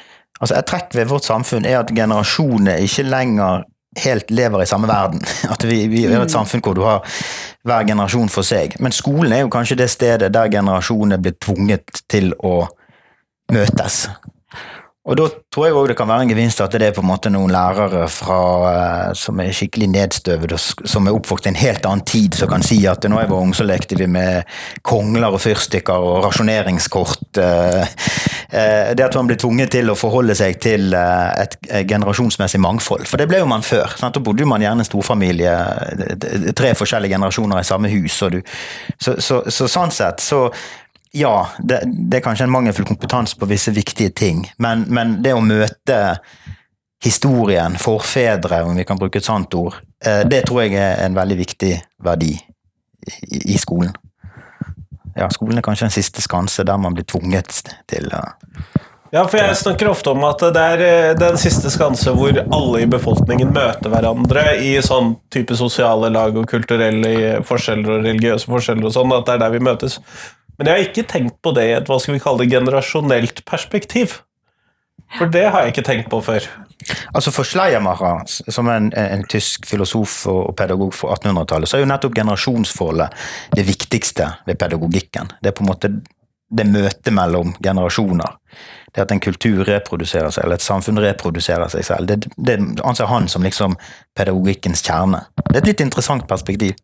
altså 0.41 0.57
et 0.59 0.69
trekk 0.69 0.97
ved 0.97 1.11
vårt 1.11 1.27
samfunn 1.29 1.67
er 1.69 1.81
at 1.81 1.93
generasjonene 1.95 2.81
ikke 2.87 3.07
lenger 3.07 3.65
helt 4.03 4.31
lever 4.31 4.63
i 4.63 4.67
samme 4.67 4.89
verden. 4.89 5.21
At 5.53 5.65
vi, 5.69 5.87
vi 5.87 6.05
er 6.05 6.23
et 6.23 6.33
samfunn 6.33 6.63
hvor 6.65 6.77
du 6.77 6.83
har 6.87 7.05
hver 7.69 7.85
generasjon 7.87 8.31
for 8.33 8.47
seg. 8.47 8.79
Men 8.81 8.95
skolen 8.97 9.35
er 9.37 9.45
jo 9.45 9.53
kanskje 9.53 9.77
det 9.83 9.91
stedet 9.93 10.33
der 10.35 10.53
generasjonene 10.53 11.21
blir 11.23 11.37
tvunget 11.41 12.03
til 12.09 12.33
å 12.41 12.67
møtes. 13.53 14.07
Og 15.03 15.17
da 15.19 15.25
tror 15.51 15.65
jeg 15.67 15.75
òg 15.75 15.89
det 15.91 15.97
kan 15.99 16.07
være 16.07 16.23
en 16.23 16.31
gevinst 16.31 16.61
at 16.63 16.75
det 16.79 16.87
er 16.87 16.93
på 16.95 17.03
en 17.03 17.09
måte 17.09 17.31
noen 17.35 17.51
lærere 17.51 18.05
fra, 18.07 18.43
eh, 18.71 19.15
som 19.19 19.41
er 19.43 19.51
skikkelig 19.51 19.89
nedstøvet, 19.91 20.53
og 20.55 20.87
som 20.89 21.09
er 21.09 21.17
oppvokst 21.17 21.49
i 21.49 21.51
en 21.51 21.59
helt 21.59 21.89
annen 21.89 22.05
tid, 22.07 22.37
som 22.39 22.51
kan 22.53 22.63
si 22.63 22.79
at 22.87 23.03
når 23.11 23.25
jeg 23.25 23.31
var 23.33 23.43
ung, 23.43 23.51
så 23.59 23.67
lekte 23.67 23.99
vi 23.99 24.07
med 24.07 24.47
kongler 24.87 25.35
og 25.35 25.43
fyrstikker 25.43 26.07
og 26.07 26.21
rasjoneringskort. 26.29 27.41
eh, 27.43 27.83
eh, 28.53 28.95
Det 28.95 29.05
at 29.05 29.17
man 29.19 29.27
blir 29.27 29.41
tvunget 29.43 29.73
til 29.75 29.91
å 29.91 29.99
forholde 29.99 30.37
seg 30.39 30.61
til 30.61 30.95
et 30.95 31.57
generasjonsmessig 31.89 32.61
mangfold. 32.61 33.09
For 33.09 33.17
det 33.19 33.27
ble 33.27 33.41
jo 33.43 33.47
man 33.51 33.67
før. 33.67 33.97
Sant? 33.99 34.15
Da 34.15 34.21
bodde 34.21 34.47
man 34.47 34.63
gjerne 34.63 34.87
en 34.87 34.87
storfamilie, 34.87 35.57
tre 36.55 36.75
forskjellige 36.79 37.17
generasjoner 37.17 37.59
i 37.59 37.67
samme 37.67 37.91
hus. 37.91 38.21
Du, 38.31 38.39
så, 39.01 39.19
så, 39.19 39.43
så 39.51 39.67
sånn 39.67 39.91
sett 39.91 40.23
så 40.23 40.47
ja, 41.13 41.49
det, 41.59 41.83
det 41.87 42.19
er 42.19 42.25
kanskje 42.25 42.47
en 42.49 42.55
mangelfull 42.55 42.89
kompetanse 42.89 43.37
på 43.39 43.49
visse 43.51 43.73
viktige 43.75 44.15
ting, 44.17 44.47
men, 44.57 44.87
men 44.89 45.19
det 45.25 45.35
å 45.37 45.45
møte 45.45 45.99
historien, 47.03 47.77
forfedre, 47.79 48.63
om 48.65 48.79
vi 48.79 48.87
kan 48.89 48.99
bruke 49.01 49.19
et 49.19 49.27
sånt 49.27 49.55
ord, 49.59 49.77
eh, 50.05 50.23
det 50.29 50.45
tror 50.47 50.63
jeg 50.65 50.79
er 50.79 51.03
en 51.05 51.19
veldig 51.19 51.37
viktig 51.43 51.75
verdi 52.07 52.33
i, 52.33 53.43
i 53.55 53.59
skolen. 53.59 53.93
Ja, 55.17 55.29
skolen 55.31 55.59
er 55.59 55.67
kanskje 55.67 55.91
en 55.91 55.95
siste 55.95 56.23
skanse 56.25 56.65
der 56.65 56.79
man 56.81 56.95
blir 56.97 57.05
tvunget 57.05 57.59
til 57.91 58.09
Ja, 59.13 59.27
for 59.27 59.37
jeg 59.37 59.57
snakker 59.61 59.91
ofte 59.91 60.15
om 60.15 60.23
at 60.25 60.41
det 60.55 60.63
er 60.63 60.85
eh, 60.87 61.15
den 61.19 61.37
siste 61.41 61.69
skanse 61.75 62.15
hvor 62.17 62.39
alle 62.41 62.85
i 62.85 62.89
befolkningen 62.89 63.53
møter 63.53 63.93
hverandre 63.93 64.47
i 64.65 64.79
sånn 64.81 65.19
type 65.33 65.59
sosiale 65.59 66.09
lag 66.15 66.39
og 66.39 66.49
kulturelle 66.49 67.43
forskjeller 67.45 67.99
og 67.99 68.07
religiøse 68.07 68.49
forskjeller 68.49 68.89
og 68.89 68.95
sånn, 68.95 69.13
at 69.19 69.27
det 69.27 69.37
er 69.37 69.45
der 69.45 69.59
vi 69.59 69.67
møtes. 69.69 69.99
Men 70.59 70.69
jeg 70.69 70.75
har 70.75 70.89
ikke 70.89 71.09
tenkt 71.09 71.39
på 71.43 71.55
det 71.57 71.65
i 71.69 71.75
et 71.77 71.89
hva 71.89 71.99
skal 72.03 72.17
vi 72.17 72.23
kalle 72.23 72.45
det, 72.45 72.53
generasjonelt 72.53 73.45
perspektiv. 73.49 74.21
For 75.19 75.29
det 75.29 75.45
har 75.53 75.65
jeg 75.65 75.75
ikke 75.75 75.85
tenkt 75.87 76.09
på 76.13 76.21
før. 76.25 76.47
Altså 77.15 77.31
For 77.35 77.47
Schleiermacher, 77.47 78.25
som 78.51 78.69
er 78.71 78.81
en, 78.81 78.89
en 78.97 79.25
tysk 79.31 79.67
filosof 79.69 80.15
og 80.31 80.55
pedagog 80.59 80.95
fra 80.97 81.15
1800-tallet, 81.19 81.69
så 81.69 81.79
er 81.79 81.85
jo 81.85 81.91
nettopp 81.91 82.17
generasjonsforholdet 82.17 83.23
det 83.57 83.67
viktigste 83.69 84.29
ved 84.49 84.59
pedagogikken. 84.59 85.33
Det 85.43 85.53
er 85.53 85.57
på 85.57 85.67
en 85.67 85.73
måte 85.73 85.93
det 86.53 86.69
møtet 86.69 87.13
mellom 87.17 87.55
generasjoner. 87.65 88.37
Det 88.93 89.07
at 89.07 89.13
en 89.15 89.23
kultur 89.25 89.63
reproduserer 89.65 90.29
seg, 90.35 90.45
eller 90.45 90.61
et 90.61 90.65
samfunn 90.65 91.01
reproduserer 91.01 91.71
seg 91.73 91.87
selv. 91.87 92.11
Det, 92.11 92.29
det 92.37 92.59
anser 92.85 93.09
han 93.09 93.29
som 93.33 93.45
liksom 93.45 93.77
pedagogikkens 94.19 94.85
kjerne. 94.85 95.23
Det 95.47 95.55
er 95.55 95.63
et 95.63 95.71
litt 95.71 95.85
interessant 95.85 96.27
perspektiv. 96.29 96.77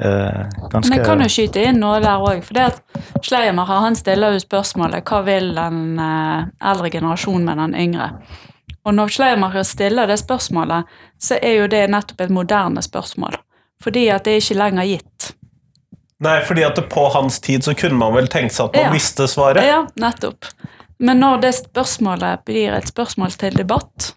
Eh, 0.00 0.44
ganske... 0.70 0.88
Men 0.88 0.96
jeg 0.98 1.06
kan 1.06 1.20
jo 1.20 1.28
skyte 1.28 1.64
inn 1.68 1.80
noe 1.82 1.98
der 2.00 2.22
òg. 2.24 2.44
For 2.46 2.56
det 2.56 2.68
at 2.70 3.24
Schleiermacher 3.26 3.82
han 3.84 3.98
stiller 3.98 4.36
jo 4.36 4.42
spørsmålet 4.42 5.04
hva 5.10 5.20
vil 5.26 5.50
den 5.56 5.82
eh, 6.00 6.46
eldre 6.72 6.92
generasjonen 6.94 7.50
med 7.50 7.60
den 7.64 7.76
yngre? 7.84 8.08
Og 8.88 8.96
når 8.96 9.12
Schleiermacher 9.12 9.66
stiller 9.68 10.08
det 10.08 10.16
spørsmålet, 10.22 10.88
så 11.20 11.36
er 11.36 11.58
jo 11.60 11.68
det 11.68 11.84
nettopp 11.92 12.24
et 12.24 12.32
moderne 12.32 12.82
spørsmål. 12.84 13.36
Fordi 13.84 14.08
at 14.12 14.24
det 14.24 14.36
er 14.36 14.42
ikke 14.44 14.58
lenger 14.60 14.88
gitt. 14.88 15.30
Nei, 16.20 16.38
fordi 16.44 16.64
at 16.64 16.80
på 16.92 17.06
hans 17.14 17.40
tid 17.40 17.64
så 17.64 17.74
kunne 17.76 17.96
man 18.00 18.12
vel 18.16 18.28
tenkt 18.28 18.52
seg 18.56 18.68
at 18.68 18.76
man 18.76 18.90
ja. 18.90 18.96
visste 18.96 19.28
svaret? 19.28 19.64
Ja, 19.64 19.84
nettopp. 20.00 20.48
Men 21.00 21.20
når 21.22 21.44
det 21.44 21.54
spørsmålet 21.56 22.44
blir 22.48 22.74
et 22.76 22.88
spørsmål 22.88 23.36
til 23.40 23.56
debatt, 23.56 24.10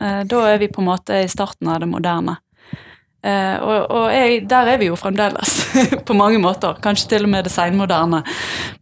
eh, 0.00 0.22
da 0.26 0.40
er 0.50 0.58
vi 0.62 0.70
på 0.70 0.82
en 0.82 0.90
måte 0.90 1.20
i 1.22 1.28
starten 1.30 1.70
av 1.70 1.82
det 1.82 1.90
moderne. 1.90 2.38
Uh, 3.26 3.56
og, 3.58 3.90
og 3.90 4.04
jeg, 4.14 4.42
der 4.46 4.68
er 4.70 4.78
vi 4.78 4.86
jo 4.86 4.96
fremdeles, 4.98 5.54
på 6.08 6.14
mange 6.14 6.38
måter. 6.38 6.76
Kanskje 6.82 7.08
til 7.10 7.26
og 7.26 7.32
med 7.32 7.48
det 7.48 7.50
seinmoderne. 7.50 8.20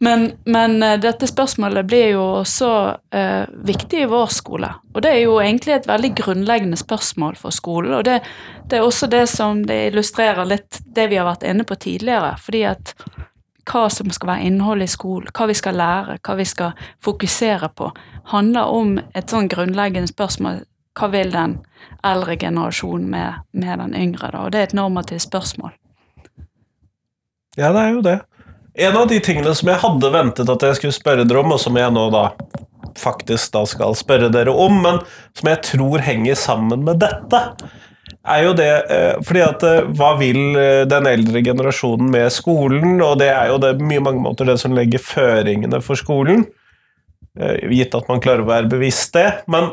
Men, 0.05 0.27
men 0.45 0.77
uh, 0.85 0.97
dette 1.01 1.29
spørsmålet 1.31 1.87
blir 1.89 2.11
jo 2.13 2.25
også 2.43 2.71
eh, 3.15 3.47
viktig 3.65 4.03
i 4.05 4.09
vår 4.11 4.35
skole. 4.35 4.69
Og 4.93 5.01
det 5.05 5.15
er 5.15 5.23
jo 5.23 5.39
egentlig 5.41 5.79
et 5.79 5.89
veldig 5.89 6.11
grunnleggende 6.19 6.77
spørsmål 6.77 7.39
for 7.41 7.55
skolen. 7.55 7.95
Og 7.97 8.05
det, 8.05 8.19
det, 8.69 8.79
er 8.79 8.85
også 8.85 9.09
det 9.09 9.25
som 9.33 9.63
det 9.65 9.79
illustrerer 9.89 10.45
litt 10.49 10.83
det 10.85 11.09
vi 11.09 11.17
har 11.21 11.29
vært 11.31 11.47
inne 11.49 11.65
på 11.65 11.79
tidligere. 11.81 12.35
fordi 12.43 12.65
at 12.69 12.95
hva 13.71 13.87
som 13.89 14.11
skal 14.13 14.29
være 14.35 14.45
innholdet 14.51 14.91
i 14.91 14.93
skolen, 14.93 15.33
hva 15.33 15.49
vi 15.49 15.57
skal 15.57 15.79
lære, 15.81 16.19
hva 16.21 16.37
vi 16.37 16.45
skal 16.45 16.77
fokusere 17.05 17.73
på, 17.73 17.89
handler 18.35 18.77
om 18.77 18.99
et 19.15 19.31
sånn 19.31 19.49
grunnleggende 19.49 20.13
spørsmål 20.13 20.65
hva 20.95 21.11
vil 21.11 21.33
den 21.35 21.59
eldre 22.05 22.37
generasjon 22.41 23.09
med, 23.11 23.41
med, 23.53 23.79
den 23.81 23.97
yngre? 23.97 24.31
da? 24.31 24.45
Og 24.45 24.53
det 24.53 24.61
er 24.61 24.69
et 24.69 24.77
normativt 24.77 25.25
spørsmål. 25.27 25.75
Ja, 27.57 27.71
det 27.71 27.81
er 27.81 27.91
jo 27.95 28.05
det. 28.05 28.19
En 28.75 28.97
av 28.99 29.07
de 29.09 29.21
tingene 29.23 29.55
som 29.55 29.71
jeg 29.71 29.83
hadde 29.85 30.11
ventet 30.11 30.51
at 30.51 30.65
jeg 30.67 30.81
skulle 30.81 30.97
spørre 30.97 31.27
dere 31.29 31.45
om, 31.45 31.55
og 31.55 31.61
som 31.63 31.77
jeg 31.79 31.95
nå 31.95 32.09
da 32.11 32.29
faktisk 32.99 33.55
da 33.55 33.63
skal 33.67 33.95
spørre 33.99 34.31
dere 34.35 34.51
om, 34.51 34.81
men 34.83 35.01
som 35.35 35.51
jeg 35.51 35.63
tror 35.71 36.03
henger 36.03 36.39
sammen 36.39 36.83
med 36.87 37.01
dette, 37.03 37.41
er 38.25 38.45
jo 38.47 38.53
det 38.57 38.71
eh, 38.93 39.15
fordi 39.25 39.43
at 39.45 39.65
eh, 39.69 39.89
hva 39.99 40.15
vil 40.17 40.57
eh, 40.57 40.83
den 40.89 41.09
eldre 41.11 41.43
generasjonen 41.45 42.09
med 42.13 42.33
skolen? 42.33 42.97
Og 43.05 43.19
det 43.21 43.31
er 43.35 43.53
jo 43.53 43.61
det 43.63 43.75
mye 43.85 44.03
mange 44.05 44.23
måter 44.25 44.49
det 44.49 44.57
som 44.63 44.75
legger 44.77 45.03
føringene 45.03 45.81
for 45.85 46.01
skolen, 46.01 46.47
gitt 47.35 47.95
at 47.99 48.07
man 48.07 48.21
klarer 48.23 48.45
å 48.45 48.49
være 48.49 48.71
bevisst 48.71 49.17
det. 49.17 49.27
Men 49.51 49.73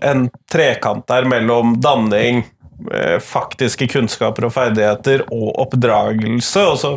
en 0.04 0.28
trekant 0.52 1.08
der 1.08 1.24
mellom 1.32 1.80
danning, 1.80 2.44
uh, 2.92 3.16
faktiske 3.24 3.88
kunnskaper 3.96 4.44
og 4.50 4.52
ferdigheter, 4.58 5.24
og 5.32 5.56
oppdragelse. 5.64 6.60
Og 6.60 6.76
så, 6.84 6.92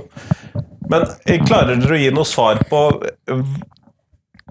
men 0.91 1.07
klarer 1.47 1.79
dere 1.79 1.95
å 1.95 2.03
gi 2.03 2.11
noe 2.19 2.27
svar 2.27 2.59
på 2.67 2.99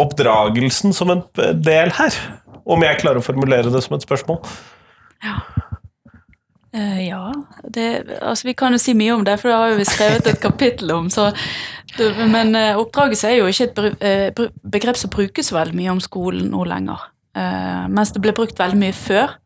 oppdragelsen 0.00 0.96
som 0.96 1.12
en 1.12 1.20
del 1.60 1.92
her? 2.00 2.16
Om 2.68 2.84
jeg 2.84 3.00
klarer 3.00 3.22
å 3.22 3.24
formulere 3.24 3.72
det 3.72 3.80
som 3.84 3.96
et 3.96 4.04
spørsmål? 4.04 4.42
Ja. 5.24 5.40
Uh, 6.76 7.08
ja. 7.08 7.34
Det, 7.64 8.04
altså, 8.20 8.48
vi 8.48 8.54
kan 8.54 8.76
jo 8.76 8.80
si 8.82 8.92
mye 8.94 9.14
om 9.16 9.24
det, 9.24 9.38
for 9.40 9.50
det 9.50 9.56
har 9.56 9.72
jo 9.72 9.80
vi 9.80 9.88
skrevet 9.88 10.28
et 10.28 10.40
kapittel 10.42 10.92
om. 10.92 11.08
Så, 11.10 11.30
det, 11.96 12.10
men 12.28 12.52
uh, 12.56 12.76
oppdraget 12.80 13.24
er 13.24 13.38
jo 13.38 13.48
ikke 13.48 13.70
et 13.70 14.36
uh, 14.36 14.48
begrep 14.68 15.00
som 15.00 15.12
brukes 15.14 15.52
veldig 15.54 15.78
mye 15.78 15.96
om 15.96 16.02
skolen 16.04 16.50
nå 16.52 16.66
lenger. 16.68 17.08
mens 17.88 18.10
det 18.10 18.18
ble 18.18 18.32
brukt 18.34 18.58
veldig 18.58 18.78
mye 18.80 18.94
før. 18.96 19.36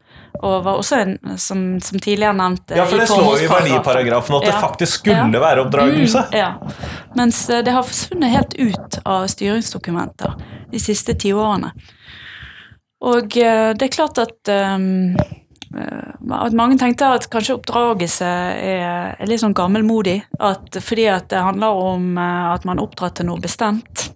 Og 0.43 0.63
var 0.65 0.79
også 0.81 0.97
en, 0.97 1.11
som, 1.39 1.59
som 1.85 2.01
tidligere 2.01 2.33
nevnt 2.35 2.73
Ja, 2.73 2.87
for 2.89 2.99
det 2.99 3.09
slår 3.11 3.43
i 3.45 3.49
verdiparagrafen 3.51 4.39
at 4.39 4.47
ja. 4.47 4.49
det 4.49 4.61
faktisk 4.63 5.03
skulle 5.03 5.29
ja. 5.29 5.43
være 5.43 5.67
oppdragelse. 5.67 6.23
Mm, 6.33 6.39
ja. 6.39 6.49
Mens 7.19 7.43
det 7.53 7.75
har 7.77 7.85
forsvunnet 7.85 8.33
helt 8.33 8.57
ut 8.57 8.97
av 9.05 9.27
styringsdokumenter 9.29 10.39
de 10.73 10.81
siste 10.81 11.15
ti 11.21 11.35
årene. 11.37 11.75
Og 13.03 13.37
eh, 13.39 13.71
det 13.75 13.87
er 13.87 13.95
klart 13.95 14.21
at 14.23 14.53
um, 14.53 15.15
at 15.73 16.53
mange 16.53 16.77
tenkte 16.77 17.09
at 17.09 17.31
kanskje 17.33 17.57
oppdragelse 17.57 18.27
er, 18.29 19.15
er 19.17 19.29
litt 19.29 19.41
sånn 19.41 19.57
gammelmodig. 19.57 20.19
At, 20.37 20.77
fordi 20.85 21.07
at 21.09 21.31
det 21.33 21.41
handler 21.41 21.81
om 21.81 22.19
at 22.21 22.67
man 22.69 22.83
oppdrar 22.83 23.15
til 23.17 23.31
noe 23.31 23.41
bestemt. 23.41 24.11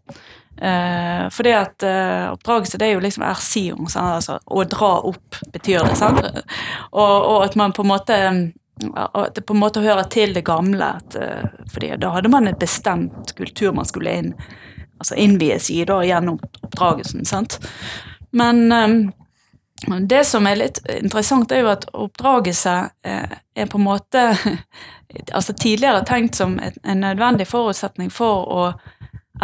Uh, 0.56 1.26
fordi 1.32 1.52
at 1.52 1.84
uh, 1.84 2.32
oppdragelse 2.32 2.78
det 2.80 2.90
er 2.90 2.94
jo 2.94 3.02
liksom 3.04 3.24
ersion. 3.24 3.88
Altså, 3.88 4.36
å 4.44 4.66
dra 4.68 4.92
opp 5.08 5.40
betyr 5.52 5.88
det. 5.88 5.96
sant? 5.96 6.20
Og, 6.96 7.16
og, 7.16 7.40
at 7.44 7.56
man 7.56 7.74
på 7.76 7.84
en 7.84 7.92
måte 7.92 8.20
at 8.92 9.32
det 9.36 9.46
på 9.48 9.54
en 9.56 9.60
måte 9.62 9.80
hører 9.80 10.04
til 10.12 10.36
det 10.36 10.44
gamle. 10.44 10.90
At, 11.00 11.16
fordi 11.72 11.94
da 12.00 12.12
hadde 12.12 12.28
man 12.32 12.48
en 12.48 12.58
bestemt 12.60 13.32
kultur 13.36 13.72
man 13.72 13.88
skulle 13.88 14.12
inn, 14.12 14.34
altså 15.00 15.16
innvies 15.16 15.70
i 15.72 15.80
da, 15.88 16.02
gjennom 16.04 16.36
oppdragelsen. 16.60 17.24
sant? 17.24 17.56
Men 18.30 18.72
um, 18.72 19.12
det 20.00 20.24
som 20.24 20.46
er 20.46 20.56
litt 20.56 20.80
interessant, 20.88 21.52
er 21.52 21.64
jo 21.64 21.72
at 21.74 21.86
oppdragelse 21.92 22.76
eh, 23.06 23.36
er 23.54 23.68
på 23.70 23.78
en 23.78 23.86
måte 23.86 24.24
altså 25.36 25.52
tidligere 25.52 26.04
tenkt 26.08 26.38
som 26.38 26.56
en 26.60 27.00
nødvendig 27.02 27.46
forutsetning 27.50 28.10
for 28.10 28.48
å 28.48 28.62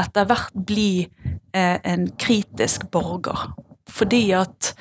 etter 0.01 0.24
hvert 0.24 0.55
bli 0.57 1.05
eh, 1.53 1.76
en 1.85 2.09
kritisk 2.16 2.89
borger. 2.93 3.51
Fordi 3.93 4.22
at 4.39 4.72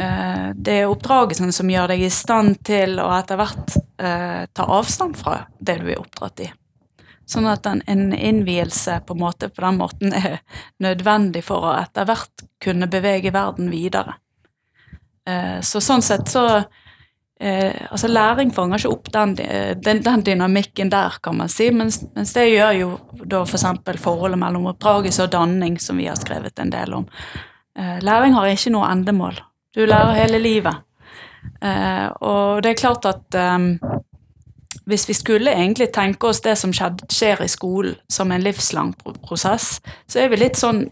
eh, 0.00 0.48
det 0.56 0.78
er 0.80 0.88
oppdragelsen 0.88 1.52
som 1.52 1.68
gjør 1.70 1.92
deg 1.92 2.06
i 2.06 2.12
stand 2.12 2.62
til 2.64 2.96
å 3.02 3.10
etter 3.18 3.40
hvert 3.40 3.76
ta 3.98 4.62
avstand 4.78 5.16
fra 5.18 5.40
det 5.58 5.80
du 5.80 5.88
er 5.90 5.98
oppdratt 5.98 6.44
i. 6.44 6.46
Sånn 7.28 7.48
at 7.50 7.66
en, 7.68 7.82
innvielse 8.14 9.02
på, 9.06 9.14
måte, 9.18 9.50
på 9.52 9.60
den 9.60 9.78
måten 9.82 10.14
er 10.16 10.38
nødvendig 10.80 11.42
for 11.44 11.66
å 11.68 11.74
etter 11.76 12.08
hvert 12.08 12.44
kunne 12.64 12.88
bevege 12.88 13.32
verden 13.34 13.68
videre. 13.72 14.16
Eh, 15.28 15.58
så 15.60 15.82
sånn 15.84 16.04
sett 16.04 16.30
så 16.32 16.46
eh, 16.56 17.74
Altså 17.90 18.08
læring 18.08 18.48
fanger 18.56 18.80
ikke 18.80 18.94
opp 18.94 19.10
den, 19.12 19.34
den, 19.36 20.00
den, 20.06 20.24
dynamikken 20.24 20.88
der, 20.94 21.20
kan 21.22 21.36
man 21.36 21.52
si, 21.52 21.68
mens, 21.68 22.00
mens 22.16 22.32
det 22.32 22.46
gjør 22.48 22.78
jo 22.78 22.88
da 23.28 23.44
f.eks. 23.44 23.66
For 23.84 24.02
forholdet 24.08 24.40
mellom 24.40 24.70
oppdragelse 24.72 25.28
og 25.28 25.34
danning, 25.36 25.76
som 25.82 26.00
vi 26.00 26.08
har 26.08 26.16
skrevet 26.16 26.64
en 26.64 26.72
del 26.72 26.96
om. 27.02 27.06
Eh, 27.76 27.98
læring 28.08 28.38
har 28.38 28.48
ikke 28.48 28.72
noe 28.72 28.88
endemål. 28.88 29.36
Du 29.76 29.84
lærer 29.84 30.16
hele 30.16 30.40
livet. 30.40 30.84
og 31.60 32.62
det 32.62 32.70
er 32.70 32.78
klart 32.78 33.04
at 33.06 33.36
hvis 34.88 35.08
vi 35.08 35.14
skulle 35.14 35.52
egentlig 35.52 35.90
tenke 35.92 36.30
oss 36.30 36.40
det 36.40 36.54
som 36.56 36.72
skjer 36.72 37.42
i 37.44 37.48
skolen 37.48 37.96
som 38.08 38.32
en 38.32 38.40
livslang 38.40 38.94
prosess, 39.26 39.82
så 40.08 40.22
er 40.22 40.30
vi 40.32 40.38
litt 40.40 40.56
sånn 40.56 40.86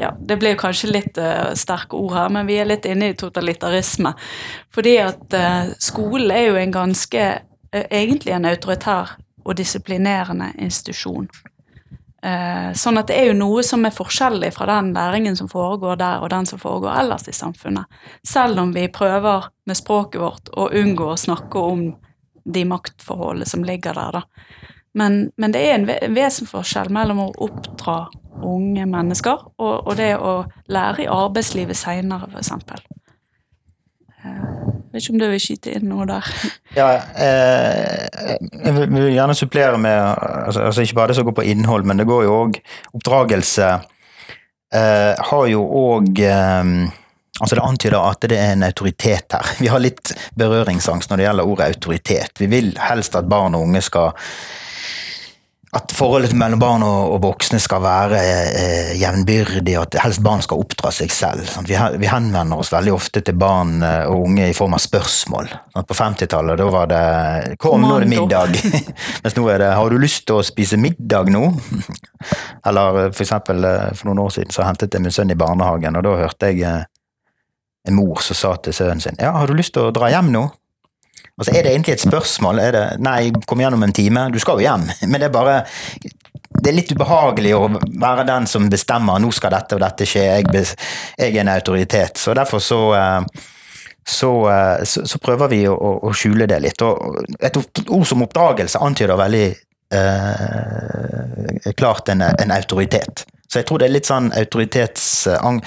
ja, 0.00 0.10
Det 0.18 0.38
blir 0.40 0.56
kanskje 0.58 0.90
litt 0.90 1.18
uh, 1.20 1.52
sterke 1.54 1.98
ord 1.98 2.16
her, 2.16 2.30
men 2.32 2.48
vi 2.48 2.56
er 2.58 2.66
litt 2.66 2.88
inne 2.88 3.12
i 3.12 3.18
totalitarisme. 3.18 4.14
Fordi 4.74 4.96
at 5.04 5.36
uh, 5.36 5.70
skolen 5.78 6.32
er 6.34 6.48
jo 6.48 6.58
en 6.58 6.74
ganske 6.74 7.28
uh, 7.36 7.84
Egentlig 7.86 8.34
en 8.34 8.50
autoritær 8.50 9.14
og 9.44 9.54
disiplinerende 9.56 10.50
institusjon. 10.58 11.30
sånn 12.76 13.00
at 13.00 13.08
det 13.08 13.14
er 13.16 13.30
jo 13.30 13.36
noe 13.38 13.62
som 13.64 13.86
er 13.88 13.94
forskjellig 13.96 14.50
fra 14.52 14.66
den 14.68 14.90
læringen 14.92 15.36
som 15.36 15.48
foregår 15.48 15.96
der, 15.96 16.20
og 16.20 16.28
den 16.30 16.44
som 16.46 16.60
foregår 16.60 16.98
ellers 17.00 17.24
i 17.28 17.32
samfunnet. 17.32 17.88
Selv 18.26 18.60
om 18.60 18.74
vi 18.74 18.84
prøver 18.92 19.48
med 19.64 19.78
språket 19.78 20.20
vårt 20.20 20.52
å 20.52 20.68
unngå 20.68 21.08
å 21.14 21.16
snakke 21.16 21.62
om 21.72 21.86
de 22.54 22.64
maktforholdene 22.68 23.48
som 23.48 23.64
ligger 23.66 23.96
der, 23.96 24.20
da. 24.20 24.60
Men, 24.94 25.30
men 25.38 25.52
det 25.54 25.60
er 25.62 25.76
en 25.76 26.14
vesensforskjell 26.16 26.90
mellom 26.90 27.22
å 27.22 27.32
oppdra 27.46 28.08
unge 28.46 28.86
mennesker 28.90 29.44
og, 29.60 29.86
og 29.86 29.92
det 29.98 30.14
å 30.18 30.40
lære 30.72 31.04
i 31.04 31.10
arbeidslivet 31.12 31.78
seinere, 31.78 32.26
f.eks. 32.32 32.50
Jeg 34.20 34.96
vet 34.96 35.04
ikke 35.04 35.14
om 35.14 35.20
du 35.20 35.28
vil 35.30 35.40
skyte 35.40 35.74
inn 35.78 35.86
noe 35.88 36.04
der? 36.10 36.26
Ja, 36.80 36.88
eh, 37.18 38.08
jeg 38.64 38.74
vil 38.90 39.06
gjerne 39.14 39.36
supplere 39.38 39.78
med 39.80 39.96
altså, 39.96 40.66
altså 40.68 40.84
Ikke 40.84 40.98
bare 40.98 41.12
det 41.12 41.16
som 41.18 41.28
går 41.28 41.38
på 41.38 41.46
innhold, 41.50 41.86
men 41.88 42.02
det 42.02 42.08
går 42.10 42.26
jo 42.26 42.34
òg 42.42 42.58
Oppdragelse 42.98 43.70
eh, 43.70 45.14
har 45.30 45.46
jo 45.50 45.62
òg 45.62 46.20
Altså 47.40 47.56
Det 47.56 47.64
antyder 47.64 47.98
at 47.98 48.28
det 48.28 48.38
er 48.38 48.54
en 48.54 48.66
autoritet 48.66 49.36
her. 49.36 49.52
Vi 49.58 49.70
har 49.72 49.80
litt 49.82 50.12
berøringsangst 50.36 51.10
når 51.10 51.20
det 51.20 51.28
gjelder 51.28 51.52
ordet 51.52 51.68
autoritet. 51.74 52.40
Vi 52.40 52.50
vil 52.52 52.74
helst 52.80 53.16
at 53.16 53.30
barn 53.30 53.56
og 53.56 53.68
unge 53.68 53.82
skal 53.84 54.12
at 55.70 55.92
forholdet 55.94 56.32
mellom 56.34 56.58
barn 56.58 56.82
og, 56.82 57.12
voksne 57.22 57.60
skal 57.62 57.82
være 57.84 58.18
eh, 58.18 58.88
jevnbyrdig, 58.98 59.76
og 59.78 59.84
at 59.84 60.00
helst 60.02 60.22
barn 60.24 60.42
skal 60.42 60.58
oppdra 60.64 60.90
seg 60.94 61.12
selv. 61.14 61.44
Sant? 61.46 61.70
Vi, 61.70 61.76
vi, 62.02 62.08
henvender 62.10 62.58
oss 62.58 62.72
veldig 62.74 62.94
ofte 62.96 63.22
til 63.22 63.36
barn 63.38 63.76
eh, 63.86 64.02
og 64.10 64.26
unge 64.26 64.48
i 64.50 64.56
form 64.56 64.74
av 64.74 64.82
spørsmål. 64.82 65.52
Sant? 65.76 65.86
På 65.86 65.94
50-tallet 65.94 66.58
da 66.58 66.66
var 66.74 66.90
det 66.90 67.04
'kom, 67.54 67.86
nå 67.86 68.00
er 68.00 68.06
det 68.06 68.10
middag'. 68.10 68.58
Mens 69.22 69.38
nå 69.38 69.46
er 69.48 69.62
det 69.62 69.70
'har 69.76 69.90
du 69.90 69.98
lyst 70.02 70.26
til 70.26 70.40
å 70.40 70.46
spise 70.46 70.80
middag 70.80 71.30
nå'? 71.30 71.46
Eller 72.66 73.04
eh, 73.04 73.12
for 73.14 73.22
eksempel 73.22 73.64
eh, 73.64 73.92
for 73.94 74.10
noen 74.10 74.26
år 74.26 74.34
siden 74.40 74.50
så 74.50 74.66
hentet 74.66 74.90
jeg 74.90 75.06
min 75.06 75.14
sønn 75.14 75.30
i 75.30 75.38
barnehagen, 75.38 75.94
og 75.94 76.02
da 76.02 76.18
hørte 76.24 76.50
jeg 76.50 76.82
en 77.88 77.96
mor 77.96 78.20
som 78.24 78.36
sa 78.36 78.54
til 78.56 78.76
sønnen 78.76 79.00
sin 79.00 79.16
'ja, 79.18 79.32
har 79.32 79.46
du 79.46 79.54
lyst 79.54 79.72
til 79.74 79.88
å 79.88 79.94
dra 79.94 80.10
hjem 80.10 80.32
nå'? 80.32 80.48
Altså, 81.40 81.54
er 81.56 81.62
det 81.62 81.72
egentlig 81.72 81.92
et 81.92 82.04
spørsmål? 82.04 82.58
Er 82.60 82.72
det 82.72 82.86
Nei, 83.00 83.32
kom 83.46 83.60
igjen 83.60 83.74
om 83.74 83.82
en 83.82 83.92
time. 83.92 84.26
Du 84.32 84.38
skal 84.38 84.60
jo 84.60 84.66
hjem. 84.66 84.90
Men 85.08 85.20
det 85.20 85.30
er 85.30 85.32
bare 85.32 85.64
det 86.50 86.68
er 86.68 86.76
litt 86.76 86.92
ubehagelig 86.92 87.54
å 87.56 87.68
være 88.02 88.26
den 88.28 88.46
som 88.50 88.68
bestemmer 88.68 89.20
nå 89.22 89.30
skal 89.32 89.54
dette 89.54 89.78
og 89.78 89.80
dette 89.80 90.06
skje. 90.08 90.24
Jeg, 90.26 90.66
jeg 91.16 91.32
er 91.32 91.40
en 91.40 91.52
autoritet. 91.54 92.18
Så 92.20 92.34
derfor 92.36 92.58
så, 92.58 92.80
eh, 92.98 93.20
så, 94.04 94.30
eh, 94.50 94.84
så, 94.84 95.06
så 95.06 95.18
prøver 95.22 95.48
vi 95.52 95.62
å, 95.70 95.76
å, 95.76 96.12
skjule 96.12 96.46
det 96.50 96.60
litt. 96.60 96.82
Og 96.82 97.22
et 97.40 97.56
ord 97.86 98.06
som 98.08 98.26
oppdragelse 98.26 98.82
antyder 98.82 99.16
veldig 99.20 99.46
eh, 99.94 101.72
klart 101.78 102.12
en, 102.12 102.26
en, 102.28 102.56
autoritet. 102.58 103.24
Så 103.50 103.60
jeg 103.60 103.66
tror 103.66 103.82
det 103.82 103.88
er 103.88 103.96
litt 103.96 104.06
sånn 104.06 104.30
autoritets, 104.38 105.26
uh, 105.26 105.58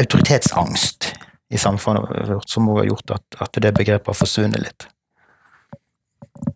autoritetsangst 0.00 1.12
i 1.52 1.60
samfunnet 1.60 2.30
vårt 2.30 2.50
som 2.50 2.68
har 2.72 2.88
gjort 2.88 3.18
at, 3.18 3.40
at 3.44 3.58
det 3.62 3.74
begrepet 3.76 4.08
har 4.08 4.16
forsvunnet 4.16 4.62
litt. 4.64 4.88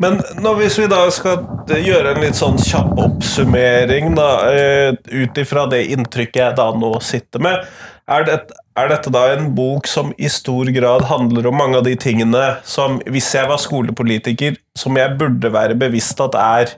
Men 0.00 0.18
når, 0.40 0.56
hvis 0.60 0.78
vi 0.80 0.88
da 0.90 1.02
skal 1.12 1.44
gjøre 1.68 2.14
en 2.14 2.22
litt 2.24 2.38
sånn 2.38 2.58
kjapp 2.60 2.98
oppsummering, 3.00 4.14
da, 4.16 4.28
eh, 4.48 4.96
ut 5.12 5.40
ifra 5.40 5.66
det 5.70 5.86
inntrykket 5.92 6.40
jeg 6.40 6.58
da 6.58 6.70
nå 6.76 6.94
sitter 7.04 7.42
med, 7.44 7.66
er, 8.10 8.26
det, 8.26 8.36
er, 8.80 8.90
dette 8.90 9.12
da 9.14 9.26
en 9.34 9.50
bok 9.56 9.88
som 9.90 10.14
i 10.18 10.30
stor 10.32 10.70
grad 10.74 11.04
handler 11.10 11.50
om 11.50 11.58
mange 11.60 11.78
av 11.78 11.84
de 11.86 11.94
tingene 12.00 12.44
som, 12.66 12.98
hvis 13.06 13.28
jeg 13.36 13.48
var 13.50 13.60
skolepolitiker, 13.62 14.56
som 14.78 14.96
jeg 14.98 15.18
burde 15.20 15.52
være 15.52 15.78
bevisst 15.78 16.20
at 16.24 16.38
er 16.40 16.74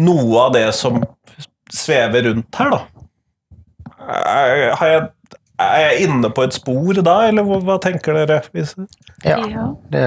noe 0.00 0.46
av 0.46 0.56
det 0.56 0.66
som 0.74 1.02
svever 1.72 2.28
rundt 2.28 2.60
her, 2.60 2.72
da? 2.72 2.80
Har 4.02 4.88
jeg 4.88 5.02
er 5.62 5.80
jeg 5.80 6.08
inne 6.08 6.30
på 6.34 6.46
et 6.46 6.56
spor 6.56 6.98
da, 7.04 7.18
eller 7.28 7.46
hva, 7.46 7.76
tenker 7.82 8.16
dere? 8.16 8.40
Ja, 9.24 9.38
det, 9.92 10.02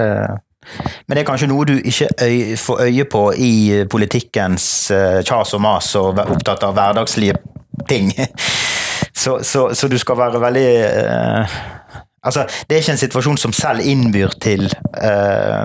men 1.05 1.15
det 1.15 1.21
er 1.21 1.27
kanskje 1.27 1.49
noe 1.51 1.67
du 1.69 1.75
ikke 1.77 2.07
øy, 2.25 2.55
får 2.57 2.81
øye 2.87 3.05
på 3.11 3.23
i 3.37 3.51
politikkens 3.91 4.67
uh, 4.93 5.21
kjas 5.25 5.53
og 5.53 5.61
mas 5.61 5.91
og 5.99 6.19
opptatt 6.25 6.65
av 6.65 6.75
hverdagslige 6.77 7.37
ting. 7.89 8.13
Så, 9.15 9.39
så, 9.47 9.69
så 9.73 9.87
du 9.87 9.95
skal 9.97 10.17
være 10.19 10.39
veldig 10.43 10.69
uh, 10.99 11.53
Altså, 12.27 12.43
det 12.67 12.75
er 12.75 12.81
ikke 12.81 12.91
en 12.91 12.99
situasjon 12.99 13.37
som 13.39 13.53
selv 13.55 13.85
innbyr 13.85 14.33
til 14.43 14.65
uh, 14.67 15.63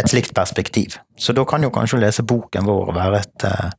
et 0.00 0.10
slikt 0.10 0.32
perspektiv. 0.34 0.96
Så 1.18 1.34
da 1.36 1.44
kan 1.44 1.62
jo 1.62 1.70
kanskje 1.74 1.98
å 1.98 2.02
lese 2.02 2.24
boken 2.24 2.66
vår 2.66 2.92
være 2.96 3.20
et 3.20 3.46
en 3.46 3.70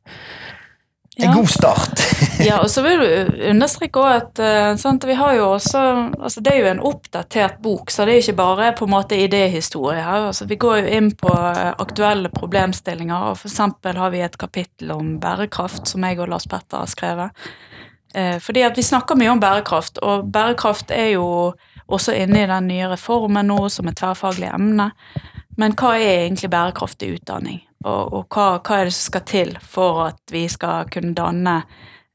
ja. 1.26 1.32
god 1.34 1.48
start. 1.48 2.02
ja, 2.48 2.58
og 2.62 2.70
så 2.70 2.82
vil 2.84 3.00
du 3.02 3.40
understreke 3.50 4.00
også 4.00 4.20
at 4.20 4.42
uh, 4.42 4.78
sant, 4.80 5.06
vi 5.08 5.16
har 5.18 5.34
jo 5.38 5.48
også 5.54 5.82
altså 6.18 6.40
Det 6.40 6.52
er 6.52 6.60
jo 6.60 6.70
en 6.70 6.84
oppdatert 6.92 7.58
bok, 7.62 7.90
så 7.90 8.06
det 8.06 8.14
er 8.14 8.24
ikke 8.24 8.38
bare 8.40 8.70
på 8.78 8.88
en 8.88 8.94
måte 8.94 9.18
idéhistorie 9.18 10.02
her. 10.02 10.28
Altså, 10.30 10.46
vi 10.50 10.58
går 10.60 10.82
jo 10.82 10.94
inn 10.98 11.10
på 11.18 11.32
uh, 11.32 11.72
aktuelle 11.82 12.32
problemstillinger, 12.32 13.32
og 13.32 13.38
f.eks. 13.38 13.60
har 13.84 14.14
vi 14.14 14.22
et 14.22 14.38
kapittel 14.38 14.94
om 14.94 15.18
bærekraft 15.20 15.90
som 15.90 16.04
jeg 16.08 16.20
og 16.20 16.32
Lars 16.32 16.48
Petter 16.50 16.82
har 16.82 16.90
skrevet. 16.90 17.44
Uh, 18.16 18.38
fordi 18.40 18.64
at 18.66 18.78
vi 18.78 18.86
snakker 18.86 19.18
mye 19.18 19.34
om 19.34 19.40
bærekraft, 19.40 20.02
og 20.02 20.30
bærekraft 20.32 20.90
er 20.90 21.14
jo 21.16 21.26
også 21.92 22.14
inne 22.16 22.44
i 22.44 22.48
den 22.48 22.68
nye 22.70 22.88
reformen 22.94 23.50
nå 23.50 23.68
som 23.72 23.88
et 23.90 23.98
tverrfaglig 23.98 24.48
emne. 24.52 24.92
Men 25.56 25.74
hva 25.76 25.96
er 25.98 26.26
egentlig 26.26 26.50
bærekraftig 26.52 27.12
utdanning? 27.18 27.60
Og, 27.84 28.12
og 28.14 28.26
hva, 28.32 28.60
hva, 28.62 28.78
er 28.78 28.88
det 28.88 28.94
som 28.96 29.10
skal 29.10 29.24
til 29.28 29.56
for 29.60 30.04
at 30.06 30.32
vi 30.32 30.46
skal 30.50 30.88
kunne 30.92 31.16
danne 31.18 31.56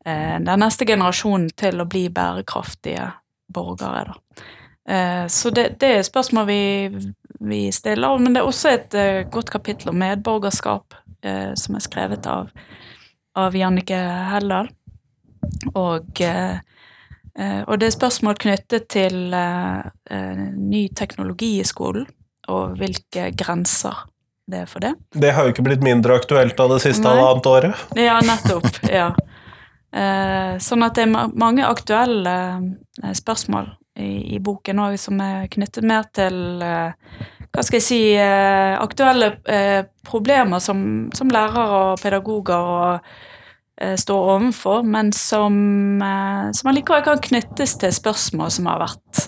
eh, 0.05 0.37
den 0.41 0.63
neste 0.63 0.87
generasjonen 0.87 1.51
til 1.59 1.83
å 1.83 1.87
bli 1.89 2.07
bærekraftige 2.13 3.11
borgere, 3.53 4.13
da. 4.13 4.45
Eh, 4.87 5.25
så 5.27 5.51
det, 5.51 5.73
det, 5.81 5.89
er 5.97 6.07
spørsmål 6.07 6.47
vi, 6.47 6.61
vi, 7.43 7.61
stiller, 7.75 8.17
men 8.17 8.33
det 8.33 8.41
er 8.41 8.47
også 8.47 8.71
et 8.71 8.95
eh, 8.95 9.25
godt 9.31 9.51
kapittel 9.51 9.91
om 9.91 9.99
medborgerskap 9.99 10.95
eh, 11.21 11.51
som 11.59 11.75
er 11.75 11.83
skrevet 11.83 12.27
av, 12.31 12.53
av 13.35 13.55
Jannike 13.55 13.99
Heldal. 14.31 14.71
Og, 15.75 16.21
eh, 16.23 16.55
eh, 17.35 17.61
og 17.67 17.75
det 17.75 17.91
er 17.91 17.97
spørsmål 17.99 18.39
knyttet 18.39 18.87
til 18.95 19.19
ny 19.27 20.87
teknologi 20.95 21.57
i 21.59 21.67
skolen 21.67 22.07
og 22.47 22.77
hvilke 22.79 23.31
grenser 23.37 24.05
det 24.47 24.63
er 24.63 24.69
for 24.69 24.83
det. 24.83 24.93
Det 25.11 25.33
har 25.35 25.43
jo 25.43 25.51
ikke 25.51 25.65
blitt 25.65 25.83
mindre 25.83 26.15
aktuelt 26.21 26.59
av 26.63 26.71
det 26.71 26.79
siste 26.85 27.03
halvannet 27.03 27.49
året. 27.51 27.87
Ja, 27.99 28.19
nettopp. 28.23 28.69
ja. 28.87 29.11
Eh, 29.97 30.57
sånn 30.59 30.83
at 30.83 30.97
det 30.97 31.05
er 31.07 31.31
mange 31.39 31.63
aktuelle 31.65 32.35
eh, 33.01 33.13
spørsmål 33.15 33.69
i, 33.97 34.35
i 34.35 34.39
boken 34.43 34.81
òg 34.83 34.97
som 34.99 35.19
er 35.23 35.47
knyttet 35.51 35.87
mer 35.87 36.05
til 36.15 36.61
eh, 36.63 37.15
hva 37.47 37.63
skal 37.63 37.79
jeg 37.79 37.85
si 37.85 38.01
aktuelle 38.19 39.31
problemer 40.05 40.59
som, 40.61 41.07
som 41.15 41.31
lærere 41.33 41.79
og 41.87 42.03
pedagoger 42.03 42.67
og, 42.73 43.15
står 43.77 44.29
overfor, 44.33 44.83
men 44.89 45.11
som, 45.13 45.55
som 46.53 46.69
allikevel 46.69 47.03
kan 47.05 47.19
knyttes 47.21 47.75
til 47.81 47.93
spørsmål 47.93 48.49
som 48.53 48.69
har 48.69 48.81
vært 48.81 49.21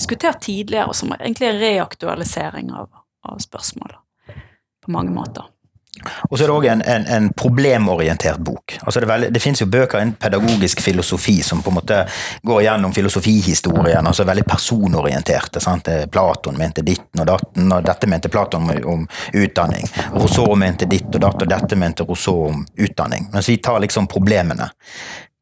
diskutert 0.00 0.40
tidligere, 0.40 0.94
som 0.96 1.12
egentlig 1.12 1.50
er 1.50 1.60
reaktualisering 1.60 2.72
av, 2.72 2.88
av 3.28 3.38
spørsmålet 3.38 3.98
på 4.84 4.92
mange 4.96 5.12
måter. 5.12 5.44
Og 6.30 6.38
så 6.38 6.44
er 6.44 6.48
det 6.48 6.54
òg 6.54 6.66
en, 6.70 6.82
en, 6.86 7.06
en, 7.12 7.26
problemorientert 7.36 8.38
bok. 8.40 8.78
Altså 8.80 9.02
det, 9.02 9.08
veldig, 9.10 9.28
det 9.34 9.42
finnes 9.42 9.60
jo 9.60 9.66
bøker 9.68 10.00
innen 10.00 10.14
pedagogisk 10.16 10.80
filosofi 10.80 11.34
som 11.44 11.60
på 11.60 11.72
en 11.72 11.76
måte 11.76 11.98
går 12.46 12.62
gjennom 12.64 12.94
filosofihistorien, 12.96 14.06
altså 14.06 14.24
veldig 14.24 14.46
personorienterte. 14.48 15.60
Sant? 15.60 15.90
Platon 16.12 16.56
mente 16.56 16.86
ditten 16.86 17.20
og 17.20 17.28
datten, 17.28 17.68
og 17.68 17.84
dette 17.84 18.08
mente 18.08 18.32
Platon 18.32 18.70
om 18.80 19.04
utdanning. 19.32 19.90
Rousseau 20.14 20.54
mente 20.56 20.88
ditt 20.88 21.10
og 21.10 21.20
datt, 21.26 21.42
og 21.42 21.50
dette 21.50 21.76
mente 21.76 22.06
Rousseau 22.08 22.46
om 22.48 22.64
utdanning. 22.78 23.28
Mens 23.34 23.52
vi 23.52 23.58
tar 23.60 23.82
liksom 23.84 24.08
problemene 24.08 24.70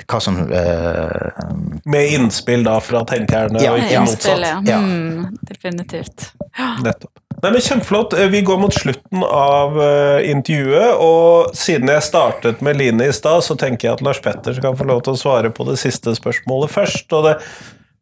hva 0.07 0.21
som 0.23 0.37
uh, 0.39 1.81
Med 1.85 2.13
innspill 2.15 2.63
da 2.67 2.79
fra 2.81 3.03
tenkerne, 3.09 3.61
ja, 3.63 3.73
og 3.75 3.83
ikke 3.83 4.05
motsatt? 4.07 4.45
Ja. 4.69 4.79
Mm, 4.79 5.39
definitivt. 5.49 6.31
Ja. 6.57 6.77
Nettopp. 6.85 7.19
Nei, 7.39 7.53
men 7.55 7.63
Kjempeflott. 7.63 8.17
Eh, 8.19 8.27
vi 8.33 8.41
går 8.43 8.59
mot 8.59 8.75
slutten 8.75 9.23
av 9.23 9.77
uh, 9.79 10.19
intervjuet. 10.27 10.99
Og 11.03 11.55
siden 11.57 11.91
jeg 11.93 12.07
startet 12.07 12.63
med 12.67 12.79
Line 12.81 13.07
i 13.07 13.15
stad, 13.15 13.45
så 13.47 13.55
tenker 13.59 13.89
jeg 13.89 13.99
at 13.99 14.03
Lars 14.07 14.23
Petter 14.25 14.57
skal 14.57 14.75
få 14.79 14.89
lov 14.89 15.05
til 15.07 15.15
å 15.15 15.21
svare 15.21 15.53
på 15.55 15.67
det 15.69 15.77
siste 15.79 16.15
spørsmålet 16.19 16.73
først. 16.75 17.07
Og 17.15 17.29
det 17.29 17.37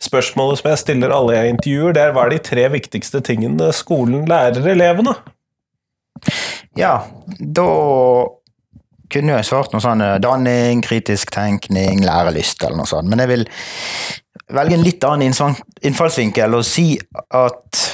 spørsmålet 0.07 0.61
som 0.61 0.71
jeg 0.73 0.83
stiller 0.85 1.13
alle 1.13 1.37
jeg 1.37 1.57
intervjuer, 1.57 1.97
det 1.97 2.05
er 2.05 2.17
hva 2.17 2.27
er 2.27 2.37
de 2.37 2.43
tre 2.49 2.65
viktigste 2.73 3.21
tingene 3.25 3.69
skolen 3.77 4.25
lærer 4.31 4.73
elevene? 4.73 5.17
Ja, 6.77 7.03
da 7.37 7.69
kunne 9.13 9.37
jo 9.37 9.43
svart 9.47 9.75
noe 9.75 9.83
sånn 9.83 10.03
eh, 10.05 10.17
danning, 10.23 10.83
kritisk 10.85 11.33
tenkning, 11.35 12.03
lærelyst 12.07 12.65
eller 12.65 12.81
noe 12.81 12.91
sånt. 12.91 13.11
Men 13.11 13.23
jeg 13.25 13.33
vil 13.33 13.47
velge 14.57 14.77
en 14.79 14.85
litt 14.87 15.07
annen 15.07 15.57
innfallsvinkel 15.83 16.59
og 16.59 16.67
si 16.67 16.93
at 17.35 17.87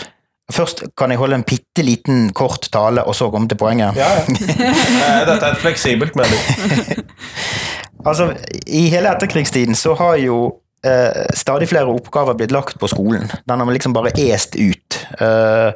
Først 0.52 0.82
kan 0.98 1.08
jeg 1.08 1.16
holde 1.16 1.36
en 1.38 1.44
bitte 1.48 1.80
liten, 1.80 2.26
kort 2.36 2.66
tale, 2.74 3.00
og 3.08 3.14
så 3.16 3.30
komme 3.32 3.48
til 3.48 3.56
poenget. 3.56 3.96
Ja, 3.96 4.08
ja. 4.18 4.72
Dette 5.30 5.38
er 5.38 5.54
et 5.54 5.62
fleksibelt 5.62 6.18
medium. 6.18 7.06
altså, 8.10 8.26
I 8.66 8.82
hele 8.92 9.14
etterkrigstiden 9.14 9.78
så 9.78 9.94
har 9.96 10.18
jo 10.20 10.42
eh, 10.84 11.22
stadig 11.38 11.70
flere 11.70 11.94
oppgaver 11.94 12.36
blitt 12.36 12.52
lagt 12.52 12.76
på 12.82 12.90
skolen. 12.90 13.32
Den 13.48 13.64
har 13.64 13.72
liksom 13.72 13.96
bare 13.96 14.12
est 14.18 14.58
ut. 14.60 15.00
Eh, 15.22 15.32
Eh, 15.62 15.72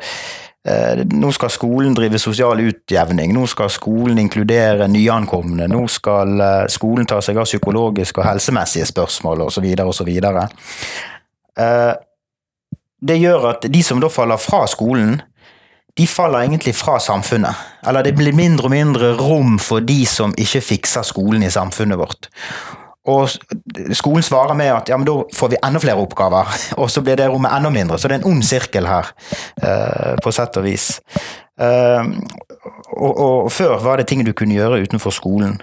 nå 1.12 1.28
skal 1.32 1.50
skolen 1.52 1.94
drive 1.94 2.18
sosial 2.18 2.60
utjevning, 2.60 3.34
nå 3.34 3.44
skal 3.46 3.70
skolen 3.70 4.18
inkludere 4.18 4.88
nyankomne, 4.90 5.68
nå 5.70 5.84
skal 5.92 6.40
eh, 6.42 6.64
skolen 6.72 7.06
ta 7.06 7.20
seg 7.22 7.38
av 7.38 7.46
psykologiske 7.46 8.22
og 8.22 8.26
helsemessige 8.26 8.88
spørsmål 8.90 9.46
osv. 9.46 9.68
osv. 9.86 10.10
Eh, 11.56 11.92
det 13.06 13.18
gjør 13.20 13.50
at 13.52 13.68
de 13.70 13.82
som 13.86 14.02
da 14.02 14.10
faller 14.10 14.40
fra 14.42 14.64
skolen, 14.70 15.20
de 15.96 16.06
faller 16.10 16.44
egentlig 16.44 16.74
fra 16.76 16.98
samfunnet. 17.00 17.54
Eller 17.86 18.04
det 18.04 18.16
blir 18.18 18.36
mindre 18.36 18.68
og 18.68 18.74
mindre 18.74 19.12
rom 19.16 19.56
for 19.62 19.84
de 19.84 20.02
som 20.08 20.34
ikke 20.36 20.64
fikser 20.64 21.06
skolen 21.06 21.46
i 21.46 21.52
samfunnet 21.52 22.00
vårt. 22.00 22.28
Og 23.07 23.30
skolen 23.94 24.24
svarer 24.26 24.57
med 24.59 24.72
at 24.74 24.90
ja, 24.90 24.98
men 24.98 25.07
da 25.07 25.20
får 25.34 25.52
vi 25.52 25.61
enda 25.62 25.82
flere 25.82 26.02
oppgaver, 26.02 26.50
og 26.80 26.90
så 26.90 27.04
blir 27.07 27.18
det 27.20 27.28
rommet 27.30 27.54
enda 27.54 27.70
mindre. 27.70 27.98
Så 27.98 28.09
det 28.09 28.18
er 28.18 28.24
en 28.24 28.32
ond 28.32 28.46
sirkel 28.46 28.90
her, 28.90 29.12
eh, 29.62 30.16
på 30.22 30.34
sett 30.34 30.59
og 30.59 30.66
vis. 30.66 30.96
Eh, 31.61 32.04
og, 32.96 33.18
og, 33.18 33.52
før 33.52 33.78
var 33.84 34.00
det 34.00 34.09
ting 34.11 34.24
du 34.26 34.34
kunne 34.36 34.57
gjøre 34.57 34.82
utenfor 34.84 35.14
skolen. 35.14 35.57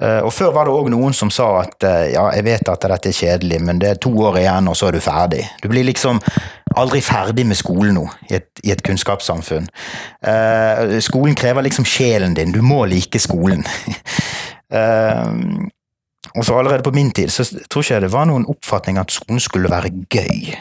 Eh, 0.00 0.22
og 0.24 0.32
før 0.32 0.54
var 0.56 0.68
det 0.68 0.72
òg 0.72 0.88
noen 0.94 1.16
som 1.16 1.32
sa 1.32 1.48
at 1.60 1.84
eh, 1.84 2.12
ja, 2.14 2.24
jeg 2.36 2.46
vet 2.46 2.70
at 2.72 2.86
dette 2.88 3.10
er 3.10 3.18
kjedelig, 3.18 3.58
men 3.66 3.82
det 3.82 3.90
er 3.90 4.00
to 4.00 4.12
år 4.28 4.38
igjen, 4.40 4.70
og 4.70 4.78
så 4.78 4.88
er 4.88 4.96
du 4.96 5.04
ferdig. 5.04 5.42
Du 5.60 5.68
blir 5.72 5.84
liksom 5.84 6.22
aldri 6.80 7.02
ferdig 7.04 7.44
med 7.50 7.58
skolen 7.58 7.98
nå, 7.98 8.06
i 8.30 8.38
et, 8.38 8.48
i 8.64 8.72
et 8.72 8.82
kunnskapssamfunn. 8.86 9.66
Skolen 11.02 11.34
krever 11.34 11.66
liksom 11.66 11.84
sjelen 11.88 12.36
din, 12.38 12.54
du 12.54 12.60
må 12.62 12.84
like 12.86 13.18
skolen. 13.18 13.66
Og 16.36 16.44
så 16.46 16.58
allerede 16.58 16.86
på 16.86 16.92
min 16.94 17.10
tid 17.10 17.32
så 17.32 17.44
tror 17.70 17.82
ikke 17.82 17.94
jeg 17.94 18.04
det 18.06 18.12
var 18.12 18.28
noen 18.30 18.46
oppfatning 18.50 19.00
at 19.00 19.12
skolen 19.14 19.40
skulle 19.42 19.70
være 19.70 19.90
gøy. 20.10 20.54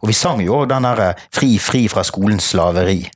Og 0.00 0.08
vi 0.08 0.14
sang 0.16 0.40
jo 0.44 0.64
den 0.70 0.86
derre 0.86 1.14
'Fri, 1.34 1.58
fri 1.58 1.88
fra 1.88 2.02
skolens 2.06 2.54
slaveri'. 2.54 3.10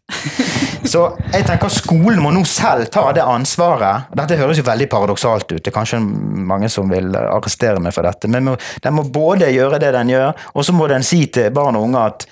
Så 0.85 1.05
jeg 1.33 1.47
tenker 1.47 1.69
skolen 1.73 2.21
må 2.23 2.31
nå 2.35 2.45
selv 2.45 2.91
ta 2.93 3.07
det 3.13 3.23
ansvaret. 3.25 4.11
Dette 4.17 4.37
høres 4.37 4.59
jo 4.59 4.67
veldig 4.67 4.89
paradoksalt 4.93 5.53
ut, 5.53 5.65
det 5.65 5.73
er 5.73 5.79
kanskje 5.79 6.01
mange 6.01 6.69
som 6.69 6.91
vil 6.91 7.17
arrestere 7.17 7.81
meg 7.81 7.95
for 7.97 8.05
dette. 8.05 8.29
Men 8.29 8.57
den 8.83 8.95
må 8.95 9.03
både 9.03 9.53
gjøre 9.55 9.81
det 9.81 9.95
den 9.97 10.13
gjør, 10.13 10.35
og 10.55 10.65
så 10.65 10.77
må 10.77 10.89
den 10.91 11.03
si 11.03 11.25
til 11.27 11.51
barn 11.51 11.77
og 11.77 11.89
unge 11.89 12.05
at 12.05 12.27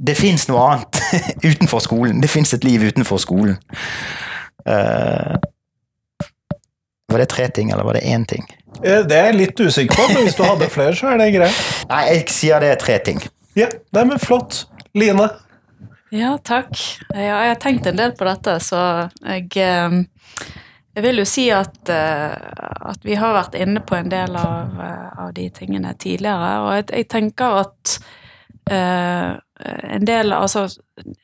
det 0.00 0.16
fins 0.16 0.48
noe 0.48 0.64
annet 0.64 1.00
utenfor 1.50 1.84
skolen. 1.84 2.22
Det 2.22 2.30
fins 2.30 2.54
et 2.56 2.64
liv 2.64 2.88
utenfor 2.88 3.20
skolen. 3.20 3.58
Uh, 4.64 5.36
var 7.10 7.18
det 7.18 7.28
tre 7.28 7.48
ting, 7.48 7.70
eller 7.70 7.84
var 7.84 7.98
det 7.98 8.06
én 8.08 8.24
ting? 8.24 8.46
Eh, 8.80 9.02
det 9.04 9.16
er 9.16 9.30
jeg 9.30 9.38
litt 9.38 9.60
usikker 9.60 9.98
på, 9.98 10.08
men 10.12 10.24
hvis 10.26 10.38
du 10.38 10.44
hadde 10.46 10.70
flere, 10.72 10.96
så 10.96 11.12
er 11.12 11.20
det 11.20 11.30
greit. 11.34 11.60
Nei, 11.90 12.02
jeg 12.14 12.26
sier 12.32 12.62
det 12.62 12.74
er 12.74 12.80
tre 12.80 12.98
ting. 13.04 13.22
Ja, 13.58 13.68
det 13.68 14.04
er 14.06 14.22
flott. 14.22 14.64
Line? 14.96 15.28
Ja, 16.10 16.34
takk. 16.42 16.72
Ja, 17.14 17.42
jeg 17.44 17.52
har 17.52 17.60
tenkt 17.62 17.86
en 17.86 17.98
del 17.98 18.16
på 18.18 18.26
dette, 18.26 18.56
så 18.64 18.82
jeg 19.22 19.50
eh, 19.62 20.00
jeg 20.90 21.04
vil 21.06 21.22
jo 21.22 21.26
si 21.28 21.44
at, 21.54 21.76
eh, 21.92 22.32
at, 22.90 23.04
vi 23.06 23.14
har 23.18 23.36
vært 23.36 23.54
inne 23.54 23.82
på 23.86 23.94
en 23.94 24.10
del 24.10 24.34
av, 24.36 24.80
av 25.22 25.30
de 25.36 25.46
tingene 25.54 25.92
tidligere. 25.94 26.48
Og 26.64 26.72
jeg, 26.80 26.88
jeg 26.98 27.06
tenker 27.14 27.60
at 27.60 27.94
uh, 28.00 28.08
en 28.70 30.04
del 30.06 30.32
Altså, 30.32 30.68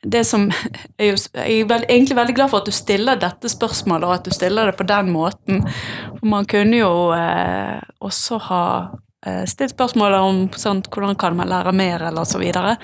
det 0.03 0.25
som 0.27 0.51
Jeg 0.99 1.17
er 1.65 1.87
egentlig 1.89 2.17
veldig 2.19 2.35
glad 2.37 2.53
for 2.53 2.63
at 2.63 2.69
du 2.69 2.75
stiller 2.75 3.19
dette 3.21 3.49
spørsmålet, 3.51 4.07
og 4.09 4.15
at 4.19 4.29
du 4.29 4.35
stiller 4.35 4.71
det 4.71 4.77
på 4.79 4.87
den 4.89 5.11
måten. 5.15 5.65
For 6.19 6.29
man 6.29 6.49
kunne 6.51 6.81
jo 6.81 6.93
eh, 7.17 7.81
også 8.05 8.39
ha 8.49 8.63
eh, 9.27 9.45
stilt 9.49 9.75
spørsmålet 9.75 10.27
om 10.27 10.41
sånn, 10.57 10.83
hvordan 10.91 11.19
kan 11.21 11.37
man 11.39 11.51
lære 11.51 11.75
mer, 11.77 12.07
eller 12.09 12.29
så 12.29 12.41
videre. 12.43 12.77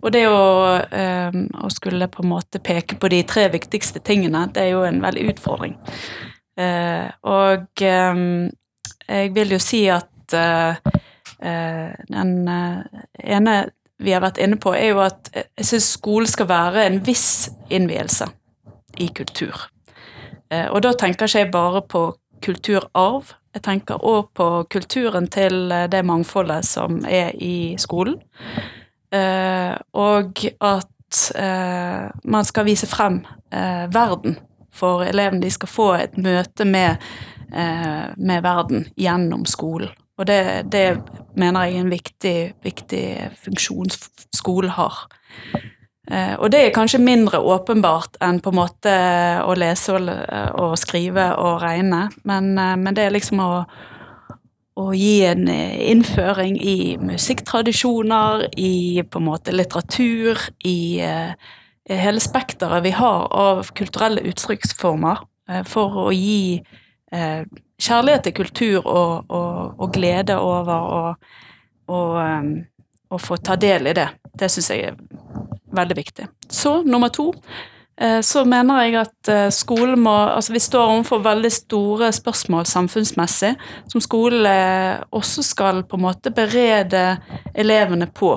Og 0.00 0.12
det 0.14 0.24
å, 0.30 0.42
eh, 0.76 1.42
å, 1.62 1.70
skulle 1.72 2.10
på 2.12 2.24
en 2.24 2.32
måte 2.32 2.62
peke 2.64 2.98
på 3.00 3.12
de 3.12 3.22
tre 3.28 3.48
viktigste 3.52 4.02
tingene, 4.04 4.46
det 4.54 4.66
er 4.66 4.74
jo 4.74 4.84
en 4.88 5.02
veldig 5.04 5.28
utfordring. 5.34 5.76
Eh, 6.58 7.06
og 7.30 7.84
eh, 7.86 8.22
jeg 9.08 9.34
vil 9.36 9.54
jo 9.54 9.60
si 9.62 9.84
at 9.94 10.34
eh, 10.34 10.94
den 11.38 12.32
ene 12.48 13.52
vi 13.98 14.14
har 14.14 14.22
vært 14.22 14.38
inne 14.42 14.58
på, 14.60 14.72
er 14.76 14.92
jo 14.92 15.02
at 15.02 15.30
jeg 15.34 15.66
syns 15.66 15.92
skolen 15.96 16.30
skal 16.30 16.48
være 16.50 16.86
en 16.86 17.00
viss 17.06 17.48
innvielse 17.74 18.28
i 19.02 19.08
kultur. 19.14 19.68
Eh, 20.50 20.68
og 20.70 20.82
da 20.84 20.94
tenker 20.96 21.28
ikke 21.28 21.42
jeg 21.42 21.52
bare 21.52 21.82
på 21.82 22.04
kulturarv, 22.44 23.34
jeg 23.54 23.64
tenker 23.64 24.04
òg 24.06 24.28
på 24.38 24.48
kulturen 24.70 25.26
til 25.32 25.72
eh, 25.74 25.88
det 25.90 26.04
mangfoldet 26.06 26.66
som 26.68 27.00
er 27.04 27.34
i 27.34 27.74
skolen. 27.80 28.20
Eh, 29.12 29.74
og 29.96 30.44
at 30.60 30.94
man 32.28 32.44
skal 32.44 32.66
vise 32.66 32.84
frem 32.84 33.22
verden 33.48 34.34
for 34.76 35.06
elevene. 35.08 35.40
De 35.40 35.48
skal 35.48 35.70
få 35.72 35.86
et 35.96 36.18
møte 36.20 36.66
med, 36.68 37.00
med 37.48 38.42
verden 38.44 38.84
gjennom 38.92 39.46
skolen. 39.48 39.88
Og 40.18 40.26
det, 40.26 40.66
det 40.72 40.98
mener 41.38 41.68
jeg 41.68 41.76
er 41.76 41.84
en 41.84 41.92
viktig, 41.92 42.36
viktig 42.66 43.04
funksjon 43.44 43.92
skolen 44.34 44.74
har. 44.74 45.04
Eh, 46.10 46.34
og 46.40 46.50
det 46.52 46.64
er 46.64 46.74
kanskje 46.74 47.02
mindre 47.02 47.38
åpenbart 47.38 48.18
enn 48.24 48.40
på 48.42 48.50
en 48.50 48.58
måte 48.58 48.94
å 49.44 49.54
lese 49.58 49.94
og, 49.94 50.08
og 50.58 50.74
skrive 50.80 51.30
og 51.38 51.62
regne, 51.62 52.08
men, 52.28 52.50
eh, 52.58 52.74
men, 52.80 52.96
det 52.96 53.04
er 53.06 53.14
liksom 53.14 53.44
å, 53.44 53.52
å 54.78 54.88
gi 54.96 55.20
en 55.28 55.46
innføring 55.46 56.58
i 56.58 56.96
musikktradisjoner, 57.02 58.48
i 58.56 59.04
på 59.04 59.22
en 59.22 59.30
måte 59.30 59.54
litteratur, 59.54 60.50
i 60.66 60.78
i 61.88 61.96
hele 61.96 62.20
spekteret 62.20 62.82
vi 62.84 62.90
har 62.92 63.22
av 63.32 63.70
kulturelle 63.72 64.20
uttrykksformer, 64.28 65.22
for 65.64 65.94
å 66.02 66.10
gi 66.12 66.58
uh, 67.16 67.46
kjærlighet 67.78 68.26
til 68.26 68.36
kultur 68.42 68.86
og, 68.86 69.30
og, 69.30 69.74
og 69.78 69.92
glede 69.94 70.38
over 70.38 71.14
å 71.88 73.18
få 73.22 73.38
ta 73.40 73.56
del 73.56 73.88
i 73.88 73.96
det. 73.96 74.08
Det 74.38 74.50
syns 74.52 74.70
jeg 74.72 74.90
er 74.90 74.96
veldig 75.74 75.96
viktig. 75.96 76.28
Så 76.50 76.82
nummer 76.82 77.12
to 77.12 77.30
eh, 78.00 78.20
så 78.24 78.44
mener 78.48 78.84
jeg 78.84 78.96
at 79.00 79.30
eh, 79.32 79.50
skolen 79.54 80.00
må 80.04 80.14
Altså 80.28 80.54
vi 80.54 80.62
står 80.62 80.94
overfor 80.94 81.22
veldig 81.24 81.52
store 81.52 82.10
spørsmål 82.14 82.66
samfunnsmessig, 82.68 83.54
som 83.92 84.04
skolen 84.04 84.48
eh, 84.50 84.98
også 85.10 85.44
skal 85.46 85.84
på 85.88 85.98
en 85.98 86.06
måte 86.08 86.34
berede 86.34 87.18
elevene 87.54 88.10
på. 88.10 88.34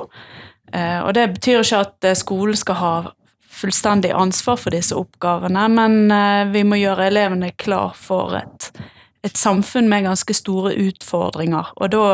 Og 0.72 1.10
det 1.12 1.26
betyr 1.34 1.58
ikke 1.60 1.78
at 1.84 2.06
skolen 2.16 2.56
skal 2.56 2.76
ha 2.80 2.92
fullstendig 3.52 4.08
ansvar 4.16 4.56
for 4.56 4.72
disse 4.72 4.96
oppgavene, 4.96 5.66
men 5.68 6.14
vi 6.48 6.62
må 6.64 6.78
gjøre 6.80 7.10
elevene 7.10 7.50
klar 7.60 7.92
for 7.92 8.32
et 8.38 8.70
et 9.22 9.38
samfunn 9.38 9.88
med 9.88 10.06
ganske 10.06 10.34
store 10.34 10.74
utfordringer. 10.82 11.72
Og 11.76 11.92
da 11.94 12.06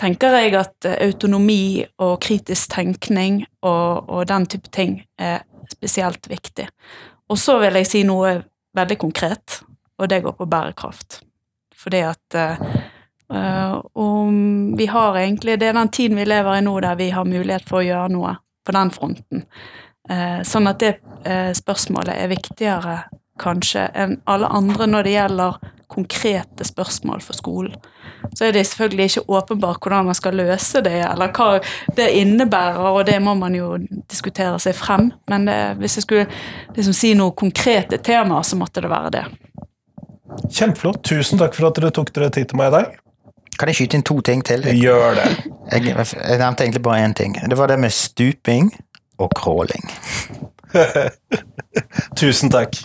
tenker 0.00 0.34
jeg 0.40 0.56
at 0.58 0.88
eh, 0.88 0.98
autonomi 1.06 1.84
og 2.02 2.18
kritisk 2.24 2.72
tenkning 2.74 3.44
og, 3.62 4.08
og 4.08 4.26
den 4.28 4.46
type 4.50 4.72
ting 4.74 5.00
er 5.18 5.44
spesielt 5.70 6.28
viktig. 6.30 6.68
Og 7.30 7.38
så 7.38 7.58
vil 7.62 7.78
jeg 7.80 7.90
si 7.90 8.02
noe 8.06 8.36
veldig 8.76 8.98
konkret, 9.00 9.60
og 9.98 10.10
det 10.10 10.22
går 10.22 10.36
på 10.38 10.48
bærekraft. 10.50 11.20
Fordi 11.76 12.02
at 12.06 12.36
uh, 12.36 13.80
om 13.94 14.76
vi 14.78 14.86
har 14.86 15.16
egentlig 15.18 15.58
Det 15.60 15.68
er 15.68 15.72
den 15.76 15.88
tiden 15.88 16.16
vi 16.16 16.24
lever 16.24 16.58
i 16.58 16.62
nå 16.64 16.78
der 16.80 16.94
vi 16.96 17.10
har 17.10 17.24
mulighet 17.24 17.66
for 17.68 17.80
å 17.80 17.86
gjøre 17.86 18.12
noe 18.14 18.36
på 18.66 18.74
den 18.76 18.90
fronten. 18.94 19.44
Uh, 20.10 20.42
sånn 20.46 20.70
at 20.70 20.80
det 20.80 20.92
uh, 21.26 21.52
spørsmålet 21.56 22.14
er 22.14 22.32
viktigere 22.32 22.96
kanskje 23.40 23.88
enn 23.94 24.16
alle 24.24 24.48
andre 24.48 24.86
når 24.88 25.06
det 25.06 25.16
gjelder 25.16 25.58
konkrete 25.88 26.64
spørsmål 26.64 27.20
for 27.22 27.38
skolen. 27.38 27.74
Så 28.34 28.44
er 28.44 28.52
det 28.52 28.66
selvfølgelig 28.66 29.04
ikke 29.04 29.30
åpenbart 29.38 29.78
hvordan 29.82 30.08
man 30.10 30.18
skal 30.18 30.36
løse 30.36 30.82
det, 30.84 30.98
eller 31.06 31.32
hva 31.32 31.60
det 31.96 32.08
innebærer, 32.20 32.88
og 32.90 33.06
det 33.06 33.20
må 33.22 33.34
man 33.38 33.54
jo 33.54 33.76
diskutere 34.10 34.58
seg 34.62 34.76
frem. 34.76 35.10
Men 35.30 35.46
det, 35.46 35.58
hvis 35.80 35.98
jeg 35.98 36.06
skulle 36.06 36.26
liksom 36.76 36.96
si 36.96 37.14
noe 37.18 37.36
konkrete 37.38 37.98
temaer, 37.98 38.42
så 38.42 38.58
måtte 38.58 38.82
det 38.84 38.90
være 38.90 39.12
det. 39.18 39.24
Kjempeflott. 40.52 41.02
Tusen 41.06 41.38
takk 41.40 41.54
for 41.56 41.70
at 41.70 41.78
dere 41.78 41.92
tok 41.94 42.12
dere 42.14 42.32
tid 42.34 42.50
til 42.50 42.60
meg 42.60 42.72
i 42.72 42.76
dag. 42.80 42.96
Kan 43.56 43.70
jeg 43.70 43.78
skyte 43.78 43.96
inn 43.96 44.04
to 44.04 44.18
ting 44.20 44.42
til? 44.44 44.66
Gjør 44.76 45.16
det. 45.16 45.30
Jeg, 45.72 45.94
jeg 45.94 46.40
nevnte 46.42 46.66
egentlig 46.66 46.82
bare 46.84 47.06
én 47.06 47.14
ting. 47.16 47.38
Det 47.40 47.56
var 47.58 47.70
det 47.72 47.78
med 47.80 47.94
stuping 47.94 48.68
og 49.18 49.32
crawling. 49.38 49.86
Tusen 52.20 52.52
takk. 52.52 52.76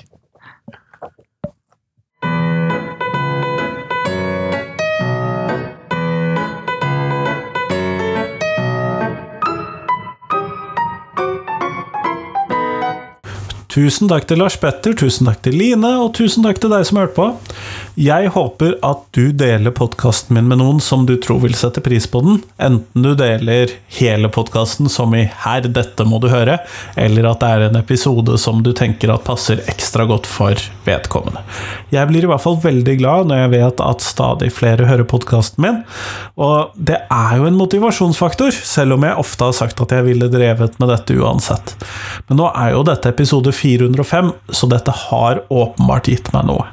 Tusen 13.71 14.09
takk 14.11 14.25
til 14.27 14.41
Lars 14.41 14.57
Petter, 14.59 14.91
tusen 14.99 15.29
takk 15.29 15.45
til 15.45 15.53
Line, 15.55 15.93
og 16.03 16.09
tusen 16.17 16.43
takk 16.43 16.57
til 16.59 16.73
deg 16.73 16.83
som 16.83 16.97
hørte 16.99 17.15
på. 17.15 17.27
Jeg 17.95 18.31
håper 18.35 18.73
at 18.83 19.05
du 19.15 19.31
deler 19.31 19.71
podkasten 19.71 20.35
min 20.35 20.49
med 20.49 20.59
noen 20.59 20.81
som 20.83 21.05
du 21.07 21.13
tror 21.23 21.39
vil 21.45 21.55
sette 21.55 21.79
pris 21.83 22.03
på 22.11 22.19
den, 22.25 22.41
enten 22.59 23.05
du 23.05 23.13
deler 23.15 23.71
hele 23.95 24.27
podkasten 24.27 24.91
som 24.91 25.15
i 25.15 25.23
'her, 25.23 25.69
dette 25.71 26.03
må 26.03 26.19
du 26.19 26.27
høre', 26.27 26.59
eller 26.97 27.29
at 27.31 27.39
det 27.39 27.47
er 27.47 27.61
en 27.69 27.79
episode 27.79 28.37
som 28.37 28.59
du 28.61 28.73
tenker 28.73 29.13
at 29.13 29.23
passer 29.23 29.63
ekstra 29.71 30.05
godt 30.05 30.27
for 30.27 30.51
vedkommende. 30.83 31.39
Jeg 31.91 32.07
blir 32.07 32.23
i 32.23 32.27
hvert 32.27 32.43
fall 32.43 32.59
veldig 32.59 32.97
glad 32.99 33.27
når 33.27 33.37
jeg 33.39 33.51
vet 33.55 33.79
at 33.79 34.01
stadig 34.01 34.51
flere 34.51 34.87
hører 34.87 35.07
podkasten 35.07 35.63
min, 35.63 35.83
og 36.35 36.75
det 36.75 36.99
er 37.07 37.37
jo 37.37 37.45
en 37.45 37.55
motivasjonsfaktor, 37.55 38.51
selv 38.51 38.93
om 38.93 39.03
jeg 39.03 39.15
ofte 39.15 39.45
har 39.45 39.55
sagt 39.55 39.79
at 39.79 39.91
jeg 39.91 40.03
ville 40.03 40.27
drevet 40.27 40.77
med 40.77 40.89
dette 40.89 41.15
uansett. 41.15 41.75
Men 42.27 42.37
nå 42.37 42.51
er 42.51 42.71
jo 42.75 42.83
dette 42.83 43.07
episode 43.07 43.53
405, 43.61 44.31
så 44.49 44.69
dette 44.71 44.93
har 45.07 45.43
åpenbart 45.53 46.09
gitt 46.11 46.31
meg 46.35 46.47
noe. 46.49 46.67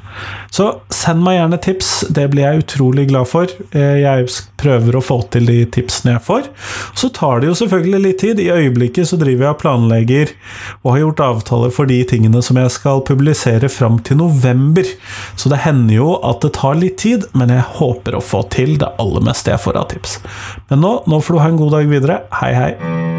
Så 0.51 0.65
send 0.93 1.21
meg 1.23 1.37
gjerne 1.37 1.59
tips, 1.61 1.89
det 2.09 2.25
blir 2.33 2.45
jeg 2.45 2.63
utrolig 2.63 3.05
glad 3.11 3.29
for. 3.29 3.51
Eh, 3.71 4.01
jeg 4.01 4.25
prøver 4.59 4.97
å 4.97 5.03
få 5.03 5.19
til 5.31 5.45
de 5.47 5.59
tipsene 5.71 6.15
jeg 6.15 6.23
får. 6.25 6.49
Så 6.97 7.11
tar 7.15 7.39
det 7.39 7.51
jo 7.51 7.57
selvfølgelig 7.61 8.01
litt 8.03 8.21
tid. 8.23 8.41
I 8.41 8.49
øyeblikket 8.55 9.11
så 9.11 9.19
driver 9.21 9.47
jeg 9.47 9.55
og 9.55 9.61
planlegger 9.61 10.33
og 10.81 10.91
har 10.91 11.01
gjort 11.03 11.23
avtaler 11.27 11.75
for 11.75 11.89
de 11.89 12.01
tingene 12.09 12.41
som 12.45 12.59
jeg 12.59 12.73
skal 12.75 13.05
publisere 13.07 13.69
fram 13.71 14.01
til 14.03 14.19
november. 14.23 14.89
Så 15.39 15.53
det 15.53 15.61
hender 15.67 15.99
jo 15.99 16.11
at 16.25 16.41
det 16.45 16.55
tar 16.57 16.81
litt 16.81 16.99
tid, 17.05 17.29
men 17.37 17.53
jeg 17.53 17.67
håper 17.79 18.17
å 18.17 18.25
få 18.25 18.43
til 18.53 18.75
det 18.81 18.91
aller 18.99 19.29
meste 19.29 19.53
jeg 19.53 19.63
får 19.63 19.79
av 19.79 19.89
tips. 19.93 20.19
Men 20.73 20.83
nå, 20.83 20.97
nå 21.09 21.21
får 21.21 21.35
du 21.37 21.43
ha 21.43 21.53
en 21.53 21.63
god 21.63 21.77
dag 21.77 21.93
videre. 21.93 22.21
Hei, 22.41 22.53
hei. 22.57 23.18